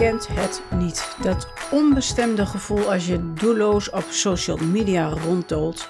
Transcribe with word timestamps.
kent 0.00 0.28
het 0.28 0.62
niet. 0.78 1.16
Dat 1.22 1.48
onbestemde 1.70 2.46
gevoel 2.46 2.92
als 2.92 3.06
je 3.06 3.32
doelloos 3.34 3.90
op 3.90 4.04
social 4.10 4.56
media 4.56 5.08
ronddolt. 5.08 5.88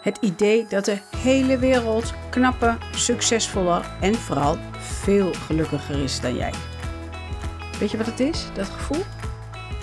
Het 0.00 0.18
idee 0.20 0.66
dat 0.68 0.84
de 0.84 0.98
hele 1.16 1.58
wereld 1.58 2.12
knapper, 2.30 2.78
succesvoller 2.90 3.90
en 4.00 4.14
vooral 4.14 4.56
veel 4.78 5.32
gelukkiger 5.34 5.98
is 6.02 6.20
dan 6.20 6.34
jij. 6.34 6.52
Weet 7.78 7.90
je 7.90 7.96
wat 7.96 8.06
het 8.06 8.20
is, 8.20 8.46
dat 8.54 8.68
gevoel? 8.68 9.02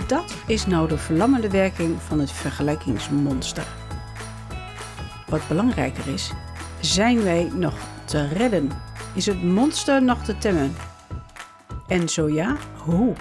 Dat 0.08 0.34
is 0.48 0.66
nou 0.66 0.88
de 0.88 0.98
verlammende 0.98 1.50
werking 1.50 2.02
van 2.02 2.20
het 2.20 2.32
vergelijkingsmonster. 2.32 3.68
Wat 5.28 5.48
belangrijker 5.48 6.14
is, 6.14 6.32
zijn 6.80 7.24
wij 7.24 7.52
nog 7.54 7.74
te 8.06 8.28
redden? 8.28 8.72
Is 9.14 9.26
het 9.26 9.44
monster 9.44 10.04
nog 10.04 10.24
te 10.24 10.38
temmen? 10.38 10.76
En 11.88 12.10
zo 12.10 12.30
ja, 12.30 12.58
hoe? 12.78 13.16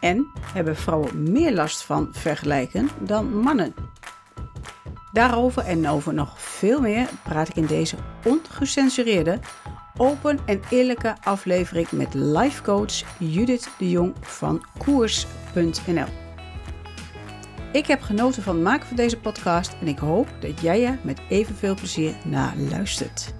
En 0.00 0.26
hebben 0.52 0.76
vrouwen 0.76 1.32
meer 1.32 1.52
last 1.52 1.82
van 1.82 2.08
vergelijken 2.12 2.90
dan 3.00 3.38
mannen? 3.38 3.74
Daarover 5.12 5.64
en 5.64 5.88
over 5.88 6.14
nog 6.14 6.42
veel 6.42 6.80
meer 6.80 7.08
praat 7.22 7.48
ik 7.48 7.56
in 7.56 7.66
deze 7.66 7.96
ongecensureerde, 8.24 9.38
open 9.96 10.38
en 10.46 10.60
eerlijke 10.70 11.16
aflevering 11.22 11.90
met 11.90 12.14
life 12.14 12.62
coach 12.62 13.18
Judith 13.18 13.70
de 13.78 13.90
Jong 13.90 14.14
van 14.20 14.64
koers.nl. 14.78 16.06
Ik 17.72 17.86
heb 17.86 18.02
genoten 18.02 18.42
van 18.42 18.54
het 18.54 18.64
maken 18.64 18.86
van 18.86 18.96
deze 18.96 19.18
podcast 19.18 19.76
en 19.80 19.88
ik 19.88 19.98
hoop 19.98 20.28
dat 20.40 20.60
jij 20.60 20.86
er 20.86 20.98
met 21.02 21.20
evenveel 21.28 21.74
plezier 21.74 22.16
naar 22.24 22.56
luistert. 22.56 23.34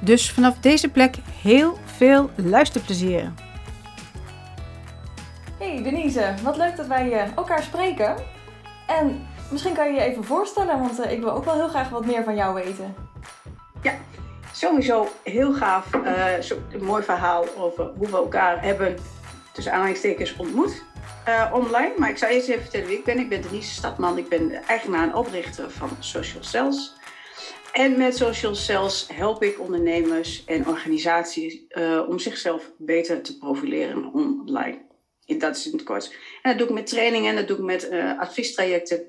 Dus 0.00 0.30
vanaf 0.30 0.58
deze 0.58 0.88
plek 0.88 1.16
heel 1.42 1.78
veel 1.84 2.30
luisterplezier. 2.36 3.32
Hey 5.58 5.82
Denise, 5.82 6.34
wat 6.42 6.56
leuk 6.56 6.76
dat 6.76 6.86
wij 6.86 7.12
uh, 7.12 7.36
elkaar 7.36 7.62
spreken. 7.62 8.16
En 8.86 9.26
misschien 9.50 9.74
kan 9.74 9.88
je 9.88 10.00
je 10.00 10.06
even 10.06 10.24
voorstellen, 10.24 10.80
want 10.80 11.00
uh, 11.00 11.12
ik 11.12 11.20
wil 11.20 11.30
ook 11.30 11.44
wel 11.44 11.54
heel 11.54 11.68
graag 11.68 11.88
wat 11.88 12.06
meer 12.06 12.24
van 12.24 12.34
jou 12.34 12.54
weten. 12.54 12.94
Ja, 13.82 13.94
sowieso 14.52 15.08
heel 15.22 15.52
gaaf. 15.52 15.90
Zo, 16.40 16.56
een 16.72 16.84
mooi 16.84 17.02
verhaal 17.02 17.44
over 17.58 17.90
hoe 17.96 18.06
we 18.06 18.16
elkaar 18.16 18.62
hebben, 18.62 18.96
tussen 19.52 19.72
aanhalingstekens, 19.72 20.36
ontmoet. 20.36 20.84
online. 21.52 21.92
Maar 21.98 22.10
ik 22.10 22.18
zal 22.18 22.28
eerst 22.28 22.48
even 22.48 22.62
vertellen 22.62 22.86
wie 22.86 22.98
ik 22.98 23.04
ben. 23.04 23.18
Ik 23.18 23.28
ben 23.28 23.42
Denise 23.42 23.70
Stadman. 23.70 24.18
Ik 24.18 24.28
ben 24.28 24.52
eigenaar 24.66 25.02
en 25.02 25.14
oprichter 25.14 25.70
van 25.70 25.90
Social 25.98 26.42
Cells. 26.42 26.94
En 27.72 27.98
met 27.98 28.16
Social 28.16 28.54
Cells 28.54 29.08
help 29.14 29.42
ik 29.42 29.60
ondernemers 29.60 30.44
en 30.44 30.68
organisaties 30.68 31.58
om 32.08 32.18
zichzelf 32.18 32.70
beter 32.78 33.22
te 33.22 33.38
profileren 33.38 34.12
online. 34.12 34.84
Dat 35.26 35.56
is 35.56 35.66
in 35.66 35.72
het 35.72 35.82
kort. 35.82 36.14
En 36.42 36.50
dat 36.50 36.58
doe 36.58 36.68
ik 36.68 36.74
met 36.74 36.86
trainingen, 36.86 37.36
dat 37.36 37.48
doe 37.48 37.56
ik 37.56 37.62
met 37.62 37.88
uh, 37.90 38.18
adviestrajecten 38.18 39.06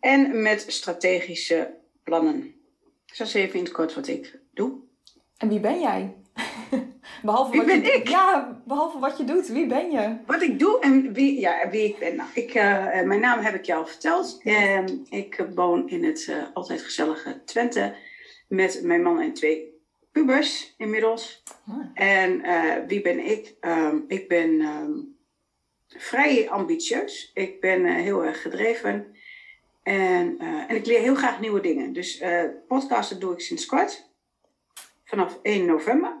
en 0.00 0.42
met 0.42 0.64
strategische 0.68 1.74
plannen. 2.04 2.54
Dus 3.06 3.18
dat 3.18 3.26
is 3.26 3.34
even 3.34 3.58
in 3.58 3.64
het 3.64 3.72
kort 3.72 3.94
wat 3.94 4.08
ik 4.08 4.38
doe. 4.54 4.72
En 5.36 5.48
wie 5.48 5.60
ben 5.60 5.80
jij? 5.80 6.14
behalve 7.22 7.50
wie 7.50 7.60
wat 7.60 7.66
ben 7.66 7.82
je, 7.82 7.92
ik? 7.92 8.08
Ja, 8.08 8.60
behalve 8.66 8.98
wat 8.98 9.18
je 9.18 9.24
doet. 9.24 9.48
Wie 9.48 9.66
ben 9.66 9.90
je? 9.90 10.16
Wat 10.26 10.42
ik 10.42 10.58
doe 10.58 10.80
en 10.80 11.12
wie, 11.12 11.40
ja, 11.40 11.70
wie 11.70 11.84
ik 11.84 11.98
ben. 11.98 12.16
Nou, 12.16 12.28
ik, 12.34 12.54
uh, 12.54 13.02
mijn 13.02 13.20
naam 13.20 13.38
heb 13.38 13.54
ik 13.54 13.70
al 13.70 13.86
verteld. 13.86 14.40
Uh, 14.44 14.84
ik 15.08 15.46
woon 15.54 15.88
in 15.88 16.04
het 16.04 16.26
uh, 16.30 16.36
altijd 16.54 16.82
gezellige 16.82 17.44
Twente 17.44 17.94
met 18.48 18.80
mijn 18.82 19.02
man 19.02 19.20
en 19.20 19.32
twee 19.32 19.80
pubers 20.12 20.74
inmiddels. 20.76 21.42
Ah. 21.66 22.06
En 22.06 22.42
wie 22.86 23.02
ben 23.02 23.26
ik? 23.30 23.54
Um, 23.60 24.04
ik 24.08 24.28
ben 24.28 24.60
um, 24.60 25.16
vrij 25.98 26.50
ambitieus. 26.50 27.30
Ik 27.34 27.60
ben 27.60 27.86
heel 27.86 28.24
erg 28.24 28.42
gedreven. 28.42 29.16
En, 29.82 30.38
en 30.38 30.76
ik 30.76 30.86
leer 30.86 31.00
heel 31.00 31.14
graag 31.14 31.40
nieuwe 31.40 31.60
dingen. 31.60 31.92
Dus 31.92 32.22
podcasten 32.68 33.20
doe 33.20 33.32
ik 33.32 33.40
sinds 33.40 33.66
kort. 33.66 34.10
Vanaf 35.04 35.38
1 35.42 35.64
november. 35.64 36.16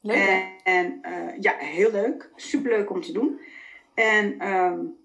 Leuk. 0.00 0.16
En, 0.64 1.00
en 1.02 1.36
ja, 1.40 1.56
heel 1.56 1.90
leuk. 1.90 2.30
Superleuk 2.36 2.90
om 2.90 3.00
te 3.00 3.12
doen. 3.12 3.40
En 3.94 4.48
um, 4.48 4.96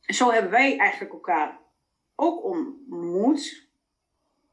zo 0.00 0.30
hebben 0.30 0.50
wij 0.50 0.76
eigenlijk 0.76 1.12
elkaar 1.12 1.58
ook 2.16 2.44
ontmoet. 2.44 3.68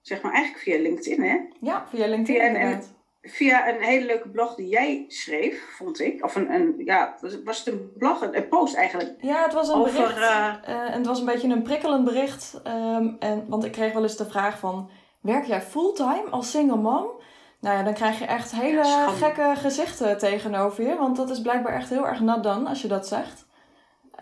Zeg 0.01 0.21
maar 0.21 0.33
eigenlijk 0.33 0.63
via 0.63 0.79
LinkedIn, 0.79 1.21
hè? 1.21 1.39
Ja, 1.59 1.87
via 1.87 2.07
LinkedIn. 2.07 2.55
Via 2.55 2.81
via 3.21 3.69
een 3.69 3.81
hele 3.81 4.05
leuke 4.05 4.29
blog 4.29 4.55
die 4.55 4.67
jij 4.67 5.05
schreef, 5.07 5.75
vond 5.77 5.99
ik. 5.99 6.23
Of 6.23 6.35
een, 6.35 6.53
een 6.53 6.73
ja, 6.77 7.17
was 7.43 7.57
het 7.57 7.67
een 7.73 7.91
blog, 7.97 8.21
een, 8.21 8.37
een 8.37 8.47
post 8.47 8.75
eigenlijk? 8.75 9.15
Ja, 9.21 9.43
het 9.43 9.53
was 9.53 9.67
een 9.67 9.75
over, 9.75 9.93
bericht. 9.93 10.17
Uh, 10.17 10.53
uh, 10.67 10.85
en 10.85 10.93
het 10.93 11.05
was 11.05 11.19
een 11.19 11.25
beetje 11.25 11.49
een 11.49 11.63
prikkelend 11.63 12.03
bericht. 12.03 12.61
Um, 12.67 13.15
en, 13.19 13.45
want 13.47 13.63
ik 13.63 13.71
kreeg 13.71 13.93
wel 13.93 14.03
eens 14.03 14.17
de 14.17 14.29
vraag 14.29 14.59
van, 14.59 14.89
werk 15.21 15.45
jij 15.45 15.61
fulltime 15.61 16.29
als 16.29 16.51
single 16.51 16.77
mom? 16.77 17.19
Nou 17.59 17.77
ja, 17.77 17.83
dan 17.83 17.93
krijg 17.93 18.19
je 18.19 18.25
echt 18.25 18.51
hele 18.51 18.85
ja, 18.85 19.07
gekke 19.07 19.53
gezichten 19.55 20.17
tegenover 20.17 20.83
je. 20.83 20.95
Want 20.95 21.15
dat 21.15 21.29
is 21.29 21.41
blijkbaar 21.41 21.73
echt 21.73 21.89
heel 21.89 22.07
erg 22.07 22.19
nat 22.19 22.43
dan 22.43 22.67
als 22.67 22.81
je 22.81 22.87
dat 22.87 23.07
zegt. 23.07 23.49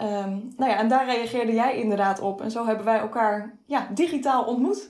Um, 0.01 0.53
nou 0.57 0.71
ja, 0.71 0.77
en 0.77 0.87
daar 0.87 1.05
reageerde 1.05 1.53
jij 1.53 1.75
inderdaad 1.75 2.19
op. 2.19 2.41
En 2.41 2.51
zo 2.51 2.65
hebben 2.65 2.85
wij 2.85 2.99
elkaar 2.99 3.57
ja, 3.65 3.87
digitaal 3.93 4.43
ontmoet. 4.43 4.89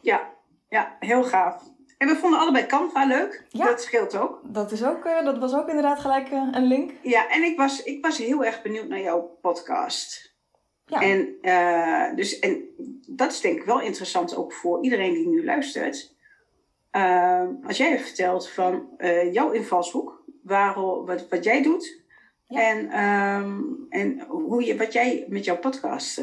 Ja, 0.00 0.20
ja, 0.68 0.96
heel 0.98 1.24
gaaf. 1.24 1.70
En 2.02 2.08
we 2.08 2.16
vonden 2.16 2.38
allebei 2.38 2.66
Canva 2.66 3.04
leuk. 3.04 3.44
Ja, 3.48 3.66
dat 3.66 3.82
scheelt 3.82 4.16
ook. 4.16 4.40
Dat, 4.44 4.72
is 4.72 4.84
ook, 4.84 5.04
uh, 5.04 5.24
dat 5.24 5.38
was 5.38 5.54
ook 5.54 5.68
inderdaad 5.68 6.00
gelijk 6.00 6.30
uh, 6.30 6.48
een 6.50 6.64
link. 6.64 6.90
Ja, 7.02 7.28
en 7.30 7.42
ik 7.42 7.56
was, 7.56 7.82
ik 7.82 8.04
was 8.04 8.18
heel 8.18 8.44
erg 8.44 8.62
benieuwd 8.62 8.88
naar 8.88 9.00
jouw 9.00 9.38
podcast. 9.40 10.34
Ja. 10.86 11.00
En, 11.00 11.34
uh, 11.42 12.16
dus, 12.16 12.38
en 12.38 12.62
dat 13.06 13.32
is 13.32 13.40
denk 13.40 13.58
ik 13.58 13.64
wel 13.64 13.80
interessant 13.80 14.36
ook 14.36 14.52
voor 14.52 14.82
iedereen 14.84 15.12
die 15.12 15.28
nu 15.28 15.44
luistert. 15.44 16.14
Als 17.66 17.76
jij 17.76 17.98
vertelt 17.98 18.48
van 18.48 18.88
jouw 19.32 19.50
invalshoek, 19.50 20.24
waarom, 20.42 21.06
wat, 21.06 21.28
wat 21.28 21.44
jij 21.44 21.62
doet 21.62 22.00
ja. 22.46 22.60
en, 22.60 23.04
um, 23.04 23.86
en 23.88 24.20
hoe 24.20 24.64
je, 24.64 24.76
wat 24.76 24.92
jij 24.92 25.24
met 25.28 25.44
jouw 25.44 25.58
podcast 25.58 26.22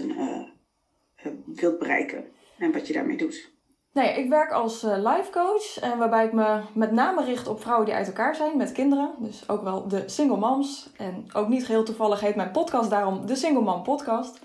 wilt 1.46 1.80
bereiken 1.80 2.26
en 2.58 2.72
wat 2.72 2.88
je 2.88 2.94
daarmee 2.94 3.18
doet. 3.18 3.58
Nee, 4.00 4.14
ik 4.14 4.30
werk 4.30 4.52
als 4.52 4.82
life 4.82 5.30
coach 5.32 5.80
en 5.80 5.98
waarbij 5.98 6.26
ik 6.26 6.34
me 6.34 6.62
met 6.74 6.92
name 6.92 7.24
richt 7.24 7.48
op 7.48 7.62
vrouwen 7.62 7.86
die 7.86 7.96
uit 7.96 8.08
elkaar 8.08 8.36
zijn 8.36 8.58
met 8.58 8.72
kinderen. 8.72 9.12
Dus 9.18 9.50
ook 9.50 9.64
wel 9.64 9.88
de 9.88 10.04
single 10.06 10.38
moms. 10.38 10.90
En 10.98 11.30
ook 11.34 11.48
niet 11.48 11.66
geheel 11.66 11.84
toevallig 11.84 12.20
heet 12.20 12.36
mijn 12.36 12.52
podcast 12.52 12.90
daarom 12.90 13.26
de 13.26 13.36
Single 13.36 13.62
Mom 13.62 13.84
Podcast. 13.84 14.40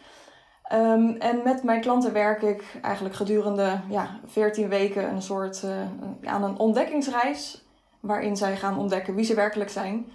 Um, 0.72 1.16
en 1.16 1.40
met 1.44 1.62
mijn 1.62 1.80
klanten 1.80 2.12
werk 2.12 2.42
ik 2.42 2.64
eigenlijk 2.82 3.14
gedurende 3.14 3.80
ja, 3.88 4.20
14 4.26 4.68
weken 4.68 5.08
een 5.10 5.22
soort 5.22 5.62
uh, 5.64 6.32
aan 6.32 6.44
een 6.44 6.58
ontdekkingsreis. 6.58 7.64
Waarin 8.00 8.36
zij 8.36 8.56
gaan 8.56 8.78
ontdekken 8.78 9.14
wie 9.14 9.24
ze 9.24 9.34
werkelijk 9.34 9.70
zijn. 9.70 10.06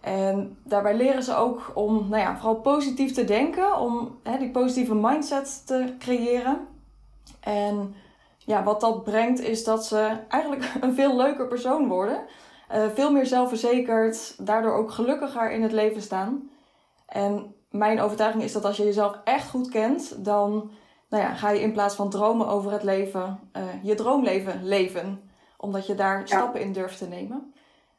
En 0.00 0.58
daarbij 0.64 0.96
leren 0.96 1.22
ze 1.22 1.34
ook 1.36 1.70
om 1.74 2.08
nou 2.08 2.22
ja, 2.22 2.36
vooral 2.36 2.60
positief 2.60 3.12
te 3.12 3.24
denken, 3.24 3.78
om 3.78 4.18
hè, 4.22 4.38
die 4.38 4.50
positieve 4.50 4.94
mindset 4.94 5.66
te 5.66 5.94
creëren. 5.98 6.66
En 7.40 7.94
ja, 8.46 8.62
wat 8.62 8.80
dat 8.80 9.04
brengt 9.04 9.40
is 9.40 9.64
dat 9.64 9.86
ze 9.86 10.16
eigenlijk 10.28 10.72
een 10.80 10.94
veel 10.94 11.16
leuker 11.16 11.46
persoon 11.46 11.88
worden. 11.88 12.24
Uh, 12.74 12.86
veel 12.94 13.12
meer 13.12 13.26
zelfverzekerd, 13.26 14.46
daardoor 14.46 14.72
ook 14.72 14.90
gelukkiger 14.90 15.50
in 15.50 15.62
het 15.62 15.72
leven 15.72 16.02
staan. 16.02 16.50
En 17.06 17.54
mijn 17.70 18.00
overtuiging 18.00 18.42
is 18.42 18.52
dat 18.52 18.64
als 18.64 18.76
je 18.76 18.84
jezelf 18.84 19.20
echt 19.24 19.48
goed 19.48 19.68
kent, 19.68 20.24
dan 20.24 20.70
nou 21.08 21.22
ja, 21.22 21.34
ga 21.34 21.50
je 21.50 21.60
in 21.60 21.72
plaats 21.72 21.94
van 21.94 22.10
dromen 22.10 22.48
over 22.48 22.72
het 22.72 22.82
leven, 22.82 23.40
uh, 23.56 23.62
je 23.82 23.94
droomleven 23.94 24.64
leven. 24.64 25.30
Omdat 25.56 25.86
je 25.86 25.94
daar 25.94 26.18
ja. 26.18 26.26
stappen 26.26 26.60
in 26.60 26.72
durft 26.72 26.98
te 26.98 27.08
nemen. 27.08 27.54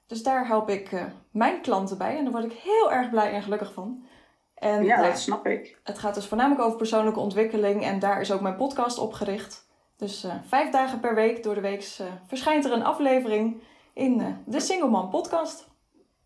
Dus 0.08 0.24
daar 0.24 0.48
help 0.48 0.70
ik 0.70 0.92
uh, 0.92 1.04
mijn 1.32 1.62
klanten 1.62 1.98
bij 1.98 2.18
en 2.18 2.24
daar 2.24 2.34
word 2.34 2.46
ik 2.46 2.60
heel 2.64 2.92
erg 2.92 3.10
blij 3.10 3.32
en 3.32 3.42
gelukkig 3.42 3.74
van. 3.74 4.06
En, 4.54 4.84
ja, 4.84 5.02
dat 5.02 5.20
snap 5.20 5.46
ik. 5.46 5.80
Het 5.84 6.00
gaat 6.00 6.16
dus 6.16 6.28
voornamelijk 6.28 6.62
over 6.62 6.78
persoonlijke 6.78 7.20
ontwikkeling 7.20 7.84
en 7.84 8.00
daar 8.00 8.22
is 8.22 8.32
ook 8.32 8.42
mijn 8.42 8.56
podcast 8.56 8.98
op 8.98 9.14
gericht. 9.14 9.67
Dus 9.98 10.24
uh, 10.24 10.36
vijf 10.48 10.70
dagen 10.70 11.00
per 11.00 11.16
week 11.16 11.44
door 11.44 11.56
de 11.56 11.62
week 11.62 11.84
verschijnt 12.28 12.66
er 12.66 12.72
een 12.72 12.84
aflevering 12.84 13.64
in 13.94 14.44
de 14.46 14.60
Single 14.60 14.90
Man 14.90 15.10
podcast. 15.10 15.68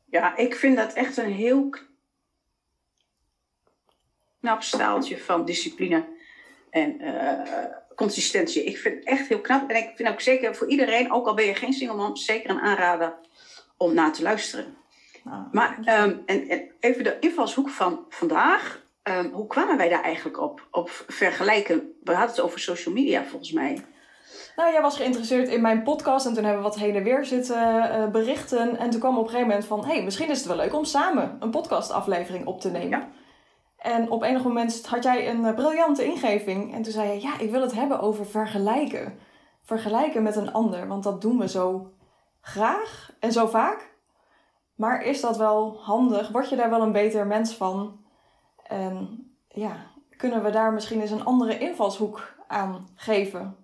Ja, 0.05 0.35
ik 0.37 0.55
vind 0.55 0.77
dat 0.77 0.93
echt 0.93 1.17
een 1.17 1.31
heel 1.31 1.69
knap 4.39 4.61
staaltje 4.61 5.17
van 5.17 5.45
discipline 5.45 6.05
en 6.69 7.01
consistentie. 7.95 8.63
Ik 8.63 8.77
vind 8.77 8.95
het 8.95 9.03
echt 9.03 9.27
heel 9.27 9.41
knap. 9.41 9.69
En 9.69 9.75
ik 9.75 9.91
vind 9.95 10.09
ook 10.09 10.21
zeker 10.21 10.55
voor 10.55 10.67
iedereen, 10.67 11.11
ook 11.11 11.27
al 11.27 11.33
ben 11.33 11.45
je 11.45 11.55
geen 11.55 11.73
single 11.73 11.97
mom, 11.97 12.15
zeker 12.15 12.49
een 12.49 12.59
aanrader 12.59 13.15
om 13.77 13.93
naar 13.93 14.13
te 14.13 14.21
luisteren. 14.21 14.77
Nou, 15.23 15.43
maar 15.51 15.77
um, 15.77 16.23
en, 16.25 16.49
en, 16.49 16.71
even 16.79 17.03
de 17.03 17.17
invalshoek 17.19 17.69
van 17.69 18.05
vandaag. 18.09 18.89
Um, 19.03 19.31
hoe 19.31 19.47
kwamen 19.47 19.77
wij 19.77 19.89
daar 19.89 20.03
eigenlijk 20.03 20.41
op? 20.41 20.67
Op 20.71 20.89
vergelijken. 21.07 21.93
We 22.03 22.11
hadden 22.11 22.35
het 22.35 22.41
over 22.41 22.59
social 22.59 22.93
media 22.93 23.23
volgens 23.23 23.51
mij. 23.51 23.85
Nou, 24.55 24.71
jij 24.71 24.81
was 24.81 24.97
geïnteresseerd 24.97 25.47
in 25.47 25.61
mijn 25.61 25.83
podcast 25.83 26.25
en 26.25 26.33
toen 26.33 26.43
hebben 26.43 26.63
we 26.63 26.69
wat 26.69 26.79
heen 26.79 26.95
en 26.95 27.03
weer 27.03 27.25
zitten 27.25 27.57
uh, 27.57 28.07
berichten. 28.07 28.77
En 28.77 28.89
toen 28.89 28.99
kwam 28.99 29.17
op 29.17 29.23
een 29.23 29.29
gegeven 29.29 29.47
moment 29.47 29.67
van, 29.67 29.85
hé, 29.85 29.93
hey, 29.93 30.03
misschien 30.03 30.29
is 30.29 30.37
het 30.37 30.47
wel 30.47 30.55
leuk 30.55 30.73
om 30.73 30.85
samen 30.85 31.37
een 31.39 31.49
podcastaflevering 31.49 32.45
op 32.45 32.61
te 32.61 32.71
nemen. 32.71 32.89
Ja. 32.89 33.09
En 33.77 34.09
op 34.09 34.23
enig 34.23 34.43
moment 34.43 34.85
had 34.85 35.03
jij 35.03 35.29
een 35.29 35.41
uh, 35.41 35.53
briljante 35.53 36.05
ingeving. 36.05 36.73
En 36.73 36.81
toen 36.81 36.93
zei 36.93 37.11
je, 37.11 37.21
ja, 37.21 37.39
ik 37.39 37.51
wil 37.51 37.61
het 37.61 37.73
hebben 37.73 37.99
over 37.99 38.25
vergelijken. 38.25 39.19
Vergelijken 39.63 40.23
met 40.23 40.35
een 40.35 40.53
ander, 40.53 40.87
want 40.87 41.03
dat 41.03 41.21
doen 41.21 41.37
we 41.37 41.47
zo 41.47 41.91
graag 42.41 43.11
en 43.19 43.31
zo 43.31 43.47
vaak. 43.47 43.95
Maar 44.75 45.03
is 45.03 45.21
dat 45.21 45.37
wel 45.37 45.79
handig? 45.81 46.29
Word 46.29 46.49
je 46.49 46.55
daar 46.55 46.69
wel 46.69 46.81
een 46.81 46.91
beter 46.91 47.27
mens 47.27 47.55
van? 47.55 47.99
En 48.71 49.25
ja, 49.47 49.91
kunnen 50.17 50.43
we 50.43 50.49
daar 50.49 50.73
misschien 50.73 51.01
eens 51.01 51.11
een 51.11 51.25
andere 51.25 51.57
invalshoek 51.57 52.35
aan 52.47 52.87
geven? 52.95 53.55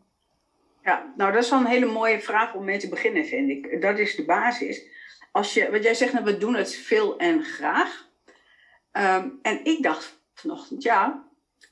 Ja, 0.83 1.13
nou 1.17 1.31
dat 1.31 1.43
is 1.43 1.49
wel 1.49 1.59
een 1.59 1.65
hele 1.65 1.85
mooie 1.85 2.21
vraag 2.21 2.53
om 2.53 2.63
mee 2.63 2.77
te 2.77 2.89
beginnen, 2.89 3.25
vind 3.25 3.49
ik. 3.49 3.81
Dat 3.81 3.97
is 3.97 4.15
de 4.15 4.25
basis. 4.25 4.85
Als 5.31 5.53
je, 5.53 5.71
wat 5.71 5.83
jij 5.83 5.93
zegt, 5.93 6.13
nou, 6.13 6.25
we 6.25 6.37
doen 6.37 6.55
het 6.55 6.75
veel 6.75 7.17
en 7.17 7.43
graag. 7.43 8.07
Ehm, 8.91 9.27
en 9.41 9.65
ik 9.65 9.83
dacht 9.83 10.21
vanochtend, 10.33 10.83
ja, 10.83 11.25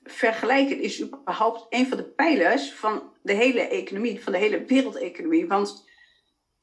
vergelijken 0.03 0.81
is 0.81 1.01
überhaupt 1.01 1.65
een 1.69 1.87
van 1.87 1.97
de 1.97 2.03
pijlers 2.03 2.73
van 2.73 3.03
de 3.21 3.33
hele 3.33 3.61
economie, 3.61 4.23
van 4.23 4.33
de 4.33 4.39
hele 4.39 4.65
wereldeconomie. 4.65 5.47
Want 5.47 5.89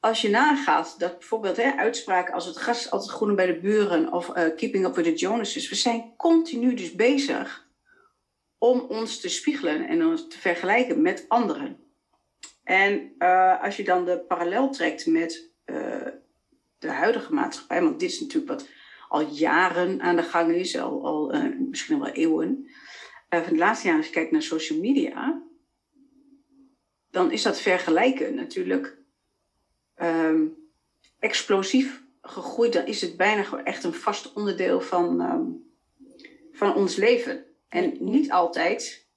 als 0.03 0.21
je 0.21 0.29
nagaat 0.29 0.99
dat 0.99 1.19
bijvoorbeeld 1.19 1.57
hè, 1.57 1.71
uitspraken 1.71 2.33
als 2.33 2.45
het 2.45 2.57
gas 2.57 2.91
altijd 2.91 3.11
groener 3.11 3.35
bij 3.35 3.45
de 3.45 3.59
buren 3.59 4.13
of 4.13 4.27
uh, 4.27 4.33
keeping 4.33 4.85
up 4.85 4.95
with 4.95 5.05
the 5.05 5.13
Joneses, 5.13 5.69
we 5.69 5.75
zijn 5.75 6.13
continu 6.17 6.73
dus 6.73 6.95
bezig 6.95 7.67
om 8.57 8.79
ons 8.79 9.19
te 9.19 9.29
spiegelen 9.29 9.87
en 9.87 10.05
ons 10.05 10.27
te 10.27 10.37
vergelijken 10.37 11.01
met 11.01 11.25
anderen. 11.27 11.77
En 12.63 13.13
uh, 13.19 13.63
als 13.63 13.77
je 13.77 13.83
dan 13.83 14.05
de 14.05 14.19
parallel 14.19 14.69
trekt 14.69 15.05
met 15.05 15.51
uh, 15.65 16.07
de 16.77 16.91
huidige 16.91 17.33
maatschappij, 17.33 17.81
want 17.81 17.99
dit 17.99 18.11
is 18.11 18.19
natuurlijk 18.19 18.51
wat 18.51 18.69
al 19.07 19.21
jaren 19.21 20.01
aan 20.01 20.15
de 20.15 20.23
gang 20.23 20.53
is, 20.53 20.77
al, 20.77 21.05
al 21.05 21.51
misschien 21.69 21.99
wel 21.99 22.11
eeuwen. 22.11 22.69
van 23.29 23.43
de 23.53 23.57
laatste 23.57 23.85
jaren, 23.85 24.01
als 24.01 24.09
je 24.09 24.15
kijkt 24.15 24.31
naar 24.31 24.41
social 24.41 24.79
media, 24.79 25.43
dan 27.09 27.31
is 27.31 27.41
dat 27.41 27.61
vergelijken 27.61 28.35
natuurlijk 28.35 29.01
um, 30.01 30.55
explosief 31.19 32.03
gegroeid. 32.21 32.73
Dan 32.73 32.85
is 32.85 33.01
het 33.01 33.17
bijna 33.17 33.63
echt 33.63 33.83
een 33.83 33.93
vast 33.93 34.33
onderdeel 34.33 34.81
van, 34.81 35.21
um, 35.21 35.71
van 36.51 36.75
ons 36.75 36.95
leven. 36.95 37.45
En 37.67 37.97
niet 37.99 38.31
altijd 38.31 39.07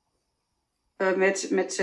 met. 0.97 1.49
met 1.51 1.77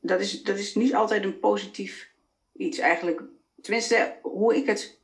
dat, 0.00 0.20
is, 0.20 0.42
dat 0.42 0.58
is 0.58 0.74
niet 0.74 0.94
altijd 0.94 1.24
een 1.24 1.38
positief 1.38 2.10
iets 2.52 2.78
eigenlijk. 2.78 3.22
Tenminste, 3.60 4.18
hoe 4.22 4.56
ik 4.56 4.66
het 4.66 5.00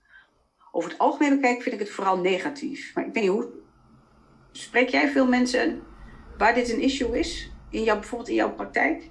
over 0.73 0.91
het 0.91 0.99
algemeen 0.99 1.35
bekijk, 1.35 1.63
vind 1.63 1.75
ik 1.75 1.81
het 1.81 1.91
vooral 1.91 2.19
negatief. 2.19 2.95
Maar 2.95 3.07
ik 3.07 3.13
weet 3.13 3.23
niet 3.23 3.33
hoe. 3.33 3.49
Spreek 4.53 4.89
jij 4.89 5.11
veel 5.11 5.27
mensen 5.27 5.83
waar 6.39 6.55
dit 6.55 6.73
een 6.73 6.81
issue 6.81 7.19
is? 7.19 7.51
In 7.71 7.83
jouw, 7.83 7.99
bijvoorbeeld 7.99 8.29
in 8.29 8.35
jouw 8.35 8.55
praktijk? 8.55 9.11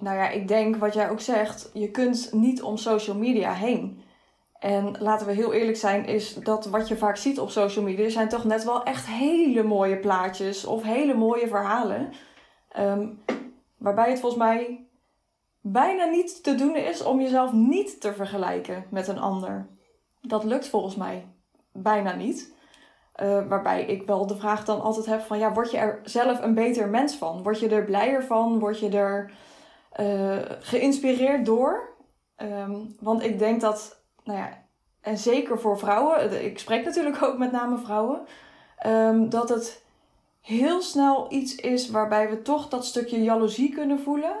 Nou 0.00 0.16
ja, 0.16 0.28
ik 0.28 0.48
denk 0.48 0.76
wat 0.76 0.94
jij 0.94 1.10
ook 1.10 1.20
zegt, 1.20 1.70
je 1.72 1.90
kunt 1.90 2.32
niet 2.32 2.62
om 2.62 2.76
social 2.76 3.16
media 3.16 3.52
heen. 3.52 4.02
En 4.58 4.96
laten 4.98 5.26
we 5.26 5.32
heel 5.32 5.52
eerlijk 5.52 5.76
zijn, 5.76 6.04
is 6.06 6.34
dat 6.34 6.66
wat 6.66 6.88
je 6.88 6.96
vaak 6.96 7.16
ziet 7.16 7.40
op 7.40 7.50
social 7.50 7.84
media 7.84 8.08
zijn 8.08 8.28
toch 8.28 8.44
net 8.44 8.64
wel 8.64 8.82
echt 8.82 9.06
hele 9.06 9.62
mooie 9.62 9.98
plaatjes 9.98 10.64
of 10.64 10.82
hele 10.82 11.14
mooie 11.14 11.48
verhalen. 11.48 12.12
Um, 12.78 13.22
waarbij 13.76 14.10
het 14.10 14.20
volgens 14.20 14.42
mij 14.42 14.86
bijna 15.60 16.04
niet 16.04 16.42
te 16.42 16.54
doen 16.54 16.76
is 16.76 17.02
om 17.02 17.20
jezelf 17.20 17.52
niet 17.52 18.00
te 18.00 18.12
vergelijken 18.12 18.84
met 18.90 19.08
een 19.08 19.18
ander. 19.18 19.66
Dat 20.20 20.44
lukt 20.44 20.68
volgens 20.68 20.96
mij 20.96 21.26
bijna 21.72 22.14
niet. 22.14 22.54
Uh, 23.22 23.48
waarbij 23.48 23.84
ik 23.84 24.06
wel 24.06 24.26
de 24.26 24.36
vraag 24.36 24.64
dan 24.64 24.80
altijd 24.80 25.06
heb 25.06 25.20
van 25.20 25.38
ja, 25.38 25.52
word 25.52 25.70
je 25.70 25.76
er 25.76 26.00
zelf 26.02 26.42
een 26.42 26.54
beter 26.54 26.88
mens 26.88 27.16
van? 27.16 27.42
Word 27.42 27.60
je 27.60 27.68
er 27.68 27.84
blijer 27.84 28.24
van? 28.24 28.58
Word 28.58 28.78
je 28.78 28.88
er 28.88 29.32
uh, 30.00 30.38
geïnspireerd 30.60 31.46
door? 31.46 31.96
Um, 32.36 32.96
want 33.00 33.22
ik 33.22 33.38
denk 33.38 33.60
dat, 33.60 34.02
nou 34.24 34.38
ja, 34.38 34.64
en 35.00 35.18
zeker 35.18 35.60
voor 35.60 35.78
vrouwen, 35.78 36.44
ik 36.44 36.58
spreek 36.58 36.84
natuurlijk 36.84 37.22
ook 37.22 37.38
met 37.38 37.52
name 37.52 37.78
vrouwen, 37.78 38.26
um, 38.86 39.28
dat 39.28 39.48
het 39.48 39.84
heel 40.40 40.82
snel 40.82 41.32
iets 41.32 41.54
is 41.54 41.90
waarbij 41.90 42.30
we 42.30 42.42
toch 42.42 42.68
dat 42.68 42.84
stukje 42.84 43.22
jaloezie 43.22 43.74
kunnen 43.74 44.00
voelen. 44.00 44.36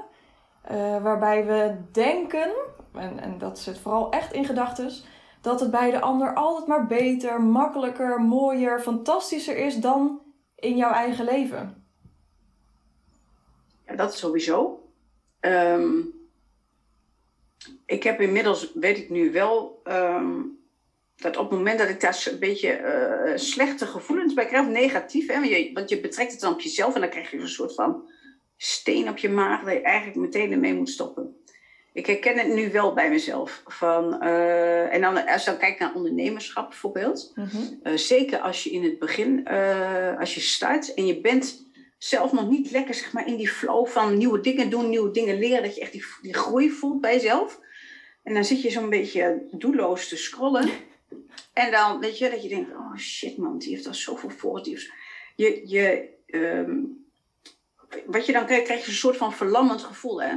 Uh, 0.70 1.02
waarbij 1.02 1.46
we 1.46 1.76
denken, 1.92 2.52
en, 2.94 3.20
en 3.20 3.38
dat 3.38 3.58
zit 3.58 3.78
vooral 3.78 4.10
echt 4.10 4.32
in 4.32 4.44
gedachten, 4.44 4.92
dat 5.40 5.60
het 5.60 5.70
bij 5.70 5.90
de 5.90 6.00
ander 6.00 6.34
altijd 6.34 6.66
maar 6.66 6.86
beter, 6.86 7.40
makkelijker, 7.42 8.20
mooier, 8.20 8.80
fantastischer 8.80 9.56
is 9.56 9.76
dan 9.76 10.20
in 10.54 10.76
jouw 10.76 10.92
eigen 10.92 11.24
leven. 11.24 11.84
Ja, 13.86 13.94
dat 13.96 14.14
sowieso. 14.14 14.89
Um, 15.40 16.12
ik 17.86 18.02
heb 18.02 18.20
inmiddels, 18.20 18.72
weet 18.74 18.98
ik 18.98 19.10
nu 19.10 19.32
wel, 19.32 19.82
um, 19.84 20.58
dat 21.16 21.36
op 21.36 21.50
het 21.50 21.58
moment 21.58 21.78
dat 21.78 21.88
ik 21.88 22.00
daar 22.00 22.26
een 22.30 22.38
beetje 22.38 22.80
uh, 22.80 23.36
slechte 23.36 23.86
gevoelens 23.86 24.34
bij 24.34 24.46
krijg, 24.46 24.66
negatief, 24.66 25.26
hè, 25.26 25.34
want, 25.34 25.48
je, 25.48 25.70
want 25.74 25.88
je 25.88 26.00
betrekt 26.00 26.32
het 26.32 26.40
dan 26.40 26.52
op 26.52 26.60
jezelf 26.60 26.94
en 26.94 27.00
dan 27.00 27.10
krijg 27.10 27.30
je 27.30 27.38
een 27.38 27.48
soort 27.48 27.74
van 27.74 28.08
steen 28.56 29.08
op 29.08 29.18
je 29.18 29.28
maag 29.28 29.62
waar 29.62 29.74
je 29.74 29.80
eigenlijk 29.80 30.18
meteen 30.18 30.52
ermee 30.52 30.74
moet 30.74 30.90
stoppen. 30.90 31.34
Ik 31.92 32.06
herken 32.06 32.38
het 32.38 32.54
nu 32.54 32.72
wel 32.72 32.94
bij 32.94 33.10
mezelf. 33.10 33.62
Van, 33.66 34.24
uh, 34.24 34.94
en 34.94 35.00
dan, 35.00 35.26
als 35.26 35.44
je 35.44 35.50
dan 35.50 35.58
kijkt 35.58 35.78
naar 35.78 35.94
ondernemerschap 35.94 36.68
bijvoorbeeld. 36.68 37.32
Mm 37.34 37.44
-hmm. 37.44 37.80
uh, 37.82 37.96
zeker 37.96 38.38
als 38.38 38.64
je 38.64 38.70
in 38.70 38.84
het 38.84 38.98
begin, 38.98 39.48
als 40.18 40.34
je 40.34 40.40
start 40.40 40.94
en 40.94 41.06
je 41.06 41.20
bent 41.20 41.69
zelf 42.02 42.32
nog 42.32 42.48
niet 42.48 42.70
lekker 42.70 42.94
zeg 42.94 43.12
maar, 43.12 43.26
in 43.26 43.36
die 43.36 43.48
flow 43.48 43.86
van 43.86 44.18
nieuwe 44.18 44.40
dingen 44.40 44.70
doen, 44.70 44.88
nieuwe 44.88 45.10
dingen 45.10 45.38
leren. 45.38 45.62
Dat 45.62 45.74
je 45.74 45.80
echt 45.80 45.92
die, 45.92 46.04
die 46.22 46.34
groei 46.34 46.70
voelt 46.70 47.00
bij 47.00 47.14
jezelf. 47.14 47.60
En 48.22 48.34
dan 48.34 48.44
zit 48.44 48.62
je 48.62 48.70
zo'n 48.70 48.90
beetje 48.90 49.46
doelloos 49.50 50.08
te 50.08 50.16
scrollen. 50.16 50.68
En 51.52 51.70
dan 51.70 52.00
weet 52.00 52.18
je 52.18 52.30
dat 52.30 52.42
je 52.42 52.48
denkt, 52.48 52.70
oh 52.70 52.96
shit 52.96 53.36
man, 53.36 53.58
die 53.58 53.74
heeft 53.74 53.86
al 53.86 53.94
zoveel 53.94 54.30
positiefs. 54.40 54.90
Je, 55.36 55.62
je, 55.64 56.08
um, 56.26 57.06
wat 58.06 58.26
je 58.26 58.32
dan 58.32 58.46
krijgt, 58.46 58.64
krijg 58.64 58.80
je 58.80 58.90
een 58.90 58.96
soort 58.96 59.16
van 59.16 59.32
verlammend 59.32 59.82
gevoel. 59.82 60.22
Hè? 60.22 60.36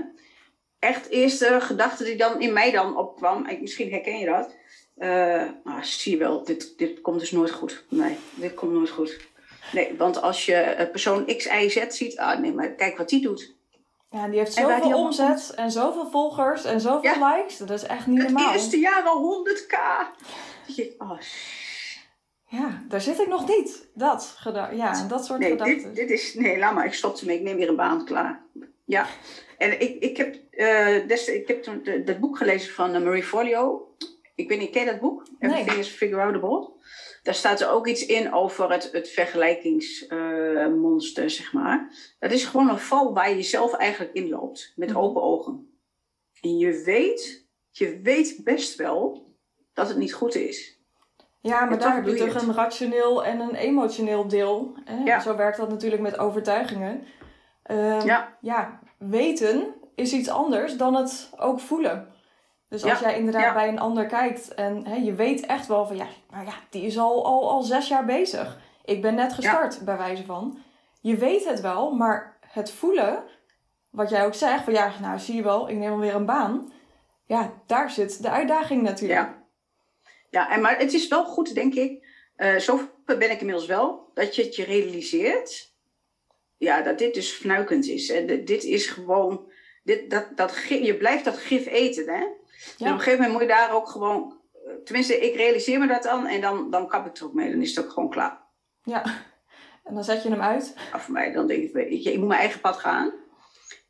Echt 0.80 1.10
eerste 1.10 1.58
gedachte 1.62 2.04
die 2.04 2.16
dan 2.16 2.42
in 2.42 2.54
mij 2.54 2.72
dan 2.72 2.98
opkwam, 2.98 3.48
misschien 3.62 3.92
herken 3.92 4.20
je 4.20 4.26
dat. 4.26 4.56
Uh, 4.98 5.50
ah, 5.64 5.82
zie 5.82 6.12
je 6.12 6.18
wel, 6.18 6.44
dit, 6.44 6.78
dit 6.78 7.02
komt 7.02 7.20
dus 7.20 7.32
nooit 7.32 7.52
goed. 7.52 7.84
Nee, 7.90 8.16
dit 8.36 8.54
komt 8.54 8.72
nooit 8.72 8.90
goed. 8.90 9.32
Nee, 9.72 9.98
want 9.98 10.22
als 10.22 10.46
je 10.46 10.90
persoon 10.92 11.26
X, 11.26 11.46
Y, 11.46 11.70
Z 11.70 11.86
ziet, 11.88 12.18
ah 12.18 12.40
nee, 12.40 12.54
maar 12.54 12.70
kijk 12.70 12.98
wat 12.98 13.10
die 13.10 13.22
doet. 13.22 13.56
Ja, 14.10 14.28
die 14.28 14.40
heeft 14.40 14.54
zoveel 14.54 14.82
die 14.82 14.96
omzet 14.96 15.52
en 15.56 15.72
zoveel 15.72 16.10
volgers 16.10 16.64
en 16.64 16.82
zoveel 16.82 17.20
ja. 17.20 17.36
likes. 17.36 17.58
Dat 17.58 17.70
is 17.70 17.84
echt 17.84 18.08
niet 18.08 18.18
het 18.18 18.28
normaal. 18.28 18.52
Het 18.52 18.62
eerste 18.62 18.80
jaar 18.80 19.04
al 19.04 19.46
100k. 19.46 19.76
Je, 20.76 20.96
oh, 20.98 21.20
ja, 22.48 22.84
daar 22.88 23.02
zit 23.02 23.20
ik 23.20 23.28
nog 23.28 23.48
niet. 23.48 23.88
Dat, 23.94 24.38
ja, 24.72 25.06
dat 25.08 25.26
soort 25.26 25.40
nee, 25.40 25.52
gedachten. 25.52 25.84
Dit, 25.84 25.96
dit 25.96 26.10
is, 26.10 26.34
nee, 26.34 26.58
laat 26.58 26.74
maar, 26.74 26.86
ik 26.86 26.94
stop 26.94 27.18
ermee. 27.18 27.38
Ik 27.38 27.44
neem 27.44 27.58
weer 27.58 27.70
een 27.70 27.76
baan, 27.76 28.06
klaar. 28.06 28.42
Ja, 28.86 29.08
en 29.58 29.82
ik, 29.82 30.00
ik 30.00 30.18
heb, 30.18 30.36
uh, 30.52 31.08
des, 31.08 31.28
ik 31.28 31.48
heb 31.48 31.64
toen 31.64 31.84
dat 32.06 32.20
boek 32.20 32.38
gelezen 32.38 32.74
van 32.74 32.96
uh, 32.96 33.02
Marie 33.02 33.24
Forleo. 33.24 33.96
Ik 34.36 34.50
weet 34.50 34.60
niet, 34.60 34.70
ken 34.70 34.86
je 34.86 34.92
dat 34.92 35.00
boek? 35.00 35.24
Nee. 35.40 35.52
Everything 35.52 35.80
is 35.80 35.88
figure 35.88 36.22
outable. 36.22 36.70
Daar 37.24 37.34
staat 37.34 37.62
er 37.62 37.70
ook 37.70 37.88
iets 37.88 38.06
in 38.06 38.34
over 38.34 38.72
het, 38.72 38.90
het 38.92 39.10
vergelijkingsmonster, 39.10 41.24
uh, 41.24 41.30
zeg 41.30 41.54
maar. 41.54 41.92
Dat 42.20 42.32
is 42.32 42.46
gewoon 42.46 42.70
een 42.70 42.80
val 42.80 43.14
waar 43.14 43.36
je 43.36 43.44
zelf 43.44 43.74
eigenlijk 43.74 44.14
in 44.14 44.30
loopt, 44.30 44.74
met 44.76 44.96
open 44.96 45.22
ogen. 45.22 45.78
En 46.42 46.58
je 46.58 46.82
weet, 46.86 47.48
je 47.70 48.00
weet 48.02 48.42
best 48.44 48.76
wel 48.76 49.32
dat 49.74 49.88
het 49.88 49.98
niet 49.98 50.14
goed 50.14 50.36
is. 50.36 50.82
Ja, 51.42 51.66
maar 51.66 51.80
daar 51.80 51.96
heb 51.96 52.06
je 52.06 52.16
toch 52.16 52.42
een 52.42 52.54
rationeel 52.54 53.26
en 53.26 53.40
een 53.40 53.56
emotioneel 53.56 54.28
deel. 54.28 54.76
Hè? 54.86 55.04
Ja. 55.04 55.20
Zo 55.20 55.36
werkt 55.36 55.58
dat 55.58 55.70
natuurlijk 55.70 56.02
met 56.02 56.18
overtuigingen. 56.18 57.04
Uh, 57.72 58.06
ja. 58.06 58.38
ja, 58.42 58.80
weten 58.98 59.74
is 59.96 60.14
iets 60.14 60.30
anders 60.30 60.78
dan 60.78 60.96
het 60.96 61.30
ook 61.38 61.60
voelen. 61.60 62.13
Dus 62.74 62.84
als 62.84 63.00
ja. 63.00 63.10
jij 63.10 63.18
inderdaad 63.18 63.44
ja. 63.44 63.54
bij 63.54 63.68
een 63.68 63.80
ander 63.80 64.06
kijkt 64.06 64.54
en 64.54 64.86
hè, 64.86 64.96
je 64.96 65.14
weet 65.14 65.46
echt 65.46 65.68
wel 65.68 65.86
van 65.86 65.96
ja, 65.96 66.08
maar 66.30 66.46
ja, 66.46 66.54
die 66.70 66.86
is 66.86 66.98
al, 66.98 67.26
al, 67.26 67.50
al 67.50 67.62
zes 67.62 67.88
jaar 67.88 68.06
bezig. 68.06 68.60
Ik 68.86 69.02
ben 69.02 69.16
net 69.16 69.34
gestart, 69.34 69.86
bij 69.86 69.98
wijze 69.98 70.26
van. 70.26 70.58
Je 71.02 71.16
weet 71.16 71.46
het 71.46 71.62
wel, 71.62 71.92
maar 71.92 72.38
het 72.48 72.72
voelen, 72.72 73.24
wat 73.90 74.10
jij 74.10 74.26
ook 74.26 74.34
zegt, 74.34 74.64
van 74.64 74.74
ja, 74.74 74.94
nou 75.02 75.20
zie 75.20 75.36
je 75.36 75.44
wel, 75.44 75.70
ik 75.70 75.76
neem 75.76 75.92
alweer 75.92 76.16
een 76.16 76.26
baan. 76.26 76.74
Ja, 77.26 77.54
daar 77.66 77.92
zit 77.92 78.22
de 78.22 78.30
uitdaging 78.30 78.82
natuurlijk. 78.82 79.20
Ja, 79.20 79.44
ja 80.30 80.52
en 80.52 80.62
maar 80.62 80.78
het 80.78 80.94
is 80.94 81.08
wel 81.08 81.26
goed, 81.26 81.54
denk 81.54 81.74
ik. 81.74 82.08
Uh, 82.38 82.56
zo 82.56 82.80
ben 83.06 83.32
ik 83.32 83.40
inmiddels 83.40 83.68
wel, 83.68 84.12
dat 84.14 84.36
je 84.36 84.44
het 84.44 84.56
je 84.56 84.64
realiseert. 84.64 85.72
Ja, 86.58 86.82
dat 86.82 86.98
dit 86.98 87.14
dus 87.14 87.32
fnuikend 87.32 87.86
is. 87.86 88.10
En 88.10 88.46
dit 88.46 88.64
is 88.64 88.88
gewoon 88.88 89.52
dit, 89.84 90.10
dat, 90.10 90.28
dat, 90.36 90.64
je 90.68 90.96
blijft 90.98 91.26
dat 91.26 91.38
gif 91.38 91.66
eten. 91.66 92.10
Hè? 92.10 92.26
Op 92.80 92.88
een 92.88 92.98
gegeven 92.98 93.12
moment 93.12 93.32
moet 93.32 93.42
je 93.42 93.48
daar 93.48 93.74
ook 93.74 93.90
gewoon, 93.90 94.40
tenminste, 94.84 95.20
ik 95.20 95.36
realiseer 95.36 95.80
me 95.80 95.88
dat 95.88 96.04
dan 96.04 96.28
en 96.28 96.42
dan, 96.42 96.72
dan 96.72 96.88
kap 96.88 97.06
ik 97.06 97.18
er 97.18 97.26
ook 97.26 97.34
mee. 97.34 97.52
Dan 97.52 97.62
is 97.62 97.76
het 97.76 97.86
ook 97.86 97.92
gewoon 97.92 98.10
klaar. 98.10 98.42
Ja, 98.84 99.04
en 99.84 99.94
dan 99.94 100.04
zet 100.04 100.24
je 100.24 100.30
hem 100.30 100.42
uit. 100.42 100.74
Voor 100.92 101.14
mij, 101.14 101.32
dan 101.32 101.48
denk 101.48 101.64
ik, 101.64 101.74
weet 101.74 102.04
je, 102.04 102.12
ik 102.12 102.18
moet 102.18 102.28
mijn 102.28 102.40
eigen 102.40 102.62
pad 102.62 102.78
gaan. 102.78 103.12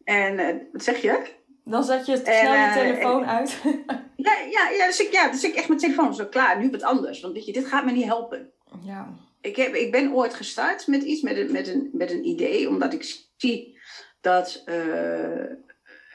En 0.03 0.39
uh, 0.39 0.55
wat 0.71 0.83
zeg 0.83 1.01
je? 1.01 1.21
Dan 1.63 1.83
zet 1.83 2.05
je 2.05 2.17
snel 2.17 2.53
je 2.53 2.57
uh, 2.57 2.73
telefoon 2.73 3.25
uit. 3.25 3.61
ja, 4.15 4.33
ja, 4.49 4.69
ja, 4.69 4.85
dus 4.85 4.99
ik, 4.99 5.11
ja, 5.11 5.31
dus 5.31 5.43
ik 5.43 5.55
echt 5.55 5.67
mijn 5.67 5.79
telefoon 5.79 6.15
zo 6.15 6.25
klaar. 6.25 6.59
Nu 6.59 6.69
wat 6.69 6.83
anders. 6.83 7.21
Want 7.21 7.33
weet 7.33 7.45
je, 7.45 7.53
dit 7.53 7.65
gaat 7.65 7.85
me 7.85 7.91
niet 7.91 8.05
helpen. 8.05 8.51
Ja. 8.81 9.13
Ik, 9.41 9.55
heb, 9.55 9.75
ik 9.75 9.91
ben 9.91 10.13
ooit 10.13 10.33
gestart 10.33 10.87
met 10.87 11.03
iets, 11.03 11.21
met 11.21 11.37
een, 11.37 11.51
met 11.51 11.67
een, 11.67 11.89
met 11.93 12.11
een 12.11 12.27
idee. 12.27 12.69
Omdat 12.69 12.93
ik 12.93 13.27
zie 13.37 13.79
dat 14.21 14.63
uh, 14.65 15.45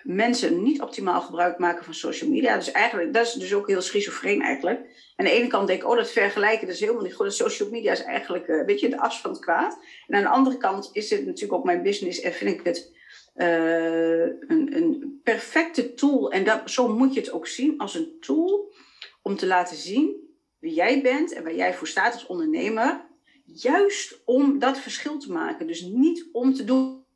mensen 0.08 0.62
niet 0.62 0.80
optimaal 0.80 1.20
gebruik 1.20 1.58
maken 1.58 1.84
van 1.84 1.94
social 1.94 2.30
media. 2.30 2.56
Dus 2.56 2.72
eigenlijk, 2.72 3.12
dat 3.12 3.26
is 3.26 3.32
dus 3.32 3.54
ook 3.54 3.68
heel 3.68 3.80
schizofreen 3.80 4.42
eigenlijk. 4.42 4.78
Aan 5.16 5.24
de 5.24 5.30
ene 5.30 5.46
kant 5.46 5.66
denk 5.66 5.82
ik, 5.82 5.88
oh, 5.88 5.96
dat 5.96 6.10
vergelijken, 6.10 6.66
dat 6.66 6.74
is 6.74 6.80
helemaal 6.80 7.02
niet 7.02 7.14
goed. 7.14 7.34
Social 7.34 7.70
media 7.70 7.92
is 7.92 8.02
eigenlijk, 8.02 8.48
uh, 8.48 8.64
weet 8.64 8.80
je, 8.80 8.88
de 8.88 9.00
as 9.00 9.20
van 9.20 9.30
het 9.30 9.40
kwaad. 9.40 9.78
En 10.06 10.16
aan 10.16 10.22
de 10.22 10.28
andere 10.28 10.56
kant 10.56 10.90
is 10.92 11.10
het 11.10 11.26
natuurlijk 11.26 11.52
ook 11.52 11.64
mijn 11.64 11.82
business 11.82 12.20
en 12.20 12.32
vind 12.32 12.50
ik 12.50 12.64
het 12.64 12.92
uh, 13.36 14.20
een, 14.22 14.76
een 14.76 15.20
perfecte 15.22 15.94
tool. 15.94 16.32
En 16.32 16.44
dat, 16.44 16.70
zo 16.70 16.88
moet 16.88 17.14
je 17.14 17.20
het 17.20 17.32
ook 17.32 17.46
zien, 17.46 17.78
als 17.78 17.94
een 17.94 18.16
tool 18.20 18.74
om 19.22 19.36
te 19.36 19.46
laten 19.46 19.76
zien 19.76 20.16
wie 20.58 20.74
jij 20.74 21.02
bent 21.02 21.32
en 21.32 21.42
waar 21.42 21.54
jij 21.54 21.74
voor 21.74 21.88
staat 21.88 22.12
als 22.12 22.26
ondernemer. 22.26 23.06
Juist 23.44 24.22
om 24.24 24.58
dat 24.58 24.78
verschil 24.78 25.18
te 25.18 25.32
maken. 25.32 25.66
Dus 25.66 25.80
niet 25.80 26.28
om 26.32 26.54
te 26.54 26.64
doen 26.64 27.06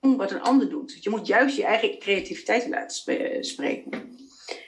wat 0.00 0.30
een 0.30 0.40
ander 0.40 0.68
doet. 0.68 0.96
Je 1.00 1.10
moet 1.10 1.26
juist 1.26 1.56
je 1.56 1.64
eigen 1.64 1.98
creativiteit 1.98 2.68
laten 2.68 3.44
spreken. 3.44 4.18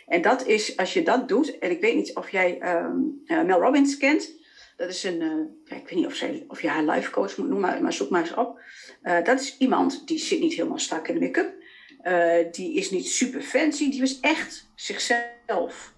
En 0.06 0.22
dat 0.22 0.46
is, 0.46 0.76
als 0.76 0.92
je 0.92 1.02
dat 1.02 1.28
doet, 1.28 1.58
en 1.58 1.70
ik 1.70 1.80
weet 1.80 1.94
niet 1.94 2.14
of 2.14 2.30
jij 2.30 2.76
um, 2.76 3.22
uh, 3.26 3.42
Mel 3.42 3.60
Robbins 3.60 3.96
kent. 3.96 4.40
Dat 4.76 4.88
is 4.88 5.04
een, 5.04 5.20
uh, 5.20 5.44
ja, 5.64 5.76
ik 5.76 5.88
weet 5.88 5.94
niet 5.94 6.06
of, 6.06 6.14
zij, 6.14 6.44
of 6.48 6.62
je 6.62 6.68
haar 6.68 6.82
life 6.82 7.10
coach 7.10 7.36
moet 7.36 7.48
noemen, 7.48 7.82
maar 7.82 7.92
zoek 7.92 8.10
maar 8.10 8.20
eens 8.20 8.34
op. 8.34 8.60
Uh, 9.02 9.24
dat 9.24 9.40
is 9.40 9.56
iemand 9.58 10.06
die 10.06 10.18
zit 10.18 10.40
niet 10.40 10.54
helemaal 10.54 10.78
strak 10.78 11.08
in 11.08 11.14
de 11.14 11.20
make-up. 11.20 12.54
die 12.54 12.74
is 12.74 12.90
niet 12.90 13.08
super 13.08 13.40
fancy, 13.40 13.90
die 13.90 14.00
was 14.00 14.20
echt 14.20 14.70
zichzelf. 14.74 15.94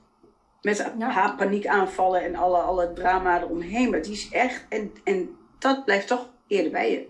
Met 0.62 0.92
ja. 0.98 1.08
haar 1.10 1.36
paniekaanvallen 1.36 2.22
en 2.22 2.34
alle, 2.34 2.58
alle 2.58 2.92
drama 2.92 3.42
eromheen. 3.42 3.90
Maar 3.90 4.02
die 4.02 4.12
is 4.12 4.28
echt, 4.30 4.66
en, 4.68 4.92
en 5.04 5.36
dat 5.58 5.84
blijft 5.84 6.06
toch 6.06 6.32
eerder 6.46 6.72
bij 6.72 6.90
je. 6.90 7.06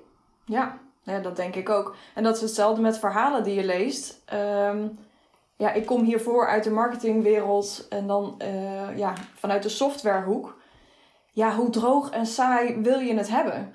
Ja, 0.46 0.83
ja, 1.04 1.18
dat 1.18 1.36
denk 1.36 1.54
ik 1.54 1.68
ook. 1.68 1.96
En 2.14 2.22
dat 2.22 2.34
is 2.34 2.40
hetzelfde 2.40 2.80
met 2.80 2.98
verhalen 2.98 3.42
die 3.42 3.54
je 3.54 3.64
leest. 3.64 4.22
Um, 4.68 4.98
ja, 5.56 5.72
ik 5.72 5.86
kom 5.86 6.04
hiervoor 6.04 6.46
uit 6.48 6.64
de 6.64 6.70
marketingwereld 6.70 7.86
en 7.88 8.06
dan 8.06 8.34
uh, 8.42 8.98
ja, 8.98 9.12
vanuit 9.34 9.62
de 9.62 9.68
softwarehoek. 9.68 10.58
Ja, 11.32 11.54
hoe 11.54 11.70
droog 11.70 12.10
en 12.10 12.26
saai 12.26 12.80
wil 12.82 12.98
je 12.98 13.14
het 13.14 13.28
hebben? 13.28 13.72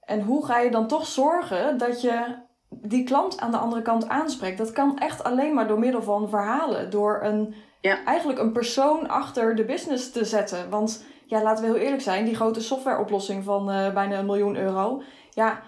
En 0.00 0.22
hoe 0.22 0.46
ga 0.46 0.58
je 0.58 0.70
dan 0.70 0.86
toch 0.86 1.06
zorgen 1.06 1.78
dat 1.78 2.00
je 2.00 2.36
die 2.68 3.04
klant 3.04 3.40
aan 3.40 3.50
de 3.50 3.56
andere 3.56 3.82
kant 3.82 4.08
aanspreekt? 4.08 4.58
Dat 4.58 4.72
kan 4.72 4.98
echt 4.98 5.24
alleen 5.24 5.54
maar 5.54 5.68
door 5.68 5.78
middel 5.78 6.02
van 6.02 6.28
verhalen. 6.28 6.90
Door 6.90 7.20
een, 7.22 7.54
ja. 7.80 8.04
eigenlijk 8.04 8.38
een 8.38 8.52
persoon 8.52 9.08
achter 9.08 9.56
de 9.56 9.64
business 9.64 10.12
te 10.12 10.24
zetten. 10.24 10.70
Want 10.70 11.04
ja, 11.26 11.42
laten 11.42 11.64
we 11.64 11.70
heel 11.70 11.80
eerlijk 11.84 12.02
zijn, 12.02 12.24
die 12.24 12.34
grote 12.34 12.60
softwareoplossing 12.60 13.44
van 13.44 13.70
uh, 13.70 13.92
bijna 13.92 14.18
een 14.18 14.26
miljoen 14.26 14.56
euro. 14.56 15.02
Ja, 15.30 15.62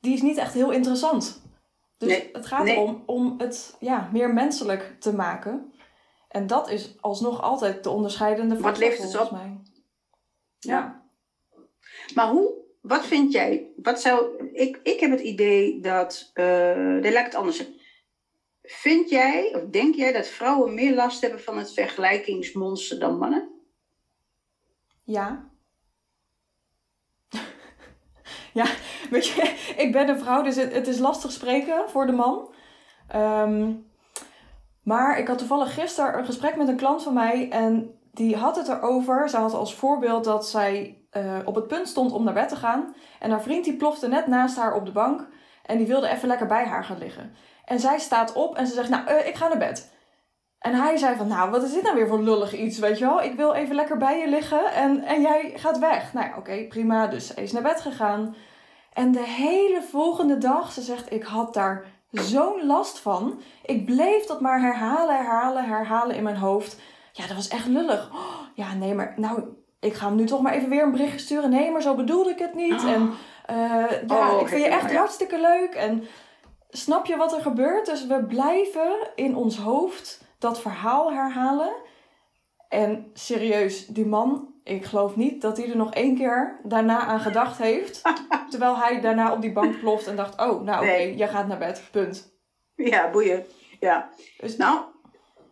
die 0.00 0.14
is 0.14 0.22
niet 0.22 0.36
echt 0.36 0.54
heel 0.54 0.70
interessant. 0.70 1.42
Dus 1.98 2.22
het 2.32 2.46
gaat 2.46 2.66
erom 2.66 3.02
om 3.06 3.34
het 3.38 3.76
ja, 3.80 4.08
meer 4.12 4.32
menselijk 4.32 4.96
te 4.98 5.14
maken. 5.14 5.72
En 6.28 6.46
dat 6.46 6.70
is 6.70 6.96
alsnog 7.00 7.42
altijd 7.42 7.84
de 7.84 7.90
onderscheidende 7.90 8.54
factor 8.54 8.70
Wat 8.70 8.78
leeft 8.78 9.02
het 9.02 9.20
op? 9.20 9.30
Mij. 9.30 9.60
Ja. 10.58 11.02
Maar 12.14 12.28
hoe, 12.28 12.54
wat 12.80 13.06
vind 13.06 13.32
jij, 13.32 13.70
wat 13.76 14.00
zou, 14.00 14.48
ik, 14.52 14.80
ik 14.82 15.00
heb 15.00 15.10
het 15.10 15.20
idee 15.20 15.80
dat, 15.80 16.30
uh, 16.34 16.98
laat 17.02 17.04
ik 17.04 17.24
het 17.24 17.34
anders 17.34 17.56
zeggen. 17.56 17.78
Vind 18.62 19.10
jij, 19.10 19.54
of 19.54 19.62
denk 19.70 19.94
jij 19.94 20.12
dat 20.12 20.26
vrouwen 20.26 20.74
meer 20.74 20.94
last 20.94 21.20
hebben 21.20 21.40
van 21.40 21.58
het 21.58 21.72
vergelijkingsmonster 21.72 22.98
dan 22.98 23.18
mannen? 23.18 23.60
Ja. 25.04 25.50
ja, 28.52 28.66
weet 29.14 29.26
je, 29.26 29.72
ik 29.76 29.92
ben 29.92 30.08
een 30.08 30.18
vrouw, 30.18 30.42
dus 30.42 30.56
het, 30.56 30.72
het 30.72 30.86
is 30.86 30.98
lastig 30.98 31.32
spreken 31.32 31.88
voor 31.88 32.06
de 32.06 32.12
man. 32.12 32.54
Um, 33.16 33.88
maar 34.82 35.18
ik 35.18 35.28
had 35.28 35.38
toevallig 35.38 35.74
gisteren 35.74 36.18
een 36.18 36.24
gesprek 36.24 36.56
met 36.56 36.68
een 36.68 36.76
klant 36.76 37.02
van 37.02 37.14
mij 37.14 37.50
en 37.50 37.98
die 38.12 38.36
had 38.36 38.56
het 38.56 38.68
erover. 38.68 39.28
Ze 39.28 39.36
had 39.36 39.54
als 39.54 39.74
voorbeeld 39.74 40.24
dat 40.24 40.48
zij 40.48 40.98
uh, 41.12 41.38
op 41.44 41.54
het 41.54 41.66
punt 41.66 41.88
stond 41.88 42.12
om 42.12 42.24
naar 42.24 42.34
bed 42.34 42.48
te 42.48 42.56
gaan. 42.56 42.94
En 43.18 43.30
haar 43.30 43.42
vriend 43.42 43.64
die 43.64 43.76
plofte 43.76 44.08
net 44.08 44.26
naast 44.26 44.56
haar 44.56 44.74
op 44.74 44.86
de 44.86 44.92
bank 44.92 45.28
en 45.66 45.78
die 45.78 45.86
wilde 45.86 46.08
even 46.08 46.28
lekker 46.28 46.46
bij 46.46 46.64
haar 46.64 46.84
gaan 46.84 46.98
liggen. 46.98 47.34
En 47.64 47.80
zij 47.80 47.98
staat 47.98 48.32
op 48.32 48.56
en 48.56 48.66
ze 48.66 48.74
zegt, 48.74 48.88
nou, 48.88 49.10
uh, 49.10 49.26
ik 49.26 49.34
ga 49.34 49.48
naar 49.48 49.58
bed. 49.58 49.92
En 50.58 50.74
hij 50.74 50.96
zei 50.96 51.16
van, 51.16 51.28
nou, 51.28 51.50
wat 51.50 51.62
is 51.62 51.72
dit 51.72 51.82
nou 51.82 51.94
weer 51.94 52.08
voor 52.08 52.22
lullig 52.22 52.54
iets, 52.54 52.78
weet 52.78 52.98
je 52.98 53.04
wel? 53.04 53.22
Ik 53.22 53.34
wil 53.34 53.52
even 53.52 53.74
lekker 53.74 53.96
bij 53.96 54.18
je 54.18 54.28
liggen 54.28 54.72
en, 54.72 55.02
en 55.02 55.20
jij 55.20 55.52
gaat 55.54 55.78
weg. 55.78 56.12
Nou 56.12 56.26
ja, 56.26 56.36
oké, 56.36 56.66
prima. 56.68 57.06
Dus 57.06 57.34
hij 57.34 57.44
is 57.44 57.52
naar 57.52 57.62
bed 57.62 57.80
gegaan. 57.80 58.34
En 59.00 59.12
de 59.12 59.26
hele 59.26 59.82
volgende 59.82 60.38
dag, 60.38 60.72
ze 60.72 60.82
zegt, 60.82 61.12
ik 61.12 61.22
had 61.22 61.54
daar 61.54 61.84
zo'n 62.10 62.66
last 62.66 62.98
van. 62.98 63.40
Ik 63.64 63.84
bleef 63.84 64.26
dat 64.26 64.40
maar 64.40 64.60
herhalen, 64.60 65.16
herhalen, 65.16 65.64
herhalen 65.64 66.16
in 66.16 66.22
mijn 66.22 66.36
hoofd. 66.36 66.80
Ja, 67.12 67.26
dat 67.26 67.36
was 67.36 67.48
echt 67.48 67.66
lullig. 67.66 68.10
Oh, 68.12 68.40
ja, 68.54 68.74
nee, 68.74 68.94
maar 68.94 69.14
nou, 69.16 69.42
ik 69.80 69.94
ga 69.94 70.06
hem 70.06 70.16
nu 70.16 70.24
toch 70.24 70.40
maar 70.40 70.52
even 70.52 70.68
weer 70.68 70.82
een 70.82 70.90
bericht 70.90 71.20
sturen. 71.20 71.50
Nee, 71.50 71.70
maar 71.70 71.82
zo 71.82 71.94
bedoelde 71.94 72.30
ik 72.30 72.38
het 72.38 72.54
niet. 72.54 72.84
En 72.84 73.12
uh, 73.50 74.06
ja, 74.06 74.34
oh, 74.34 74.40
ik 74.40 74.48
vind 74.48 74.62
je 74.62 74.68
echt 74.68 74.94
hartstikke 74.96 75.40
leuk. 75.40 75.74
En 75.74 76.04
snap 76.70 77.06
je 77.06 77.16
wat 77.16 77.32
er 77.32 77.42
gebeurt? 77.42 77.86
Dus 77.86 78.06
we 78.06 78.24
blijven 78.24 78.96
in 79.14 79.36
ons 79.36 79.56
hoofd 79.56 80.24
dat 80.38 80.60
verhaal 80.60 81.12
herhalen. 81.12 81.72
En 82.68 83.10
serieus, 83.12 83.86
die 83.86 84.06
man 84.06 84.49
ik 84.64 84.84
geloof 84.84 85.16
niet 85.16 85.42
dat 85.42 85.56
hij 85.56 85.70
er 85.70 85.76
nog 85.76 85.94
één 85.94 86.16
keer 86.16 86.60
daarna 86.62 87.00
aan 87.00 87.20
gedacht 87.20 87.58
heeft. 87.58 88.02
terwijl 88.50 88.78
hij 88.78 89.00
daarna 89.00 89.32
op 89.32 89.40
die 89.40 89.52
bank 89.52 89.78
ploft 89.78 90.06
en 90.06 90.16
dacht: 90.16 90.40
Oh, 90.40 90.62
nou 90.62 90.82
oké, 90.82 90.96
jij 90.96 91.28
gaat 91.28 91.46
naar 91.46 91.58
bed. 91.58 91.82
Punt. 91.90 92.32
Ja, 92.76 93.10
boeien. 93.10 93.44
Ja. 93.80 94.10
Dus, 94.38 94.56
nou, 94.56 94.80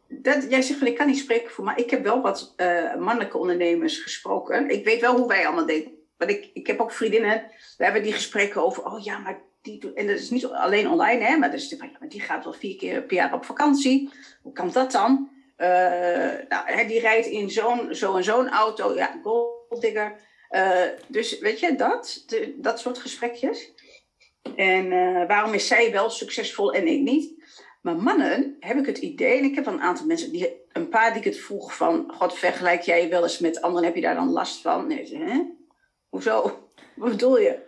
dat, 0.09 0.47
jij 0.51 0.63
zegt 0.63 0.79
van 0.79 0.89
ik 0.89 0.97
kan 0.97 1.07
niet 1.07 1.19
spreken 1.19 1.51
voor, 1.51 1.65
maar 1.65 1.79
ik 1.79 1.91
heb 1.91 2.03
wel 2.03 2.21
wat 2.21 2.55
uh, 2.57 2.95
mannelijke 2.95 3.39
ondernemers 3.39 3.99
gesproken. 3.99 4.71
Ik 4.71 4.85
weet 4.85 5.01
wel 5.01 5.17
hoe 5.17 5.29
wij 5.29 5.47
allemaal 5.47 5.67
denken. 5.67 5.93
Want 6.17 6.31
ik, 6.31 6.51
ik 6.53 6.67
heb 6.67 6.81
ook 6.81 6.93
vriendinnen, 6.93 7.51
we 7.77 7.85
hebben 7.85 8.03
die 8.03 8.13
gesprekken 8.13 8.65
over: 8.65 8.85
Oh 8.85 9.05
ja, 9.05 9.19
maar 9.19 9.41
die 9.63 9.93
En 9.95 10.07
dat 10.07 10.19
is 10.19 10.31
niet 10.31 10.47
alleen 10.47 10.91
online, 10.91 11.25
hè, 11.25 11.37
maar, 11.37 11.51
dus, 11.51 11.71
ja, 11.71 11.91
maar 11.99 12.09
die 12.09 12.21
gaat 12.21 12.45
wel 12.45 12.53
vier 12.53 12.77
keer 12.77 13.03
per 13.03 13.17
jaar 13.17 13.35
op 13.35 13.45
vakantie. 13.45 14.11
Hoe 14.43 14.53
kan 14.53 14.71
dat 14.73 14.93
dan? 14.93 15.31
Uh, 15.59 16.49
nou, 16.49 16.87
die 16.87 17.01
rijdt 17.01 17.27
in 17.27 17.51
zo'n 17.51 17.95
zo 17.95 18.17
en 18.17 18.25
zo'n 18.25 18.49
auto, 18.49 18.95
ja, 18.95 19.21
golddigger. 19.23 20.17
Uh, 20.51 20.83
dus 21.07 21.39
weet 21.39 21.61
je, 21.61 21.75
dat, 21.75 22.25
de, 22.27 22.55
dat 22.57 22.81
soort 22.81 22.99
gesprekjes. 22.99 23.73
En 24.57 24.93
uh, 24.93 25.27
waarom 25.27 25.55
is 25.55 25.67
zij 25.67 25.93
wel 25.93 26.11
succesvol 26.11 26.73
en 26.73 26.87
ik 26.87 27.01
niet? 27.01 27.39
Maar 27.83 27.97
mannen 27.97 28.57
heb 28.61 28.77
ik 28.77 28.87
het 28.87 28.99
idee, 28.99 29.39
en 29.39 29.45
ik 29.45 29.55
heb 29.55 29.67
een 29.67 29.81
aantal 29.81 30.07
mensen, 30.07 30.33
die, 30.33 30.65
een 30.73 30.89
paar 30.89 31.11
die 31.11 31.19
ik 31.19 31.25
het 31.25 31.39
vroeg 31.39 31.77
van, 31.77 32.13
god, 32.15 32.39
vergelijk 32.39 32.83
jij 32.83 33.03
je 33.03 33.09
wel 33.09 33.23
eens 33.23 33.39
met 33.39 33.61
anderen, 33.61 33.87
heb 33.87 33.95
je 33.95 34.03
daar 34.03 34.15
dan 34.15 34.33
last 34.33 34.61
van? 34.61 34.87
Nee, 34.87 35.17
hè? 35.17 35.43
Hoezo? 36.09 36.43
Wat 36.97 37.11
bedoel 37.11 37.39
je? 37.39 37.67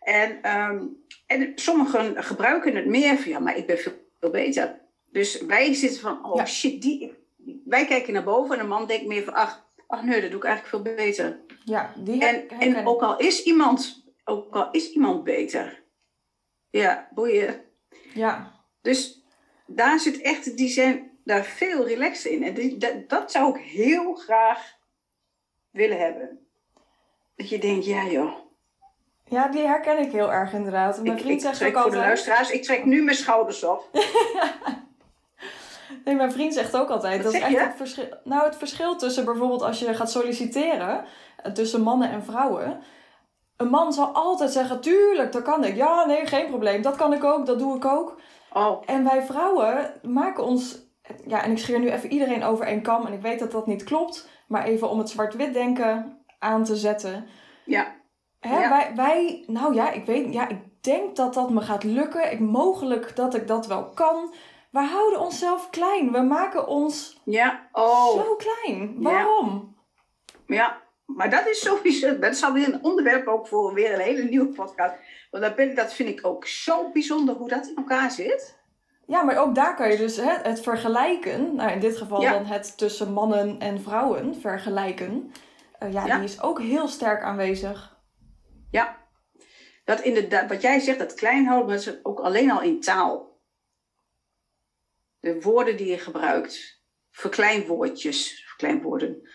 En, 0.00 0.56
um, 0.56 1.04
en 1.26 1.52
sommigen 1.54 2.24
gebruiken 2.24 2.76
het 2.76 2.86
meer 2.86 3.16
van, 3.16 3.30
ja, 3.30 3.38
maar 3.38 3.56
ik 3.56 3.66
ben 3.66 3.78
veel 3.78 4.30
beter. 4.30 4.80
Dus 5.12 5.40
wij 5.40 5.74
zitten 5.74 6.00
van, 6.00 6.24
oh 6.24 6.44
shit, 6.44 6.82
die, 6.82 7.14
wij 7.64 7.86
kijken 7.86 8.12
naar 8.12 8.24
boven 8.24 8.54
en 8.54 8.60
een 8.60 8.68
man 8.68 8.86
denkt 8.86 9.06
meer 9.06 9.24
van, 9.24 9.34
ach, 9.34 9.66
ach 9.86 10.02
nee, 10.02 10.20
dat 10.20 10.30
doe 10.30 10.40
ik 10.40 10.46
eigenlijk 10.46 10.84
veel 10.84 10.94
beter. 10.94 11.40
Ja, 11.64 11.92
die 11.96 12.24
en, 12.24 12.48
en 12.48 12.86
ook 12.86 13.02
al 13.02 13.18
is 13.18 13.42
iemand, 13.42 14.04
ook 14.24 14.54
al 14.54 14.70
is 14.70 14.90
iemand 14.92 15.24
beter, 15.24 15.82
ja, 16.70 17.08
boeien. 17.14 17.64
Ja. 18.14 18.60
Dus 18.80 19.24
daar 19.66 20.00
zit 20.00 20.20
echt, 20.20 20.56
die 20.56 20.68
zijn 20.68 21.10
daar 21.24 21.44
veel 21.44 21.86
relaxed 21.86 22.32
in. 22.32 22.42
En 22.42 22.54
die, 22.54 22.76
dat, 22.76 23.08
dat 23.08 23.30
zou 23.30 23.58
ik 23.58 23.64
heel 23.64 24.14
graag 24.14 24.78
willen 25.70 25.98
hebben. 25.98 26.46
Dat 27.36 27.48
je 27.48 27.58
denkt, 27.58 27.84
ja 27.84 28.06
joh. 28.06 28.34
Ja, 29.24 29.48
die 29.48 29.66
herken 29.66 29.98
ik 29.98 30.12
heel 30.12 30.32
erg 30.32 30.52
inderdaad. 30.52 31.02
Mijn 31.02 31.18
vriend 31.18 31.40
zegt 31.42 31.62
ook 31.62 31.66
altijd... 31.66 31.82
voor 31.82 31.92
de 31.92 31.98
luisteraars, 31.98 32.50
ik 32.50 32.62
trek 32.62 32.84
nu 32.84 33.02
mijn 33.02 33.16
schouders 33.16 33.64
op. 33.64 33.88
Nee, 36.04 36.14
mijn 36.14 36.32
vriend 36.32 36.54
zegt 36.54 36.76
ook 36.76 36.88
altijd. 36.88 37.22
dat 37.22 37.32
is 37.34 37.40
echt 37.40 37.58
het 37.60 37.76
verschil. 37.76 38.04
Nou, 38.24 38.44
het 38.44 38.56
verschil 38.56 38.96
tussen 38.96 39.24
bijvoorbeeld 39.24 39.62
als 39.62 39.78
je 39.78 39.94
gaat 39.94 40.10
solliciteren, 40.10 41.04
eh, 41.42 41.52
tussen 41.52 41.82
mannen 41.82 42.10
en 42.10 42.24
vrouwen. 42.24 42.80
Een 43.56 43.68
man 43.68 43.92
zal 43.92 44.06
altijd 44.06 44.50
zeggen, 44.50 44.80
tuurlijk, 44.80 45.32
dat 45.32 45.42
kan 45.42 45.64
ik. 45.64 45.76
Ja, 45.76 46.04
nee, 46.06 46.26
geen 46.26 46.46
probleem. 46.46 46.82
Dat 46.82 46.96
kan 46.96 47.12
ik 47.12 47.24
ook, 47.24 47.46
dat 47.46 47.58
doe 47.58 47.76
ik 47.76 47.84
ook. 47.84 48.20
Oh, 48.52 48.82
En 48.86 49.04
wij 49.04 49.22
vrouwen 49.22 49.94
maken 50.02 50.44
ons... 50.44 50.78
Ja, 51.26 51.42
en 51.42 51.50
ik 51.50 51.58
scheer 51.58 51.78
nu 51.78 51.90
even 51.90 52.12
iedereen 52.12 52.44
over 52.44 52.66
één 52.66 52.82
kam. 52.82 53.06
En 53.06 53.12
ik 53.12 53.20
weet 53.20 53.38
dat 53.38 53.52
dat 53.52 53.66
niet 53.66 53.84
klopt. 53.84 54.28
Maar 54.48 54.64
even 54.64 54.90
om 54.90 54.98
het 54.98 55.08
zwart-wit 55.10 55.52
denken 55.52 56.18
aan 56.38 56.64
te 56.64 56.76
zetten. 56.76 57.26
ja. 57.64 58.00
Hè, 58.40 58.60
Ja. 58.60 58.68
wij, 58.68 58.92
wij, 58.96 59.44
nou 59.46 59.74
ja, 59.74 59.90
ik 59.90 60.06
weet, 60.06 60.32
ja, 60.32 60.48
ik 60.48 60.58
denk 60.80 61.16
dat 61.16 61.34
dat 61.34 61.50
me 61.50 61.60
gaat 61.60 61.84
lukken. 61.84 62.32
Ik, 62.32 62.40
mogelijk 62.40 63.16
dat 63.16 63.34
ik 63.34 63.48
dat 63.48 63.66
wel 63.66 63.84
kan. 63.84 64.34
We 64.72 64.80
houden 64.80 65.20
onszelf 65.20 65.70
klein. 65.70 66.12
We 66.12 66.20
maken 66.20 66.66
ons 66.66 67.20
Ja, 67.24 67.68
oh. 67.72 68.24
zo 68.24 68.36
klein. 68.36 69.02
Waarom? 69.02 69.76
Ja, 70.46 70.80
maar 71.06 71.30
dat 71.30 71.46
is 71.48 71.60
sowieso, 71.60 72.18
dat 72.18 72.32
is 72.32 72.42
alweer 72.44 72.72
een 72.72 72.84
onderwerp 72.84 73.26
ook 73.26 73.48
voor 73.48 73.74
weer 73.74 73.94
een 73.94 74.00
hele 74.00 74.22
nieuwe 74.22 74.48
podcast. 74.52 74.94
Want 75.30 75.44
dat, 75.44 75.54
ben, 75.56 75.74
dat 75.74 75.94
vind 75.94 76.08
ik 76.08 76.26
ook 76.26 76.46
zo 76.46 76.90
bijzonder 76.90 77.34
hoe 77.34 77.48
dat 77.48 77.66
in 77.66 77.76
elkaar 77.76 78.10
zit. 78.10 78.60
Ja, 79.06 79.22
maar 79.22 79.36
ook 79.38 79.54
daar 79.54 79.76
kan 79.76 79.90
je 79.90 79.96
dus 79.96 80.16
hè, 80.16 80.32
het 80.42 80.60
vergelijken. 80.60 81.54
Nou, 81.54 81.70
in 81.70 81.80
dit 81.80 81.96
geval 81.96 82.20
Ja. 82.20 82.32
dan 82.32 82.44
het 82.46 82.78
tussen 82.78 83.12
mannen 83.12 83.58
en 83.60 83.80
vrouwen 83.82 84.34
vergelijken. 84.40 85.32
Eh, 85.78 85.92
ja, 85.92 86.06
Ja. 86.06 86.14
die 86.16 86.24
is 86.24 86.42
ook 86.42 86.60
heel 86.60 86.88
sterk 86.88 87.22
aanwezig. 87.22 87.96
Ja, 88.70 88.96
dat 89.84 90.00
inderdaad, 90.00 90.48
wat 90.48 90.62
jij 90.62 90.78
zegt, 90.80 90.98
dat 90.98 91.14
klein 91.14 91.44
houden, 91.46 91.66
maar 91.66 91.76
dat 91.84 91.94
is 91.94 92.04
ook 92.04 92.20
alleen 92.20 92.50
al 92.50 92.62
in 92.62 92.80
taal. 92.80 93.31
De 95.22 95.40
woorden 95.40 95.76
die 95.76 95.86
je 95.86 95.98
gebruikt, 95.98 96.82
verkleinwoordjes, 97.10 98.44
verkleinwoorden. 98.46 99.28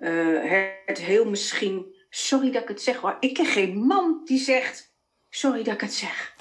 Eh, 0.00 0.68
het 0.86 0.98
heel 0.98 1.24
misschien, 1.24 1.94
sorry 2.08 2.50
dat 2.50 2.62
ik 2.62 2.68
het 2.68 2.82
zeg 2.82 2.96
hoor, 2.96 3.16
ik 3.20 3.34
ken 3.34 3.46
geen 3.46 3.78
man 3.78 4.20
die 4.24 4.38
zegt, 4.38 4.94
sorry 5.28 5.62
dat 5.62 5.74
ik 5.74 5.80
het 5.80 5.94
zeg. 5.94 6.34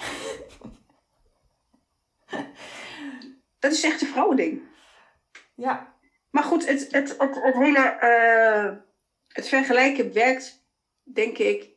dat 3.59 3.71
is 3.71 3.83
echt 3.83 4.01
een 4.01 4.07
vrouwending. 4.07 4.61
Ja, 5.55 5.95
Maar 6.29 6.43
goed, 6.43 6.67
het, 6.67 6.91
het, 6.91 7.17
het, 7.17 7.35
het 7.43 7.53
hele 7.55 7.79
eh, 7.79 8.75
het 9.27 9.47
vergelijken 9.47 10.13
werkt, 10.13 10.65
denk 11.03 11.37
ik, 11.37 11.69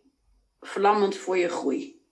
verlammend 0.61 1.17
voor 1.17 1.37
je 1.39 1.49
groei. 1.49 2.03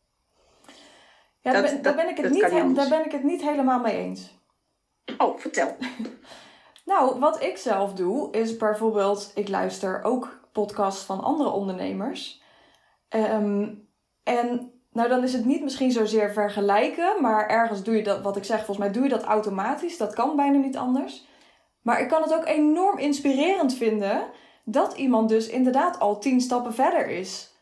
ja 1.41 1.53
daar, 1.53 1.63
ben, 1.63 1.73
daar, 1.73 1.83
dat- 1.83 1.97
ben 1.97 2.09
ik 2.09 2.17
het 2.17 2.31
niet, 2.31 2.75
daar 2.75 2.89
ben 2.89 3.05
ik 3.05 3.13
het 3.13 3.23
niet 3.23 3.43
helemaal 3.43 3.81
mee 3.81 3.97
eens. 3.97 4.41
Oh, 5.19 5.39
vertel. 5.39 5.77
Nou, 6.85 7.19
wat 7.19 7.43
ik 7.43 7.57
zelf 7.57 7.95
doe, 7.95 8.33
is 8.33 8.57
bijvoorbeeld, 8.57 9.33
ik 9.35 9.49
luister 9.49 10.03
ook 10.03 10.41
podcasts 10.53 11.05
van 11.05 11.21
andere 11.21 11.51
ondernemers. 11.51 12.43
Ehm, 13.09 13.75
en 14.23 14.73
nou, 14.93 15.09
dan 15.09 15.23
is 15.23 15.33
het 15.33 15.45
niet 15.45 15.63
misschien 15.63 15.91
zozeer 15.91 16.33
vergelijken, 16.33 17.21
maar 17.21 17.49
ergens 17.49 17.83
doe 17.83 17.97
je 17.97 18.03
dat, 18.03 18.23
wat 18.23 18.37
ik 18.37 18.45
zeg, 18.45 18.57
volgens 18.57 18.79
mij 18.79 18.93
doe 18.93 19.03
je 19.03 19.09
dat 19.09 19.23
automatisch. 19.23 19.97
Dat 19.97 20.15
kan 20.15 20.37
bijna 20.37 20.59
niet 20.59 20.77
anders. 20.77 21.27
Maar 21.83 22.01
ik 22.01 22.09
kan 22.09 22.23
het 22.23 22.35
ook 22.35 22.47
enorm 22.47 22.99
inspirerend 22.99 23.75
vinden 23.75 24.27
dat 24.65 24.97
iemand 24.97 25.29
dus 25.29 25.47
inderdaad 25.47 25.99
al 25.99 26.19
tien 26.19 26.41
stappen 26.41 26.75
verder 26.75 27.07
is. 27.09 27.57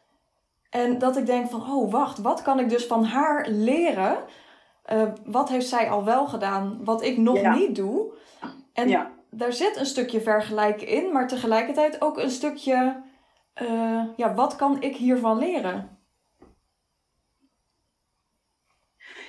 En 0.70 0.98
dat 0.98 1.16
ik 1.16 1.26
denk 1.26 1.50
van, 1.50 1.72
oh 1.72 1.92
wacht, 1.92 2.18
wat 2.18 2.42
kan 2.42 2.60
ik 2.60 2.68
dus 2.68 2.86
van 2.86 3.04
haar 3.04 3.48
leren? 3.48 4.18
Eh, 4.90 5.12
wat 5.24 5.48
heeft 5.48 5.68
zij 5.68 5.90
al 5.90 6.04
wel 6.04 6.26
gedaan, 6.26 6.84
wat 6.84 7.02
ik 7.02 7.16
nog 7.16 7.40
Ja. 7.40 7.54
niet 7.54 7.76
doe? 7.76 8.12
En 8.72 8.88
Ja. 8.88 9.12
daar 9.30 9.52
zit 9.52 9.76
een 9.76 9.86
stukje 9.86 10.20
vergelijken 10.20 10.86
in, 10.86 11.12
maar 11.12 11.28
tegelijkertijd 11.28 12.00
ook 12.00 12.18
een 12.18 12.30
stukje, 12.30 13.02
eh, 13.54 14.04
ja, 14.16 14.34
wat 14.34 14.56
kan 14.56 14.82
ik 14.82 14.96
hiervan 14.96 15.38
leren? 15.38 15.98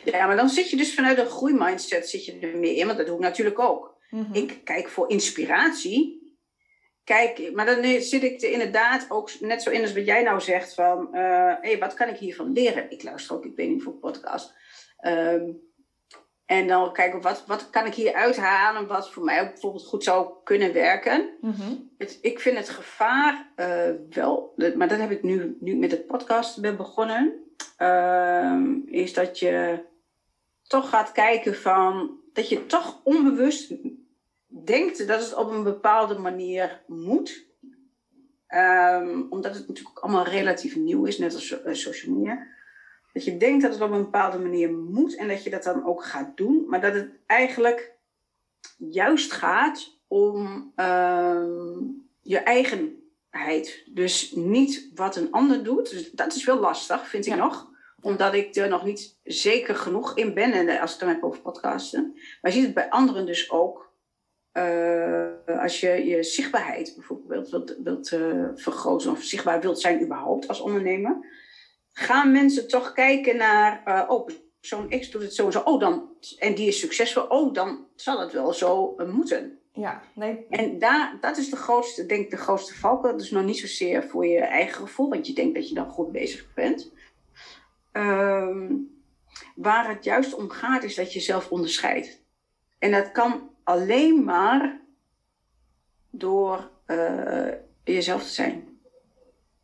Ja, 0.03 0.27
maar 0.27 0.35
dan 0.35 0.49
zit 0.49 0.69
je 0.69 0.77
dus 0.77 0.93
vanuit 0.95 1.17
een 1.17 1.25
groeimindset 1.25 2.09
zit 2.09 2.25
je 2.25 2.39
er 2.39 2.57
meer 2.57 2.75
in, 2.75 2.85
want 2.85 2.97
dat 2.97 3.07
doe 3.07 3.15
ik 3.15 3.21
natuurlijk 3.21 3.59
ook. 3.59 3.95
Mhm. 4.09 4.33
Ik 4.33 4.61
kijk 4.63 4.89
voor 4.89 5.09
inspiratie. 5.09 6.19
Kijk, 7.03 7.51
maar 7.53 7.65
dan 7.65 7.83
zit 8.01 8.23
ik 8.23 8.41
er 8.41 8.51
inderdaad 8.51 9.05
ook 9.09 9.39
net 9.39 9.61
zo 9.61 9.69
in 9.69 9.81
als 9.81 9.93
wat 9.93 10.05
jij 10.05 10.23
nou 10.23 10.41
zegt 10.41 10.73
van, 10.73 11.13
eh 11.13 11.53
hey, 11.61 11.77
wat 11.79 11.93
kan 11.93 12.09
ik 12.09 12.17
hiervan 12.17 12.53
leren? 12.53 12.91
Ik 12.91 13.03
luister 13.03 13.35
ook, 13.35 13.45
ik 13.45 13.55
weet 13.55 13.69
niet 13.69 13.83
voor 13.83 13.93
podcast. 13.93 14.53
Ehm, 15.01 15.51
en 16.45 16.67
dan 16.67 16.93
kijken 16.93 17.21
wat, 17.21 17.43
wat 17.47 17.69
kan 17.69 17.85
ik 17.85 17.93
hier 17.93 18.13
uithalen, 18.13 18.87
wat 18.87 19.11
voor 19.11 19.23
mij 19.23 19.41
ook 19.41 19.51
bijvoorbeeld 19.51 19.85
goed 19.85 20.03
zou 20.03 20.29
kunnen 20.43 20.73
werken. 20.73 21.29
Mhm. 21.41 21.73
Het, 21.97 22.19
ik 22.21 22.39
vind 22.39 22.57
het 22.57 22.69
gevaar 22.69 23.51
eh, 23.55 23.89
wel, 24.09 24.53
maar 24.75 24.87
dat 24.87 24.99
heb 24.99 25.11
ik 25.11 25.23
nu, 25.23 25.57
nu 25.59 25.75
met 25.75 25.91
het 25.91 26.07
podcast 26.07 26.61
ben 26.61 26.77
begonnen, 26.77 27.43
ehm, 27.77 28.75
is 28.85 29.13
dat 29.13 29.39
je 29.39 29.85
toch 30.63 30.89
gaat 30.89 31.11
kijken 31.11 31.55
van, 31.55 32.19
dat 32.33 32.49
je 32.49 32.65
toch 32.65 33.01
onbewust 33.03 33.73
denkt 34.65 35.07
dat 35.07 35.19
het 35.19 35.35
op 35.35 35.51
een 35.51 35.63
bepaalde 35.63 36.19
manier 36.19 36.83
moet. 36.87 37.45
Ehm, 38.47 39.21
omdat 39.29 39.55
het 39.55 39.67
natuurlijk 39.67 39.99
allemaal 39.99 40.25
relatief 40.25 40.75
nieuw 40.75 41.05
is, 41.05 41.17
net 41.17 41.33
als 41.33 41.61
eh, 41.61 41.73
social 41.73 42.15
media. 42.15 42.47
Dat 43.13 43.23
je 43.25 43.37
denkt 43.37 43.61
dat 43.63 43.73
het 43.73 43.81
op 43.81 43.91
een 43.91 44.03
bepaalde 44.03 44.39
manier 44.39 44.73
moet 44.73 45.15
en 45.15 45.27
dat 45.27 45.43
je 45.43 45.49
dat 45.49 45.63
dan 45.63 45.85
ook 45.85 46.03
gaat 46.03 46.37
doen. 46.37 46.65
Maar 46.67 46.81
dat 46.81 46.93
het 46.93 47.09
eigenlijk 47.25 47.93
juist 48.77 49.31
gaat 49.31 49.97
om 50.07 50.71
ehm, 50.75 51.79
je 52.21 52.37
eigenheid. 52.37 53.83
Dus 53.85 54.31
niet 54.31 54.89
wat 54.95 55.15
een 55.15 55.31
ander 55.31 55.63
doet. 55.63 55.89
Dus 55.89 56.11
dat 56.11 56.33
is 56.35 56.45
wel 56.45 56.59
lastig, 56.59 57.07
vind 57.07 57.25
ik 57.25 57.33
Ja. 57.33 57.37
nog. 57.39 57.69
Omdat 58.01 58.33
ik 58.33 58.55
er 58.55 58.69
nog 58.69 58.83
niet 58.85 59.17
zeker 59.23 59.75
genoeg 59.75 60.17
in 60.17 60.33
ben. 60.33 60.51
En 60.51 60.79
als 60.79 60.93
ik 60.93 60.99
dan 60.99 61.09
heb 61.09 61.23
over 61.23 61.41
podcasten. 61.41 62.11
Maar 62.41 62.51
je 62.51 62.57
ziet 62.57 62.65
het 62.65 62.73
bij 62.73 62.89
anderen 62.89 63.25
dus 63.25 63.51
ook. 63.51 63.89
eh, 64.51 65.59
als 65.61 65.79
je 65.79 66.05
je 66.05 66.23
zichtbaarheid 66.23 66.93
bijvoorbeeld 66.95 67.49
wilt, 67.49 67.75
wilt 67.83 68.11
eh, 68.11 68.45
vergroten. 68.55 69.11
Of 69.11 69.21
zichtbaar 69.23 69.61
wilt 69.61 69.79
zijn 69.81 70.01
überhaupt 70.03 70.47
als 70.47 70.59
ondernemer. 70.59 71.25
Gaan 71.93 72.31
mensen 72.31 72.67
toch 72.67 72.93
kijken 72.93 73.37
naar... 73.37 73.81
eh 73.85 74.09
oh, 74.09 74.29
persoon 74.59 74.89
X 74.99 75.11
doet 75.11 75.21
het 75.21 75.35
zo 75.35 75.45
en 75.45 75.51
zo. 75.51 75.59
Oh, 75.59 75.79
dan, 75.79 76.09
en 76.39 76.55
die 76.55 76.67
is 76.67 76.79
succesvol. 76.79 77.23
Oh, 77.23 77.53
dan 77.53 77.85
zal 77.95 78.19
het 78.19 78.31
wel 78.31 78.53
zo 78.53 78.95
eh, 78.97 79.07
moeten. 79.07 79.59
Ja, 79.73 80.01
nee, 80.15 80.45
En 80.49 80.79
daar, 80.79 81.17
dat 81.21 81.37
is 81.37 81.49
de 81.49 81.55
grootste, 81.55 82.05
denk 82.05 82.23
ik, 82.23 82.29
de 82.29 82.37
grootste 82.37 82.73
valkuil. 82.73 83.17
Dus 83.17 83.31
nog 83.31 83.43
niet 83.43 83.59
zozeer 83.59 84.03
voor 84.03 84.25
je 84.25 84.39
eigen 84.39 84.73
gevoel, 84.73 85.09
want 85.09 85.27
je 85.27 85.33
denkt 85.33 85.55
dat 85.55 85.69
je 85.69 85.75
dan 85.75 85.89
goed 85.89 86.11
bezig 86.11 86.53
bent. 86.53 86.91
Ehm, 87.91 88.73
waar 89.55 89.89
het 89.89 90.03
juist 90.03 90.33
om 90.33 90.49
gaat, 90.49 90.83
is 90.83 90.95
dat 90.95 91.13
je 91.13 91.19
jezelf 91.19 91.49
onderscheidt. 91.49 92.21
En 92.79 92.91
dat 92.91 93.11
kan 93.11 93.49
alleen 93.63 94.23
maar 94.23 94.81
door 96.09 96.69
eh, 96.85 97.51
jezelf 97.83 98.23
te 98.23 98.29
zijn. 98.29 98.79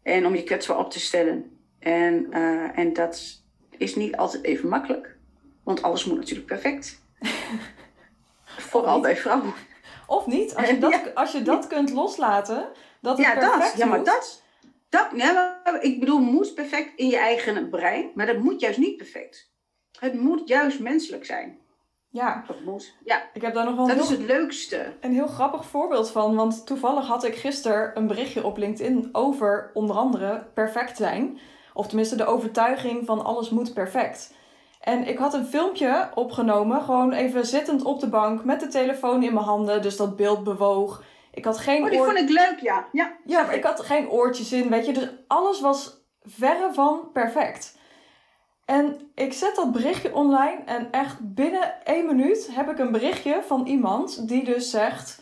En 0.02 0.26
om 0.26 0.36
je 0.36 0.44
kwetsbaar 0.44 0.78
op 0.78 0.92
te 0.92 1.00
stellen. 1.00 1.57
En, 1.80 2.28
eh, 2.32 2.78
en 2.78 2.94
dat 2.94 3.42
is 3.78 3.96
niet 3.96 4.18
altijd 4.18 4.44
even 4.44 4.70
makkelijk. 4.70 5.16
Want 5.63 5.82
alles 5.82 6.06
moet 6.06 6.18
natuurlijk 6.18 6.48
perfect. 6.48 7.02
Vooral 8.46 9.00
bij 9.00 9.18
vrouwen. 9.18 9.54
of 10.08 10.26
niet. 10.26 10.56
Als 10.56 10.70
je 10.70 10.78
dat, 10.88 10.92
Ja. 10.92 11.12
als 11.13 11.32
je 11.32 11.42
dat 11.42 11.68
kunt 11.68 11.92
loslaten, 11.92 12.68
dat 13.02 13.18
het 13.18 13.26
Ja, 13.28 13.34
perfect 13.34 13.62
dat. 13.63 13.78
Ja, 13.78 13.86
maar 13.86 13.98
moet. 13.98 14.06
dat. 14.06 14.44
dat 14.90 15.08
ja, 15.16 15.34
maar 15.63 15.84
ik 15.84 16.00
bedoel, 16.00 16.20
moet 16.20 16.54
perfect 16.56 16.92
in 16.96 17.08
je 17.08 17.18
eigen 17.18 17.70
brein. 17.70 18.12
Maar 18.16 18.26
dat 18.26 18.38
moet 18.38 18.60
juist 18.62 18.78
niet 18.80 18.98
perfect. 18.98 19.52
Het 20.00 20.13
moet 20.13 20.48
juist 20.48 20.80
menselijk 20.80 21.26
zijn. 21.26 21.58
Ja, 22.10 22.44
Dat 22.48 22.62
moet. 22.62 22.96
Ja, 23.06 23.30
ik 23.34 23.42
heb 23.42 23.54
daar 23.54 23.66
nog 23.66 23.76
wel 23.76 23.88
dat 23.88 23.98
is 23.98 24.10
het 24.10 24.22
leukste. 24.22 24.94
een 25.02 25.13
heel 25.13 25.28
grappig 25.28 25.66
voorbeeld 25.66 26.12
van. 26.12 26.36
Want 26.36 26.66
toevallig 26.66 27.06
had 27.08 27.24
ik 27.24 27.36
gisteren 27.36 27.92
een 27.98 28.08
berichtje 28.08 28.44
op 28.46 28.58
LinkedIn 28.58 29.10
over 29.12 29.72
onder 29.74 29.96
andere 29.96 30.48
perfect 30.54 30.98
zijn. 30.98 31.40
Of 31.78 31.88
tenminste 31.88 32.16
de 32.16 32.26
overtuiging 32.26 33.06
van 33.06 33.26
alles 33.26 33.50
moet 33.50 33.74
perfect. 33.74 34.34
En 34.82 35.08
ik 35.08 35.18
had 35.18 35.34
een 35.34 35.46
filmpje 35.46 36.10
opgenomen, 36.13 36.82
gewoon 36.82 37.12
even 37.12 37.46
zittend 37.46 37.84
op 37.84 38.00
de 38.00 38.10
bank 38.10 38.44
met 38.44 38.60
de 38.60 38.68
telefoon 38.68 39.24
in 39.24 39.34
mijn 39.34 39.46
handen. 39.46 39.82
Dus 39.82 39.98
dat 39.98 40.16
beeld 40.16 40.44
bewoog. 40.44 41.04
Ik 41.32 41.46
had 41.46 41.58
geen 41.58 41.84
Oh, 41.84 41.90
die 41.90 42.04
vond 42.04 42.18
ik 42.18 42.30
leuk, 42.30 42.60
ja. 42.60 42.88
Ja, 42.92 43.18
Ja, 43.26 43.42
maar 43.44 43.56
ik 43.56 43.63
had 43.63 43.80
geen 43.80 44.10
oortjes 44.10 44.52
in, 44.52 44.70
weet 44.70 44.86
je. 44.86 44.94
Dus 44.94 45.10
alles 45.28 45.62
was 45.62 46.06
verre 46.22 46.74
van 46.74 47.10
perfect. 47.13 47.78
En 48.66 49.12
ik 49.16 49.34
zet 49.34 49.56
dat 49.56 49.72
berichtje 49.72 50.13
online 50.13 50.62
en 50.66 50.92
echt 50.92 51.18
binnen 51.22 51.86
één 51.86 52.06
minuut 52.06 52.50
heb 52.52 52.70
ik 52.70 52.80
een 52.80 52.92
berichtje 52.92 53.42
van 53.46 53.66
iemand 53.66 54.28
die 54.28 54.44
dus 54.44 54.70
zegt... 54.70 55.22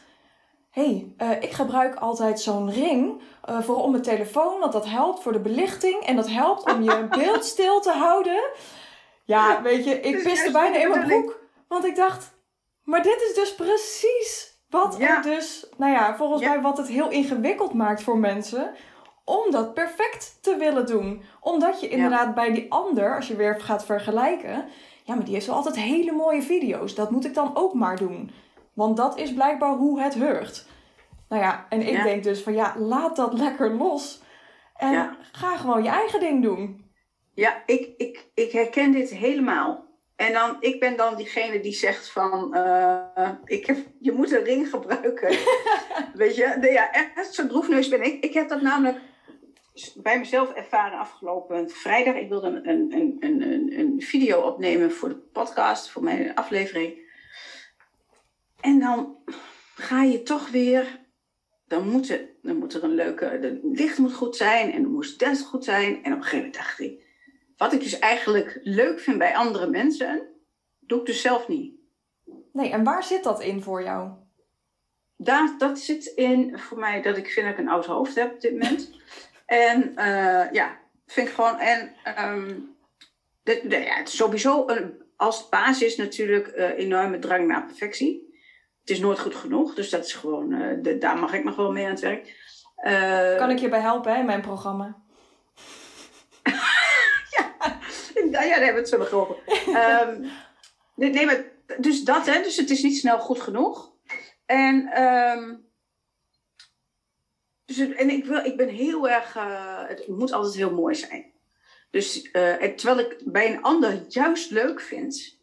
hey, 0.69 1.13
eh, 1.17 1.31
ik 1.41 1.51
gebruik 1.51 1.95
altijd 1.95 2.39
zo'n 2.39 2.71
ring 2.71 3.21
eh, 3.45 3.59
voor 3.61 3.75
om 3.83 3.91
mijn 3.91 4.03
telefoon, 4.03 4.59
want 4.59 4.71
dat 4.71 4.85
helpt 4.89 5.21
voor 5.23 5.31
de 5.31 5.39
belichting 5.39 6.01
en 6.03 6.15
dat 6.15 6.29
helpt 6.29 6.71
om 6.73 6.81
je 6.83 7.07
beeld 7.19 7.45
stil 7.45 7.81
te 7.81 7.91
houden. 7.91 8.43
Ja, 9.25 9.61
weet 9.61 9.85
je, 9.85 9.99
ik 9.99 10.13
Dus 10.13 10.23
piste 10.23 10.51
bijna 10.51 10.77
in 10.77 10.89
mijn 10.89 11.07
broek. 11.07 11.39
Want 11.67 11.85
ik 11.85 11.95
dacht, 11.95 12.33
maar 12.83 13.03
dit 13.03 13.21
is 13.21 13.33
dus 13.35 13.55
precies 13.55 14.53
wat 14.69 14.95
Ja. 14.97 15.17
er 15.17 15.21
dus, 15.23 15.65
nou 15.77 15.91
ja, 15.91 16.15
volgens 16.15 16.41
Ja. 16.41 16.49
mij 16.49 16.61
wat 16.61 16.77
het 16.77 16.87
heel 16.87 17.09
ingewikkeld 17.09 17.73
maakt 17.73 18.03
voor 18.03 18.17
mensen 18.17 18.71
om 19.23 19.51
dat 19.51 19.73
perfect 19.73 20.37
te 20.41 20.55
willen 20.57 20.85
doen. 20.85 21.23
Omdat 21.41 21.81
je 21.81 21.87
inderdaad 21.89 22.35
bij 22.35 22.51
die 22.53 22.71
ander, 22.71 23.15
als 23.15 23.27
je 23.27 23.35
weer 23.35 23.61
gaat 23.61 23.85
vergelijken, 23.85 24.65
ja, 25.03 25.15
maar 25.15 25.23
die 25.25 25.33
heeft 25.33 25.45
wel 25.45 25.55
altijd 25.55 25.75
hele 25.75 26.11
mooie 26.11 26.41
video's. 26.41 26.95
Dat 26.95 27.11
moet 27.11 27.25
ik 27.25 27.33
dan 27.33 27.51
ook 27.53 27.73
maar 27.73 27.97
doen. 27.97 28.31
Want 28.73 28.97
dat 28.97 29.17
is 29.17 29.33
blijkbaar 29.33 29.73
hoe 29.73 30.01
het 30.01 30.13
heurt. 30.13 30.65
Nou 31.29 31.41
ja, 31.41 31.65
en 31.69 31.81
ik 31.81 31.89
Ja. 31.95 32.03
denk 32.03 32.23
dus 32.23 32.41
van 32.41 32.53
ja, 32.53 32.75
laat 32.77 33.15
dat 33.15 33.33
lekker 33.33 33.71
los. 33.75 34.21
En 34.75 34.91
Ja. 34.91 35.17
ga 35.31 35.57
gewoon 35.57 35.83
je 35.83 35.89
eigen 35.89 36.19
ding 36.19 36.43
doen. 36.43 36.91
Ja, 37.33 37.63
ik, 37.65 37.93
ik, 37.97 38.25
ik 38.33 38.51
herken 38.51 38.91
dit 38.91 39.09
helemaal. 39.09 39.83
En 40.15 40.33
dan, 40.33 40.57
ik 40.59 40.79
ben 40.79 40.97
dan 40.97 41.15
diegene 41.15 41.59
die 41.59 41.73
zegt 41.73 42.09
van, 42.11 42.53
eh, 42.55 43.29
ik 43.45 43.65
heb, 43.65 43.77
je 43.99 44.11
moet 44.11 44.31
een 44.31 44.43
ring 44.43 44.69
gebruiken. 44.69 45.29
Weet 46.13 46.35
je, 46.35 46.57
ja, 46.71 46.91
echt 47.15 47.33
zo'n 47.33 47.47
droefneus 47.47 47.87
ben 47.89 48.03
ik. 48.05 48.23
Ik 48.23 48.33
heb 48.33 48.49
dat 48.49 48.61
namelijk 48.61 48.97
bij 49.95 50.19
mezelf 50.19 50.51
ervaren 50.53 50.99
afgelopen 50.99 51.69
vrijdag. 51.69 52.15
Ik 52.15 52.29
wilde 52.29 52.47
een, 52.47 52.69
een, 52.69 53.17
een, 53.19 53.41
een- 53.41 53.79
een 53.79 54.01
video 54.01 54.41
opnemen 54.41 54.91
voor 54.91 55.09
de 55.09 55.15
podcast, 55.15 55.89
voor 55.89 56.03
mijn 56.03 56.35
aflevering. 56.35 56.93
En 58.61 58.79
dan 58.79 59.15
ga 59.75 60.03
je 60.03 60.23
toch 60.23 60.49
weer, 60.49 60.99
dan 61.67 61.89
moet, 61.89 62.09
er, 62.09 62.29
dan 62.41 62.57
moet 62.57 62.73
er 62.73 62.83
een 62.83 62.95
leuke, 62.95 63.25
het 63.25 63.59
licht 63.63 63.97
moet 63.97 64.13
goed 64.13 64.35
zijn 64.35 64.71
en 64.71 64.81
dan 64.81 64.91
moest 64.91 65.41
goed 65.41 65.63
zijn. 65.63 66.03
En 66.03 66.11
op 66.11 66.17
een 66.17 66.23
gegeven 66.23 66.37
moment 66.37 66.55
dacht 66.55 66.79
ik, 66.79 67.03
wat 67.57 67.73
ik 67.73 67.79
dus 67.79 67.99
eigenlijk 67.99 68.59
leuk 68.63 68.99
vind 68.99 69.17
bij 69.17 69.35
andere 69.35 69.67
mensen, 69.67 70.27
doe 70.79 70.99
ik 70.99 71.05
dus 71.05 71.21
zelf 71.21 71.47
niet. 71.47 71.73
Nee, 72.51 72.71
en 72.71 72.83
waar 72.83 73.03
zit 73.03 73.23
dat 73.23 73.41
in 73.41 73.61
voor 73.61 73.83
jou? 73.83 74.11
Daar, 75.17 75.55
dat 75.57 75.79
zit 75.79 76.05
in 76.05 76.59
voor 76.59 76.79
mij 76.79 77.01
dat 77.01 77.17
ik 77.17 77.31
vind 77.31 77.45
dat 77.45 77.55
ik 77.55 77.61
een 77.61 77.71
oud 77.71 77.85
hoofd 77.85 78.15
heb 78.15 78.33
op 78.33 78.41
dit 78.41 78.51
moment. 78.51 78.91
en 79.45 79.95
eh, 79.95 80.51
ja, 80.51 80.79
vind 81.05 81.27
ik 81.27 81.33
gewoon. 81.33 81.59
En 81.59 81.93
ehm, 82.03 82.59
dit, 83.43 83.61
ja, 83.69 83.95
het 83.95 84.07
is 84.07 84.15
sowieso 84.15 84.67
een, 84.67 85.01
als 85.15 85.49
basis 85.49 85.95
natuurlijk 85.95 86.47
eh, 86.47 86.77
enorme 86.77 87.19
drang 87.19 87.47
naar 87.47 87.65
perfectie. 87.65 88.24
Het 88.85 88.93
is 88.95 88.99
nooit 88.99 89.19
goed 89.19 89.35
genoeg, 89.35 89.73
dus 89.73 89.89
dat 89.89 90.05
is 90.05 90.13
gewoon, 90.13 90.53
eh, 90.53 90.77
de, 90.81 90.97
daar 90.97 91.17
mag 91.17 91.33
ik 91.33 91.43
nog 91.43 91.55
wel 91.55 91.71
mee 91.71 91.83
aan 91.85 91.89
het 91.91 91.99
werk. 91.99 92.35
Eh, 92.75 93.35
Kan 93.37 93.49
ik 93.49 93.59
je 93.59 93.69
bij 93.69 93.79
helpen 93.79 94.13
hè, 94.13 94.19
in 94.19 94.25
mijn 94.25 94.41
programma? 94.41 94.95
Nou 98.31 98.45
ja, 98.47 98.55
daar 98.55 98.63
hebben 98.65 98.73
we 98.73 98.79
het 98.79 98.89
zo 98.89 98.97
nog 98.97 99.11
over. 99.11 99.35
Ehm, 99.75 100.25
nee, 100.95 101.09
nee, 101.09 101.25
maar 101.25 101.43
dus 101.77 102.03
dat, 102.03 102.25
hè. 102.25 102.41
Dus 102.41 102.57
het 102.57 102.69
is 102.69 102.83
niet 102.83 102.97
snel 102.97 103.19
goed 103.19 103.41
genoeg. 103.41 103.91
En, 104.45 104.87
ehm, 104.87 105.55
dus, 107.65 107.77
en 107.77 108.09
ik, 108.09 108.25
wil, 108.25 108.45
ik 108.45 108.57
ben 108.57 108.69
heel 108.69 109.09
erg... 109.09 109.35
eh, 109.35 109.87
het 109.87 110.07
moet 110.07 110.31
altijd 110.31 110.55
heel 110.55 110.73
mooi 110.73 110.95
zijn. 110.95 111.31
Dus 111.89 112.21
terwijl 112.75 112.99
ik 112.99 113.21
bij 113.25 113.53
een 113.53 113.61
ander 113.61 114.05
juist 114.07 114.51
leuk 114.51 114.81
vind... 114.81 115.34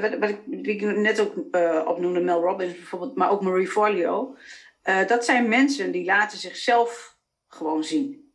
Wat, 0.00 0.18
wat 0.18 0.28
ik, 0.28 0.38
wie 0.46 0.74
ik 0.74 0.80
net 0.96 1.20
ook 1.20 1.34
eh, 1.50 1.84
opnoemde, 1.86 2.20
Mel 2.20 2.42
Robbins 2.42 2.72
bijvoorbeeld, 2.74 3.16
maar 3.16 3.30
ook 3.30 3.42
Marie 3.42 3.66
Forleo. 3.68 4.36
eh, 4.82 5.06
dat 5.06 5.24
zijn 5.24 5.48
mensen 5.48 5.90
die 5.90 6.04
laten 6.04 6.38
zichzelf 6.38 7.16
gewoon 7.48 7.84
zien. 7.84 8.30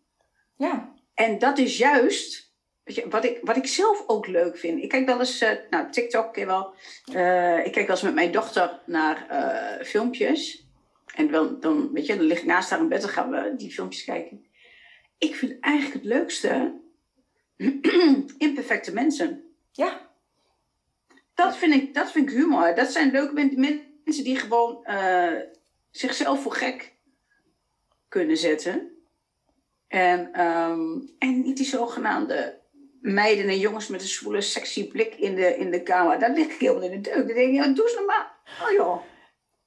Ja, 0.57 0.93
En 1.13 1.39
dat 1.39 1.57
is 1.57 1.77
juist 1.77 2.55
je, 2.83 3.05
wat, 3.09 3.25
ik, 3.25 3.39
wat 3.41 3.57
ik 3.57 3.67
zelf 3.67 4.03
ook 4.07 4.27
leuk 4.27 4.57
vind. 4.57 4.81
Ik 4.83 4.89
kijk 4.89 5.05
wel 5.05 5.19
eens, 5.19 5.41
eh, 5.41 5.51
nou, 5.69 5.91
TikTok 5.91 6.33
ken 6.33 6.47
wel. 6.47 6.73
Ik 7.65 7.71
kijk 7.71 7.75
wel 7.75 7.89
eens 7.89 8.01
met 8.01 8.13
mijn 8.13 8.31
dochter 8.31 8.81
naar 8.85 9.27
filmpjes. 9.85 10.65
En 11.15 11.31
wel, 11.31 11.59
dan, 11.59 11.91
weet 11.93 12.05
je, 12.05 12.15
dan 12.15 12.25
lig 12.25 12.39
ik 12.39 12.45
naast 12.45 12.69
haar 12.69 12.79
in 12.79 12.87
bed 12.87 13.03
en 13.03 13.09
gaan 13.09 13.29
we 13.29 13.53
die 13.57 13.71
filmpjes 13.71 14.03
kijken. 14.03 14.45
Ik 15.17 15.35
vind 15.35 15.59
eigenlijk 15.59 15.93
het 15.93 16.03
leukste 16.13 16.81
imperfecte 18.37 18.93
mensen. 18.93 19.43
ja, 19.71 20.06
Dat 21.37 21.57
vind 21.57 21.73
ik, 21.73 21.93
dat 21.93 22.11
vind 22.11 22.29
ik 22.29 22.35
humor. 22.35 22.75
Dat 22.75 22.91
zijn 22.91 23.11
leuke 23.11 23.33
men- 23.33 23.81
mensen 24.03 24.23
die 24.23 24.35
gewoon 24.35 24.85
eh, 24.85 25.33
zichzelf 25.91 26.41
voor 26.41 26.53
gek 26.53 26.93
kunnen 28.07 28.37
zetten. 28.37 28.91
En, 29.87 30.33
ehm, 30.33 30.99
en 31.19 31.41
niet 31.41 31.57
die 31.57 31.65
zogenaamde 31.65 32.61
meiden 33.01 33.47
en 33.47 33.59
jongens 33.59 33.87
met 33.87 34.01
een 34.01 34.07
zwoele, 34.07 34.41
sexy 34.41 34.87
blik 34.87 35.15
in 35.15 35.35
de, 35.35 35.57
in 35.57 35.71
de 35.71 35.83
kamer. 35.83 36.19
Daar 36.19 36.33
lig 36.33 36.47
ik 36.47 36.59
helemaal 36.59 36.89
in 36.89 37.01
de 37.01 37.09
deuk. 37.09 37.27
Dan 37.27 37.35
denk 37.35 37.49
ik, 37.49 37.53
ja, 37.53 37.67
doe 37.67 37.85
eens 37.85 37.95
normaal. 37.95 38.25
Oh 38.63 38.71
joh. 38.71 39.01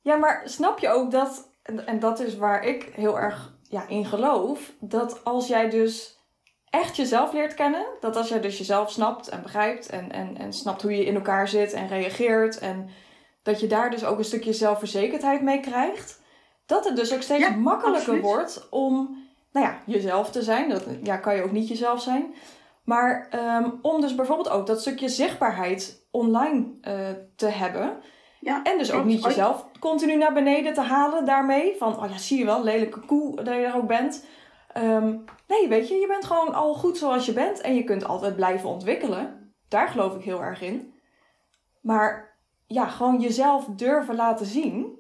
Ja, 0.00 0.16
maar 0.16 0.42
snap 0.48 0.78
je 0.78 0.88
ook 0.88 1.11
dat, 1.11 1.52
en 1.62 1.98
dat 1.98 2.20
is 2.20 2.37
waar 2.37 2.64
ik 2.64 2.83
heel 2.83 3.18
erg 3.18 3.59
ja, 3.68 3.88
in 3.88 4.06
geloof, 4.06 4.72
dat 4.80 5.24
als 5.24 5.46
jij 5.46 5.70
dus 5.70 6.19
echt 6.70 6.96
jezelf 6.96 7.33
leert 7.33 7.54
kennen, 7.54 7.87
dat 8.00 8.16
als 8.16 8.28
jij 8.28 8.40
dus 8.40 8.59
jezelf 8.59 8.90
snapt 8.90 9.28
en 9.28 9.42
begrijpt 9.42 9.88
en, 9.88 10.12
en, 10.12 10.37
en 10.37 10.52
snapt 10.52 10.83
hoe 10.83 10.96
je 10.96 11.04
in 11.04 11.14
elkaar 11.14 11.48
zit 11.48 11.72
en 11.72 11.88
reageert 11.88 12.59
en 12.59 12.90
dat 13.42 13.61
je 13.61 13.66
daar 13.66 13.90
dus 13.90 14.04
ook 14.04 14.18
een 14.18 14.24
stukje 14.24 14.52
zelfverzekerdheid 14.52 15.42
mee 15.42 15.61
krijgt, 15.61 16.20
dat 16.66 16.85
het 16.85 16.96
dus 16.96 17.14
ook 17.14 17.22
steeds 17.22 17.44
Ja, 17.44 17.50
makkelijker 17.50 18.00
absoluut. 18.00 18.22
wordt 18.22 18.66
om, 18.70 19.24
nou 19.52 19.66
ja, 19.66 19.78
jezelf 19.87 20.30
te 20.30 20.42
zijn. 20.42 20.68
Dat 20.68 20.85
ja, 21.02 21.16
kan 21.16 21.37
je 21.37 21.42
ook 21.42 21.52
niet 21.52 21.68
jezelf 21.68 22.02
zijn. 22.02 22.35
Maar 22.85 23.26
ehm, 23.30 23.70
om 23.83 24.00
dus 24.00 24.14
bijvoorbeeld 24.14 24.50
ook 24.50 24.66
dat 24.66 24.80
stukje 24.80 25.09
zichtbaarheid 25.09 26.06
online 26.11 26.66
eh, 26.80 26.94
te 27.37 27.46
hebben. 27.46 27.96
Ja, 28.40 28.62
En 28.62 28.78
dus 28.78 28.92
ook 28.92 29.04
niet 29.04 29.24
jezelf 29.24 29.66
continu 29.80 30.16
naar 30.16 30.33
beneden 30.33 30.74
te 30.74 30.80
halen 30.80 31.24
daarmee. 31.24 31.74
Van, 31.78 32.02
oh 32.02 32.11
ja, 32.11 32.18
zie 32.18 32.38
je 32.38 32.44
wel, 32.44 32.64
lelijke 32.64 33.00
koe 33.00 33.37
dat 33.37 33.54
je 33.54 33.64
er 33.64 33.76
ook 33.76 33.87
bent. 33.87 34.24
Ehm, 34.72 35.16
nee, 35.46 35.68
weet 35.68 35.88
je, 35.88 35.94
je 35.94 36.06
bent 36.06 36.24
gewoon 36.24 36.54
al 36.54 36.74
goed 36.74 36.98
zoals 36.98 37.26
je 37.26 37.33
bent. 37.33 37.61
En 37.61 37.74
je 37.74 37.85
kunt 37.85 38.04
altijd 38.04 38.37
blijven 38.37 38.68
ontwikkelen. 38.68 39.54
Daar 39.68 39.88
geloof 39.88 40.14
ik 40.14 40.24
heel 40.24 40.42
erg 40.42 40.61
in. 40.62 40.94
Maar 41.80 42.38
ja, 42.66 42.87
gewoon 42.87 43.20
jezelf 43.20 43.64
durven 43.64 44.14
laten 44.14 44.46
zien. 44.46 44.98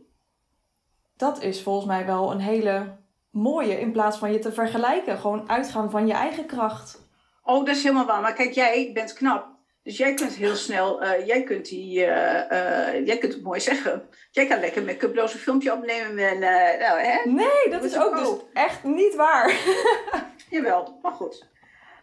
Dat 1.16 1.42
is 1.42 1.62
volgens 1.62 1.86
mij 1.86 2.06
wel 2.06 2.30
een 2.30 2.40
hele 2.40 2.96
mooie. 3.30 3.80
In 3.80 3.92
plaats 3.92 4.18
van 4.18 4.32
je 4.32 4.38
te 4.38 4.52
vergelijken. 4.52 5.18
Gewoon 5.18 5.48
uitgaan 5.48 5.90
van 5.90 6.06
je 6.06 6.12
eigen 6.12 6.46
kracht. 6.46 7.08
Oh, 7.42 7.64
dat 7.64 7.76
is 7.76 7.82
helemaal 7.82 8.06
waar. 8.06 8.20
Maar 8.20 8.32
kijk, 8.34 8.52
jij 8.52 8.90
bent 8.92 9.12
knap. 9.12 9.48
Dus 9.82 9.96
jij 9.96 10.14
kunt 10.14 10.32
heel 10.32 10.56
snel, 10.56 11.02
eh, 11.02 11.26
jij 11.26 11.42
kunt 11.42 11.68
die, 11.68 12.04
eh, 12.04 12.88
eh, 12.88 13.06
jij 13.06 13.18
kunt 13.18 13.32
het 13.32 13.42
mooi 13.42 13.60
zeggen. 13.60 14.08
Jij 14.30 14.46
kan 14.46 14.60
lekker 14.60 14.82
met 14.82 14.96
cuploos 14.96 15.34
een 15.34 15.40
filmpje 15.40 15.72
opnemen. 15.72 16.28
En, 16.28 16.38
nou, 16.78 17.00
hè? 17.00 17.30
Nee, 17.30 17.70
dat 17.70 17.84
is 17.84 17.94
ik 17.94 18.02
ook 18.02 18.16
dus 18.16 18.28
echt 18.52 18.84
niet 18.84 19.14
waar. 19.14 19.54
Jawel, 20.50 20.98
maar 21.02 21.12
goed. 21.12 21.48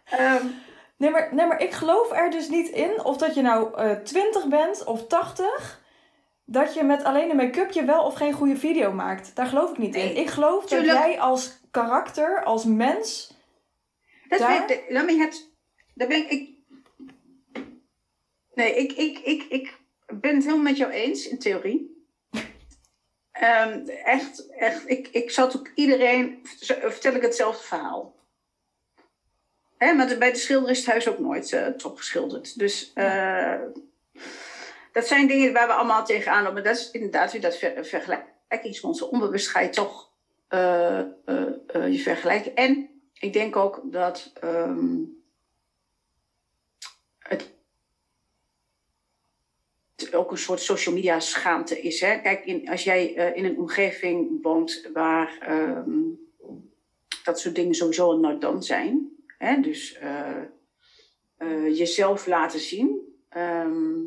Ehm, 0.04 0.46
Nee 0.98 1.10
maar, 1.10 1.28
nee, 1.34 1.46
maar 1.46 1.60
ik 1.60 1.72
geloof 1.72 2.12
er 2.12 2.30
dus 2.30 2.48
niet 2.48 2.68
in 2.68 3.04
of 3.04 3.16
dat 3.16 3.34
je 3.34 3.42
nou 3.42 3.74
eh 3.74 3.90
20 3.90 4.46
bent 4.48 4.84
of 4.84 5.06
80, 5.06 5.80
dat 6.44 6.74
je 6.74 6.82
met 6.82 7.04
alleen 7.04 7.30
een 7.30 7.36
make-upje 7.36 7.84
wel 7.84 8.04
of 8.04 8.14
geen 8.14 8.32
goede 8.32 8.56
video 8.56 8.92
maakt. 8.92 9.36
Daar 9.36 9.46
geloof 9.46 9.70
ik 9.70 9.78
niet 9.78 9.94
Nee, 9.94 10.10
in. 10.10 10.20
Ik 10.20 10.28
geloof 10.28 10.66
dat 10.66 10.84
jij 10.84 11.20
als 11.20 11.60
karakter, 11.70 12.44
als 12.44 12.64
mens. 12.64 13.34
dat 14.28 14.38
Daar? 14.38 14.66
weet 14.66 14.70
ik. 14.70 14.88
Ben 14.88 15.20
het, 15.20 15.50
daar 15.94 16.08
ben 16.08 16.16
ik, 16.16 16.30
ik. 16.30 16.57
Nee, 18.58 18.76
ik, 18.76 18.92
ik, 18.92 19.18
ik, 19.18 19.42
ik 19.42 19.78
ben 20.06 20.34
het 20.34 20.44
helemaal 20.44 20.64
met 20.64 20.76
jou 20.76 20.92
eens 20.92 21.28
in 21.28 21.38
theorie. 21.38 22.06
Ehm, 23.32 23.86
echt, 23.86 24.48
echt. 24.48 24.88
Ik, 24.90 25.08
ik 25.08 25.30
zat 25.30 25.56
ook 25.56 25.70
iedereen, 25.74 26.40
vertel 26.66 27.14
ik 27.14 27.22
hetzelfde 27.22 27.66
verhaal. 27.66 28.14
Hè, 29.76 29.92
maar 29.92 30.18
bij 30.18 30.32
de 30.32 30.38
schilder 30.38 30.70
is 30.70 30.78
het 30.78 30.86
huis 30.86 31.08
ook 31.08 31.18
nooit 31.18 31.52
eh, 31.52 31.66
top 31.66 31.96
geschilderd. 31.96 32.58
Dus 32.58 32.92
eh, 32.94 33.60
dat 34.92 35.06
zijn 35.06 35.26
dingen 35.26 35.52
waar 35.52 35.66
we 35.66 35.72
allemaal 35.72 36.04
tegenaan 36.04 36.42
lopen. 36.42 36.64
Dat 36.64 36.76
is 36.76 36.90
inderdaad 36.90 37.32
weer 37.32 37.40
dat 37.40 37.56
ver, 37.56 37.84
vergelijkingsmonster. 37.84 39.08
Onbewust 39.08 39.48
ga 39.48 39.60
je 39.60 39.70
toch 39.70 40.10
eh, 40.48 41.04
je 41.90 42.00
vergelijken. 42.02 42.54
En 42.54 43.00
ik 43.12 43.32
denk 43.32 43.56
ook 43.56 43.80
dat 43.84 44.32
ehm, 44.40 44.96
het 47.18 47.56
ook 50.12 50.30
een 50.30 50.38
soort 50.38 50.60
social 50.60 50.94
media 50.94 51.20
schaamte 51.20 51.80
is. 51.80 52.00
Hè? 52.00 52.20
Kijk, 52.20 52.44
in, 52.44 52.68
als 52.68 52.84
jij 52.84 53.16
eh, 53.16 53.36
in 53.36 53.44
een 53.44 53.58
omgeving 53.58 54.42
woont 54.42 54.88
waar 54.92 55.38
ehm, 55.40 56.00
dat 57.24 57.40
soort 57.40 57.54
dingen 57.54 57.74
sowieso 57.74 58.12
een 58.12 58.20
not 58.20 58.40
done 58.40 58.62
zijn. 58.62 59.08
Hè? 59.38 59.60
Dus 59.60 59.94
eh, 59.94 60.42
eh, 61.36 61.76
jezelf 61.78 62.26
laten 62.26 62.60
zien. 62.60 63.06
ehm, 63.28 64.04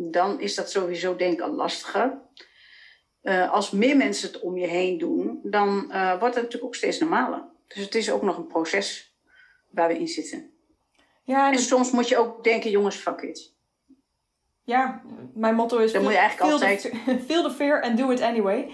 dan 0.00 0.40
is 0.40 0.54
dat 0.54 0.70
sowieso 0.70 1.16
denk 1.16 1.32
ik 1.32 1.40
al 1.40 1.52
lastiger. 1.52 2.26
Als 3.50 3.70
meer 3.70 3.96
mensen 3.96 4.28
het 4.32 4.40
om 4.40 4.58
je 4.58 4.66
heen 4.66 4.98
doen, 4.98 5.40
dan 5.42 5.86
wordt 5.88 6.34
het 6.34 6.44
natuurlijk 6.44 6.64
ook 6.64 6.74
steeds 6.74 6.98
normaler. 6.98 7.44
Dus 7.66 7.84
het 7.84 7.94
is 7.94 8.10
ook 8.10 8.22
nog 8.22 8.36
een 8.36 8.46
proces 8.46 9.16
waar 9.70 9.88
we 9.88 9.98
in 9.98 10.08
zitten. 10.08 10.50
Ja, 11.24 11.46
en 11.46 11.52
En 11.52 11.58
soms 11.58 11.90
moet 11.90 12.08
je 12.08 12.16
ook 12.16 12.44
denken, 12.44 12.70
jongens, 12.70 12.96
fuck 12.96 13.20
it. 13.20 13.57
Ja 14.68 15.00
mijn 15.34 15.54
motto 15.54 15.78
is: 15.78 15.92
Dat 15.92 16.02
moet 16.02 16.12
je 16.12 16.18
eigenlijk 16.18 16.50
feel, 16.50 16.60
altijd- 16.68 16.80
the, 17.04 17.18
feel 17.28 17.42
the 17.42 17.50
fear 17.50 17.82
and 17.82 17.96
do 17.98 18.10
it 18.10 18.20
anyway. 18.22 18.70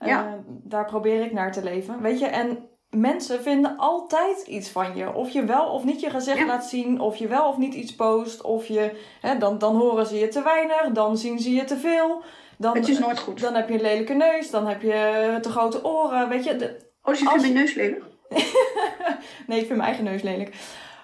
Ja. 0.00 0.26
Eh, 0.26 0.32
daar 0.46 0.84
probeer 0.84 1.22
ik 1.24 1.32
naar 1.32 1.52
te 1.52 1.62
leven. 1.62 2.02
Weet 2.02 2.18
je, 2.18 2.26
en 2.26 2.68
mensen 2.90 3.42
vinden 3.42 3.76
altijd 3.76 4.46
iets 4.46 4.70
van 4.70 4.96
je. 4.96 5.12
Of 5.14 5.30
je 5.30 5.44
wel 5.44 5.66
of 5.66 5.84
niet 5.84 6.00
je 6.00 6.10
gezicht 6.10 6.38
Ja. 6.38 6.46
laat 6.46 6.64
zien, 6.66 7.00
of 7.00 7.16
je 7.16 7.28
wel 7.28 7.48
of 7.48 7.56
niet 7.56 7.74
iets 7.74 7.94
post, 7.94 8.42
of 8.42 8.66
je, 8.66 9.00
hè, 9.20 9.38
dan, 9.38 9.58
dan 9.58 9.76
horen 9.76 10.06
ze 10.06 10.18
je 10.18 10.28
te 10.28 10.42
weinig, 10.42 10.90
dan 10.92 11.16
zien 11.18 11.38
ze 11.38 11.50
je 11.54 11.64
te 11.64 11.76
veel. 11.76 12.22
Dan, 12.58 12.76
Het 12.76 12.88
is 12.88 12.98
nooit 12.98 13.18
goed. 13.18 13.40
dan 13.40 13.54
heb 13.54 13.68
je 13.68 13.74
een 13.74 13.80
lelijke 13.80 14.14
neus, 14.14 14.50
dan 14.50 14.66
heb 14.66 14.82
je 14.82 15.38
te 15.40 15.50
grote 15.50 15.84
oren, 15.84 16.28
weet 16.28 16.44
je. 16.44 16.56
De- 16.56 16.88
Oh, 17.02 17.10
dus 17.10 17.18
je 17.18 17.26
vindt 17.28 17.42
mijn 17.42 17.54
neus 17.54 17.74
lelijk? 17.74 18.04
nee, 19.46 19.58
ik 19.60 19.66
vind 19.66 19.68
mijn 19.68 19.80
eigen 19.80 20.04
neus 20.04 20.22
lelijk. 20.22 20.54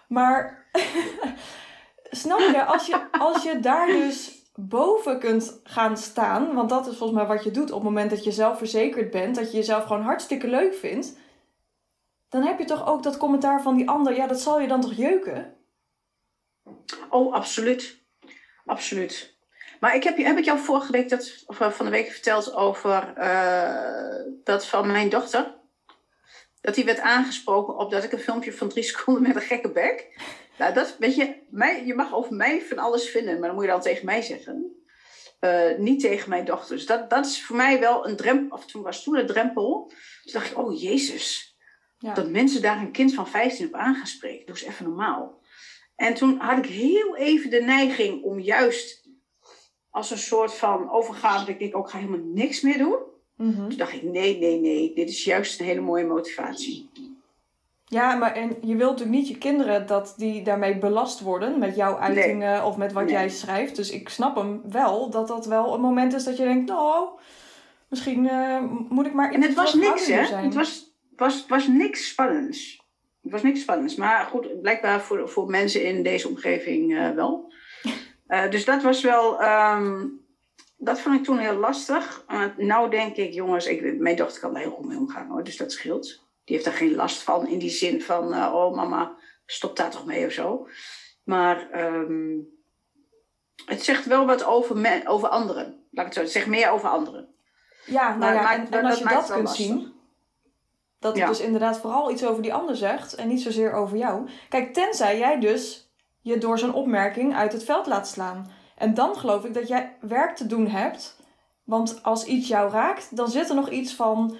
Maar 0.09 0.64
snap 2.11 2.38
je, 2.38 2.64
als 2.64 2.87
je, 2.87 3.11
als 3.11 3.42
je 3.42 3.61
daar 3.61 3.87
dus 3.87 4.45
boven 4.55 5.19
kunt 5.19 5.61
gaan 5.64 5.97
staan, 5.97 6.55
want 6.55 6.69
dat 6.69 6.87
is 6.87 6.97
volgens 6.97 7.19
mij 7.19 7.29
wat 7.29 7.45
je 7.45 7.51
doet 7.51 7.71
op 7.71 7.75
het 7.75 7.88
moment 7.88 8.11
dat 8.11 8.25
je 8.25 8.33
zelfverzekerd 8.33 9.11
bent, 9.11 9.35
dat 9.35 9.51
je 9.51 9.57
jezelf 9.57 9.85
gewoon 9.85 10.03
hartstikke 10.03 10.49
leuk 10.49 10.75
vindt, 10.75 11.16
dan 12.29 12.42
heb 12.42 12.59
je 12.59 12.64
toch 12.64 12.87
ook 12.87 13.03
dat 13.03 13.16
commentaar 13.16 13.62
van 13.62 13.77
die 13.77 13.88
ander, 13.88 14.16
ja, 14.16 14.27
dat 14.27 14.40
zal 14.40 14.61
je 14.61 14.69
dan 14.69 14.81
toch 14.81 14.97
jeuken? 14.97 15.57
Oh, 17.11 17.35
absoluut. 17.35 18.05
Absoluut. 18.64 19.37
Maar 19.81 19.95
ik 19.95 20.05
heb, 20.05 20.16
heb 20.16 20.38
ik 20.38 20.45
jou 20.45 20.59
vorige 20.59 20.92
week, 20.92 21.09
dat, 21.09 21.42
of 21.47 21.61
eh, 21.61 21.71
van 21.71 21.85
de 21.85 21.90
week 21.90 22.11
verteld 22.11 22.55
over 22.55 23.12
eh, 23.16 24.25
dat 24.45 24.66
van 24.66 24.87
mijn 24.87 25.09
dochter. 25.09 25.55
Dat 26.61 26.75
die 26.75 26.85
werd 26.85 27.01
aangesproken 27.01 27.77
op 27.77 27.90
dat 27.90 28.05
ik 28.05 28.12
een 28.12 28.19
filmpje 28.19 28.53
van 28.53 28.69
drie 28.69 28.83
seconden 28.83 29.23
met 29.23 29.37
een 29.37 29.42
gekke 29.42 29.71
bek. 29.71 30.21
Nou, 30.59 30.75
dat, 30.75 30.97
weet 30.99 31.14
je, 31.14 31.35
mij, 31.51 31.87
je 31.87 31.95
mag 31.95 32.14
over 32.14 32.35
mij 32.35 32.62
van 32.62 32.79
alles 32.79 33.09
vinden, 33.09 33.38
maar 33.38 33.47
dan 33.47 33.55
moet 33.55 33.64
je 33.64 33.71
dan 33.71 33.81
tegen 33.81 34.05
mij 34.05 34.23
zeggen. 34.23 34.77
Eh, 35.40 35.77
niet 35.79 36.01
tegen 36.01 36.29
mijn 36.31 36.45
dochter. 36.45 36.77
Dus 36.77 36.87
dat, 36.87 37.11
dat 37.11 37.27
is 37.27 37.45
voor 37.45 37.57
mij 37.57 37.81
wel 37.81 38.09
een 38.09 38.16
drempel, 38.16 38.57
of 38.57 38.66
toen 38.66 38.83
was 38.83 39.03
toen 39.03 39.19
een 39.19 39.27
drempel. 39.27 39.87
Toen 40.23 40.33
dacht 40.33 40.51
ik, 40.51 40.59
oh 40.59 40.81
jezus, 40.81 41.57
Ja. 41.99 42.14
dat 42.14 42.29
mensen 42.31 42.62
daar 42.62 42.79
een 42.79 42.92
kind 42.92 43.14
van 43.14 43.29
15 43.29 43.66
op 43.66 43.75
aan 43.75 43.95
gaan 43.95 44.07
spreken. 44.07 44.47
Doe 44.47 44.57
eens 44.57 44.64
even 44.64 44.85
normaal. 44.85 45.42
En 45.97 46.14
toen 46.14 46.38
had 46.38 46.59
ik 46.59 46.66
heel 46.66 47.16
even 47.16 47.51
de 47.51 47.61
neiging 47.61 48.23
om 48.23 48.40
juist 48.40 49.09
als 49.90 50.11
een 50.11 50.19
soort 50.19 50.55
van 50.55 50.90
overgave, 50.90 51.38
dat 51.38 51.49
ik 51.49 51.59
denk, 51.59 51.77
ook 51.77 51.85
ik 51.85 51.90
ga 51.90 51.99
helemaal 51.99 52.27
niks 52.27 52.61
meer 52.61 52.79
doen. 52.79 52.99
Mhm. 53.37 53.69
Toen 53.69 53.79
dacht 53.79 53.92
ik, 53.92 54.03
nee, 54.03 54.38
nee, 54.38 54.61
nee, 54.61 54.95
dit 54.95 55.09
is 55.09 55.25
juist 55.25 55.61
een 55.61 55.66
hele 55.66 55.81
mooie 55.81 56.07
motivatie. 56.07 56.90
Ja, 57.88 58.14
maar 58.14 58.33
en 58.33 58.57
je 58.62 58.77
wilt 58.77 58.90
natuurlijk 58.90 59.18
niet 59.18 59.29
je 59.29 59.38
kinderen 59.38 59.87
dat 59.87 60.14
die 60.16 60.42
daarmee 60.42 60.79
belast 60.79 61.20
worden 61.20 61.59
met 61.59 61.77
jouw 61.77 61.99
uitingen 61.99 62.64
of 62.64 62.77
met 62.77 62.92
wat 62.92 63.05
Nee. 63.05 63.12
jij 63.12 63.29
schrijft. 63.29 63.77
Dus 63.77 63.90
ik 63.90 64.09
snap 64.09 64.37
hem 64.37 64.61
wel 64.70 65.11
dat 65.11 65.29
dat 65.29 65.46
wel 65.46 65.75
een 65.75 65.81
moment 65.81 66.12
is 66.14 66.25
dat 66.25 66.37
je 66.37 66.44
denkt, 66.44 66.68
nou, 66.68 67.09
misschien 67.88 68.29
eh, 68.29 68.62
moet 68.88 69.07
ik 69.07 69.12
maar 69.12 69.33
En 69.33 69.42
het 69.42 69.55
was 69.55 69.75
niks, 69.75 70.07
hè? 70.07 70.25
zijn. 70.25 70.44
Het 70.44 70.55
was, 70.55 70.94
was, 71.16 71.46
was 71.49 71.66
niks 71.66 72.09
spannends. 72.09 72.85
Het 73.22 73.33
was 73.33 73.42
niks 73.42 73.61
spannends. 73.61 73.94
Maar 73.94 74.25
goed, 74.25 74.61
blijkbaar 74.61 75.01
voor, 75.01 75.29
voor 75.29 75.51
mensen 75.51 75.85
in 75.85 76.03
deze 76.03 76.29
omgeving 76.29 76.96
eh, 76.96 77.11
wel. 77.11 77.44
Eh, 78.27 78.51
dus 78.51 78.64
dat 78.64 78.83
was 78.83 79.03
wel... 79.03 79.40
ehm, 79.40 80.07
dat 80.77 81.01
vond 81.01 81.16
ik 81.16 81.25
toen 81.25 81.38
heel 81.38 81.57
lastig. 81.57 82.25
Nou 82.57 82.90
denk 82.90 83.16
ik, 83.16 83.33
jongens, 83.33 83.66
ik, 83.66 83.99
mijn 83.99 84.16
dochter 84.16 84.40
kan 84.40 84.53
daar 84.53 84.62
heel 84.62 84.70
goed 84.70 84.87
mee 84.87 84.99
omgaan 84.99 85.29
hoor. 85.29 85.44
Dus 85.44 85.57
dat 85.57 85.72
scheelt. 85.72 86.25
Die 86.46 86.54
heeft 86.54 86.64
daar 86.64 86.74
geen 86.76 86.94
last 86.94 87.22
van 87.22 87.46
in 87.46 87.59
die 87.59 87.70
zin 87.70 88.02
van... 88.02 88.35
eh, 88.35 88.54
oh 88.54 88.74
mama, 88.74 89.14
stop 89.46 89.76
daar 89.76 89.90
toch 89.90 90.04
mee 90.06 90.26
of 90.26 90.32
zo. 90.32 90.68
Maar 91.24 91.70
ehm, 91.70 92.35
het 93.66 93.82
zegt 93.85 94.04
wel 94.06 94.26
wat 94.26 94.44
over, 94.44 94.76
me- 94.76 95.02
over 95.06 95.28
anderen. 95.28 95.64
Laat 95.90 96.06
ik 96.06 96.12
het 96.12 96.14
zo 96.14 96.20
Het 96.20 96.30
zegt 96.30 96.46
meer 96.46 96.70
over 96.70 96.88
anderen. 96.88 97.35
Ja, 97.87 98.09
nou 98.09 98.18
Maar 98.18 98.35
ja, 98.35 98.54
en, 98.54 98.66
dat- 98.70 98.85
als 98.85 98.98
je 98.98 99.04
dat 99.04 99.30
kunt 99.32 99.42
lastig. 99.42 99.66
zien, 99.66 99.92
dat 100.98 101.12
het 101.12 101.20
Ja. 101.22 101.28
dus 101.28 101.40
inderdaad 101.40 101.78
vooral 101.78 102.11
iets 102.11 102.24
over 102.24 102.42
die 102.42 102.54
ander 102.54 102.76
zegt 102.76 103.14
en 103.14 103.28
niet 103.28 103.42
zozeer 103.42 103.72
over 103.72 103.96
jou. 103.96 104.28
Kijk, 104.48 104.72
tenzij 104.74 105.18
jij 105.18 105.40
dus 105.40 105.90
je 106.20 106.38
door 106.38 106.59
zo'n 106.59 106.74
opmerking 106.74 107.35
uit 107.37 107.52
het 107.52 107.64
veld 107.64 107.87
laat 107.87 108.09
slaan. 108.09 108.50
En 108.76 108.94
dan 108.94 109.16
geloof 109.16 109.44
ik 109.44 109.54
dat 109.54 109.68
jij 109.68 109.96
werk 110.00 110.37
te 110.37 110.46
doen 110.46 110.66
hebt. 110.68 111.16
Want 111.64 112.02
als 112.02 112.24
iets 112.24 112.48
jou 112.48 112.70
raakt, 112.70 113.16
dan 113.16 113.28
zit 113.30 113.48
er 113.48 113.54
nog 113.54 113.70
iets 113.70 113.94
van 113.94 114.37